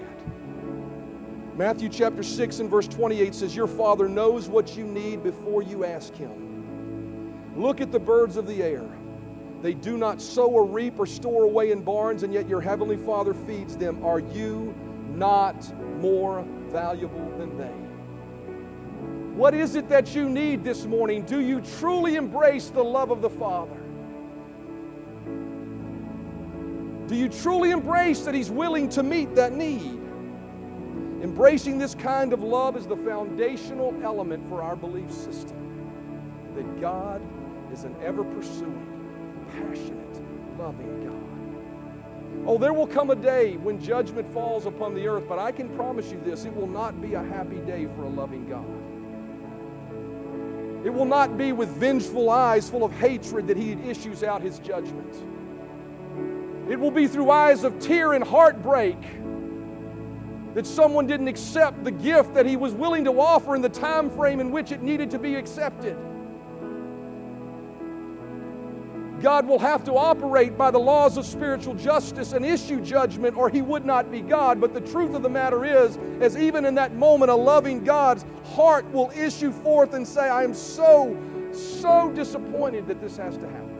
Matthew 1.57 1.89
chapter 1.89 2.23
6 2.23 2.59
and 2.59 2.69
verse 2.69 2.87
28 2.87 3.35
says, 3.35 3.57
Your 3.57 3.67
Father 3.67 4.11
knows 4.11 4.51
what 4.51 4.77
you 4.77 4.85
need 4.85 5.23
before 5.23 5.63
you 5.63 5.87
ask 5.87 6.13
Him. 6.15 7.55
Look 7.57 7.81
at 7.81 7.91
the 7.91 8.01
birds 8.01 8.37
of 8.37 8.47
the 8.47 8.63
air. 8.63 8.87
They 9.65 9.73
do 9.73 9.97
not 9.97 10.21
sow 10.21 10.49
or 10.49 10.67
reap 10.67 10.99
or 10.99 11.07
store 11.07 11.45
away 11.45 11.71
in 11.71 11.81
barns, 11.81 12.23
and 12.23 12.35
yet 12.35 12.47
your 12.47 12.61
heavenly 12.61 12.99
Father 12.99 13.33
feeds 13.33 13.79
them. 13.79 14.05
Are 14.05 14.19
you 14.19 14.75
not 15.09 15.57
more 16.03 16.45
valuable 16.69 17.33
than 17.39 17.57
they? 17.57 17.73
What 19.35 19.55
is 19.55 19.75
it 19.75 19.89
that 19.89 20.15
you 20.15 20.29
need 20.29 20.65
this 20.65 20.85
morning? 20.85 21.23
Do 21.23 21.41
you 21.41 21.63
truly 21.63 22.17
embrace 22.17 22.69
the 22.69 22.85
love 22.85 23.11
of 23.11 23.23
the 23.23 23.31
Father? 23.31 23.81
Do 27.07 27.17
you 27.17 27.31
truly 27.31 27.71
embrace 27.71 28.21
that 28.27 28.35
He's 28.35 28.51
willing 28.51 28.91
to 28.91 29.03
meet 29.03 29.35
that 29.35 29.55
need? 29.55 29.99
Embracing 31.23 31.79
this 31.79 31.95
kind 31.95 32.35
of 32.35 32.43
love 32.43 32.77
is 32.77 32.87
the 32.87 32.99
foundational 32.99 33.99
element 34.03 34.47
for 34.47 34.61
our 34.63 34.77
belief 34.77 35.11
system 35.11 35.57
that 36.55 36.83
God 36.83 37.23
is 37.73 37.85
an 37.85 37.97
ever 38.03 38.25
pursuing, 38.25 38.84
passionate, 39.55 40.23
loving 40.59 41.05
God. 41.05 42.49
Oh, 42.49 42.59
there 42.59 42.73
will 42.73 42.87
come 42.87 43.11
a 43.11 43.17
day 43.17 43.57
when 43.57 43.81
judgment 43.81 44.29
falls 44.33 44.67
upon 44.67 44.95
the 44.95 45.07
earth, 45.07 45.25
but 45.29 45.39
I 45.39 45.53
can 45.53 45.69
promise 45.71 46.11
you 46.11 46.21
this 46.25 46.45
it 46.45 46.55
will 46.55 46.67
not 46.67 47.01
be 47.01 47.15
a 47.15 47.23
happy 47.23 47.59
day 47.61 47.87
for 47.87 48.05
a 48.05 48.09
loving 48.09 48.47
God. 48.47 48.67
It 50.85 50.93
will 50.93 51.07
not 51.07 51.39
be 51.39 51.53
with 51.53 51.71
vengeful 51.71 52.29
eyes 52.29 52.69
full 52.69 52.85
of 52.85 52.93
hatred 52.93 53.47
that 53.47 53.57
He 53.57 53.73
issues 53.73 54.23
out 54.23 54.43
His 54.43 54.59
judgment. 54.59 55.15
It 56.69 56.79
will 56.79 56.91
be 56.91 57.07
through 57.07 57.31
eyes 57.31 57.65
of 57.65 57.79
tear 57.79 58.13
and 58.13 58.25
heartbreak 58.25 58.99
that 60.55 60.67
someone 60.67 61.07
didn't 61.07 61.29
accept 61.29 61.83
the 61.85 61.91
gift 61.91 62.35
that 62.35 62.47
he 62.47 62.57
was 62.57 62.73
willing 62.73 63.05
to 63.05 63.21
offer 63.21 63.57
in 63.57 63.63
the 63.63 63.69
time 63.69 64.09
frame 64.09 64.41
in 64.41 64.51
which 64.51 64.71
it 64.71 64.83
needed 64.83 65.11
to 65.11 65.19
be 65.19 65.35
accepted. 65.35 65.97
God 69.25 69.49
will 69.49 69.59
have 69.59 69.83
to 69.85 69.95
operate 69.95 70.59
by 70.59 70.71
the 70.71 70.79
laws 70.79 71.17
of 71.17 71.25
spiritual 71.25 71.75
justice 71.75 72.35
and 72.35 72.45
issue 72.45 72.79
judgment, 72.83 73.39
or 73.39 73.49
he 73.49 73.63
would 73.63 73.87
not 73.87 74.13
be 74.13 74.21
God. 74.21 74.61
But 74.61 74.75
the 74.75 74.83
truth 74.83 75.15
of 75.15 75.23
the 75.23 75.31
matter 75.31 75.65
is, 75.65 75.99
as 76.21 76.37
even 76.37 76.67
in 76.67 76.75
that 76.75 76.95
moment, 76.95 77.31
a 77.31 77.35
loving 77.35 77.83
God's 77.85 78.27
heart 78.55 78.85
will 78.93 79.11
issue 79.17 79.51
forth 79.51 79.95
and 79.95 80.07
say, 80.07 80.29
I 80.29 80.45
am 80.45 80.53
so, 80.53 81.17
so 81.53 82.13
disappointed 82.15 82.87
that 82.87 83.01
this 83.01 83.17
has 83.17 83.39
to 83.39 83.49
happen. 83.49 83.71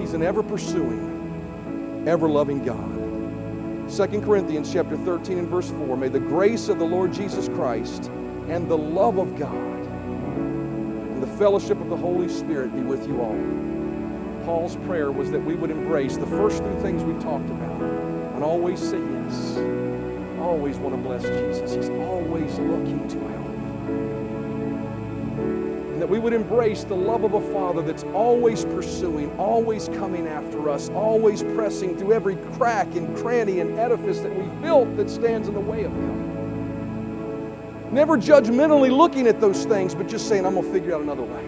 He's 0.00 0.14
an 0.14 0.22
ever 0.22 0.42
pursuing, 0.42 2.04
ever 2.08 2.26
loving 2.26 2.64
God. 2.64 2.90
2 3.94 4.22
Corinthians 4.22 4.72
chapter 4.72 4.96
13 4.96 5.40
and 5.40 5.48
verse 5.48 5.68
4 5.68 5.98
May 5.98 6.08
the 6.08 6.20
grace 6.20 6.70
of 6.70 6.78
the 6.78 6.86
Lord 6.86 7.12
Jesus 7.12 7.48
Christ 7.50 8.06
and 8.48 8.66
the 8.66 8.78
love 8.78 9.18
of 9.18 9.38
God 9.38 9.73
fellowship 11.38 11.80
of 11.80 11.88
the 11.88 11.96
Holy 11.96 12.28
Spirit 12.28 12.72
be 12.74 12.80
with 12.80 13.08
you 13.08 13.20
all. 13.20 13.36
Paul's 14.44 14.76
prayer 14.86 15.10
was 15.10 15.30
that 15.32 15.42
we 15.42 15.54
would 15.54 15.70
embrace 15.70 16.16
the 16.16 16.26
first 16.26 16.62
three 16.62 16.80
things 16.80 17.02
we 17.02 17.14
talked 17.14 17.48
about 17.50 17.80
and 18.34 18.44
always 18.44 18.78
say 18.78 18.98
yes. 18.98 19.58
Always 20.38 20.76
want 20.76 20.94
to 20.94 21.00
bless 21.00 21.22
Jesus. 21.22 21.74
He's 21.74 21.88
always 21.88 22.58
looking 22.58 23.08
to 23.08 23.18
help 23.18 23.46
And 25.92 26.00
that 26.00 26.08
we 26.08 26.18
would 26.18 26.34
embrace 26.34 26.84
the 26.84 26.94
love 26.94 27.24
of 27.24 27.34
a 27.34 27.52
Father 27.52 27.82
that's 27.82 28.04
always 28.14 28.64
pursuing, 28.66 29.36
always 29.38 29.88
coming 29.88 30.28
after 30.28 30.68
us, 30.68 30.88
always 30.90 31.42
pressing 31.42 31.96
through 31.96 32.12
every 32.12 32.36
crack 32.52 32.94
and 32.94 33.16
cranny 33.16 33.60
and 33.60 33.78
edifice 33.78 34.20
that 34.20 34.34
we've 34.36 34.62
built 34.62 34.96
that 34.96 35.10
stands 35.10 35.48
in 35.48 35.54
the 35.54 35.60
way 35.60 35.84
of 35.84 35.92
Him. 35.92 36.23
Never 37.94 38.18
judgmentally 38.18 38.90
looking 38.90 39.28
at 39.28 39.40
those 39.40 39.64
things, 39.66 39.94
but 39.94 40.08
just 40.08 40.26
saying, 40.28 40.44
I'm 40.44 40.54
going 40.54 40.66
to 40.66 40.72
figure 40.72 40.96
out 40.96 41.02
another 41.02 41.22
way 41.22 41.44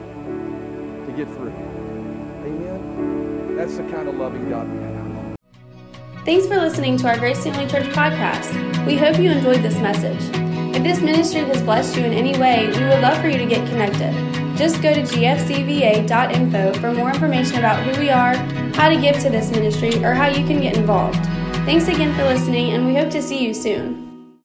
to 1.07 1.13
get 1.17 1.27
through. 1.35 1.51
Amen? 2.47 3.57
That's 3.57 3.77
the 3.77 3.83
kind 3.91 4.09
of 4.09 4.15
loving 4.15 4.49
God 4.49 4.71
we 4.71 4.79
have. 4.79 5.35
Thanks 6.25 6.47
for 6.47 6.57
listening 6.57 6.99
to 6.99 7.09
our 7.09 7.19
Grace 7.19 7.43
Family 7.43 7.67
Church 7.67 7.87
podcast. 7.87 8.87
We 8.87 8.97
hope 8.97 9.19
you 9.19 9.29
enjoyed 9.29 9.61
this 9.61 9.75
message. 9.79 10.23
If 10.77 10.85
this 10.85 11.01
ministry 11.01 11.41
has 11.41 11.61
blessed 11.63 11.97
you 11.97 12.05
in 12.05 12.13
any 12.13 12.39
way, 12.39 12.69
we 12.69 12.85
would 12.85 13.01
love 13.01 13.21
for 13.21 13.29
you 13.29 13.39
to 13.39 13.47
get 13.47 13.69
connected. 13.69 14.13
Just 14.57 14.81
go 14.81 14.95
to 14.95 15.03
gfcva.info 15.03 16.75
for 16.75 16.93
more 16.93 17.11
information 17.11 17.59
about 17.59 17.83
who 17.83 18.01
we 18.01 18.11
are, 18.11 18.37
how 18.77 18.89
to 18.89 19.01
give 19.01 19.19
to 19.19 19.31
this 19.31 19.51
ministry, 19.51 19.97
or 20.05 20.15
how 20.15 20.29
you 20.29 20.47
can 20.47 20.61
get 20.61 20.77
involved. 20.77 21.19
Thanks 21.67 21.89
again 21.89 22.15
for 22.15 22.23
listening, 22.23 22.71
and 22.71 22.87
we 22.87 22.95
hope 22.95 23.11
to 23.11 23.21
see 23.21 23.45
you 23.45 23.53
soon. 23.53 24.06